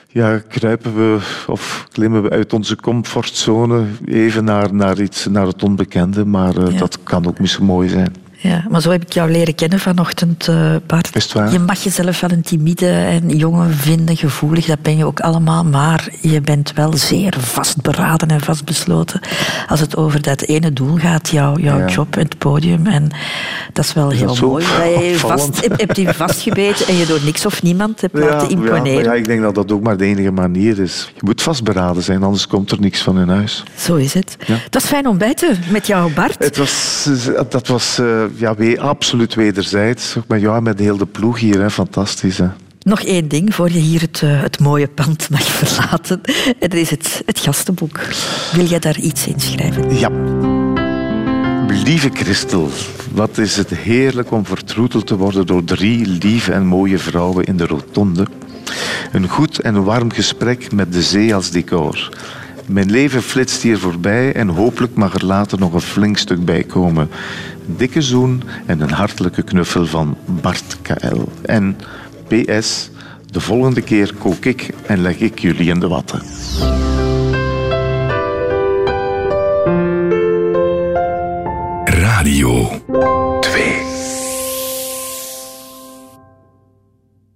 ja, 0.09 0.39
kruipen 0.49 0.95
we 0.95 1.19
of 1.47 1.87
klimmen 1.93 2.23
we 2.23 2.31
uit 2.31 2.53
onze 2.53 2.77
comfortzone 2.77 3.85
even 4.07 4.45
naar, 4.45 4.75
naar, 4.75 5.01
iets, 5.01 5.27
naar 5.27 5.47
het 5.47 5.63
onbekende. 5.63 6.25
Maar 6.25 6.57
eh, 6.57 6.73
Ja. 6.73 6.79
dat 6.79 6.99
kan 7.03 7.27
ook 7.27 7.39
misschien 7.39 7.65
mooi 7.65 7.89
zijn. 7.89 8.15
Ja, 8.49 8.65
maar 8.69 8.81
zo 8.81 8.91
heb 8.91 9.03
ik 9.03 9.13
jou 9.13 9.31
leren 9.31 9.55
kennen 9.55 9.79
vanochtend, 9.79 10.49
eh 10.49 10.75
Bart. 10.87 11.17
Is 11.17 11.25
het 11.25 11.33
waar? 11.33 11.53
Je 11.53 11.59
mag 11.59 11.83
jezelf 11.83 12.21
wel 12.21 12.31
een 12.31 12.43
timide 12.43 12.89
en 12.91 13.29
jongen 13.37 13.75
vinden, 13.75 14.17
gevoelig, 14.17 14.67
dat 14.67 14.83
ben 14.83 14.97
je 14.97 15.05
ook 15.07 15.21
allemaal. 15.21 15.65
Maar 15.65 16.09
je 16.21 16.41
bent 16.41 16.73
wel 16.75 16.97
zeer 16.97 17.35
vastberaden 17.39 18.29
en 18.29 18.41
vastbesloten 18.41 19.21
als 19.69 19.81
het 19.81 19.97
over 19.97 20.23
dat 20.23 20.43
ene 20.43 20.73
doel 20.73 20.97
gaat, 20.97 21.29
jouw, 21.29 21.57
jouw 21.59 21.79
Ja. 21.79 21.87
job 21.87 22.17
en 22.17 22.23
het 22.23 22.39
podium. 22.39 22.87
En 22.87 23.11
dat 23.73 23.85
is 23.85 23.93
wel 23.93 24.11
heel 24.11 24.27
dat 24.27 24.41
mooi. 24.41 24.65
Dat 24.95 25.05
je 25.05 25.15
vast, 25.19 25.61
hebt, 25.61 25.81
hebt 25.81 25.97
je 25.97 26.15
vastgebeten 26.15 26.87
en 26.87 26.97
je 26.97 27.07
door 27.07 27.21
niks 27.25 27.47
of 27.47 27.63
niemand 27.63 28.01
hebt 28.01 28.19
laten 28.19 28.49
Ja, 28.49 28.55
imponeren. 28.57 29.05
ja, 29.05 29.13
ik 29.15 29.25
denk 29.25 29.43
dat 29.43 29.55
dat 29.55 29.73
ook 29.73 29.83
maar 29.83 29.97
de 29.97 30.05
enige 30.05 30.31
manier 30.31 30.79
is. 30.81 31.13
Je 31.15 31.21
moet 31.25 31.43
vastberaden 31.43 32.03
zijn, 32.03 32.23
anders 32.23 32.47
komt 32.47 32.71
er 32.71 32.81
niks 32.81 33.03
van 33.03 33.19
in 33.21 33.29
huis. 33.29 33.63
Zo 33.77 33.95
is 33.95 34.15
het. 34.15 34.37
Het 34.47 34.75
was 34.75 34.85
fijn 34.85 35.07
ontbijten 35.07 35.59
met 35.71 35.87
jou, 35.87 36.13
Bart. 36.13 36.37
Het 36.45 36.57
was, 36.57 37.09
dat 37.49 37.67
was 37.69 37.99
eh, 37.99 38.07
ja, 38.37 38.55
we- 38.55 38.81
absoluut 38.81 39.35
wederzijds. 39.35 40.17
Ook 40.19 40.29
met 40.29 40.41
jou 40.41 40.63
met 40.63 40.79
heel 40.79 40.97
de 40.97 41.07
ploeg 41.07 41.39
hier, 41.41 41.61
hè. 41.61 41.71
fantastisch. 41.71 42.39
Hè. 42.39 42.47
Nog 42.83 43.01
één 43.03 43.29
ding 43.29 43.55
voor 43.55 43.71
je 43.73 43.79
hier 43.79 44.01
het, 44.01 44.21
eh, 44.25 44.43
het 44.43 44.61
mooie 44.61 44.89
pand 44.89 45.31
mag 45.31 45.43
verlaten. 45.63 46.21
En 46.59 46.69
dat 46.69 46.75
is 46.75 46.91
het, 46.91 47.23
het 47.27 47.39
gastenboek. 47.39 48.01
Wil 48.53 48.65
jij 48.65 48.79
daar 48.79 48.99
iets 48.99 49.27
in 49.27 49.41
schrijven? 49.41 49.99
Ja. 49.99 50.11
Lieve 51.85 52.11
Christel, 52.13 52.71
wat 53.13 53.39
is 53.39 53.57
het 53.57 53.71
heerlijk 53.71 54.31
om 54.31 54.47
vertroeteld 54.47 55.07
te 55.07 55.17
worden 55.17 55.47
door 55.47 55.65
drie 55.65 56.07
lieve 56.07 56.53
en 56.53 56.67
mooie 56.67 56.99
vrouwen 56.99 57.45
in 57.45 57.57
de 57.57 57.67
rotonde. 57.67 58.27
Een 59.13 59.29
goed 59.29 59.61
en 59.61 59.85
warm 59.85 60.13
gesprek 60.13 60.73
met 60.73 60.93
de 60.93 61.03
zee 61.03 61.35
als 61.35 61.51
decor. 61.51 62.09
Mijn 62.67 62.91
leven 62.91 63.23
flitst 63.23 63.63
hier 63.63 63.79
voorbij 63.79 64.33
en 64.33 64.49
hopelijk 64.49 64.95
mag 64.95 65.15
er 65.15 65.25
later 65.27 65.59
nog 65.59 65.73
een 65.73 65.81
flink 65.81 66.19
stuk 66.19 66.45
bij 66.45 66.63
komen. 66.63 67.09
Dikke 67.67 68.03
zoen 68.03 68.43
en 68.67 68.81
een 68.81 68.91
hartelijke 68.91 69.43
knuffel 69.43 69.87
van 69.87 70.17
Bart 70.25 70.77
KL. 70.83 71.21
En 71.43 71.77
PS, 72.29 72.91
de 73.31 73.41
volgende 73.41 73.83
keer 73.83 74.15
kook 74.19 74.45
ik 74.45 74.71
en 74.87 75.03
leg 75.03 75.19
ik 75.19 75.39
jullie 75.39 75.69
in 75.69 75.81
de 75.81 75.89
watten. 75.89 76.23
Radio 81.85 82.71
2. 83.41 83.94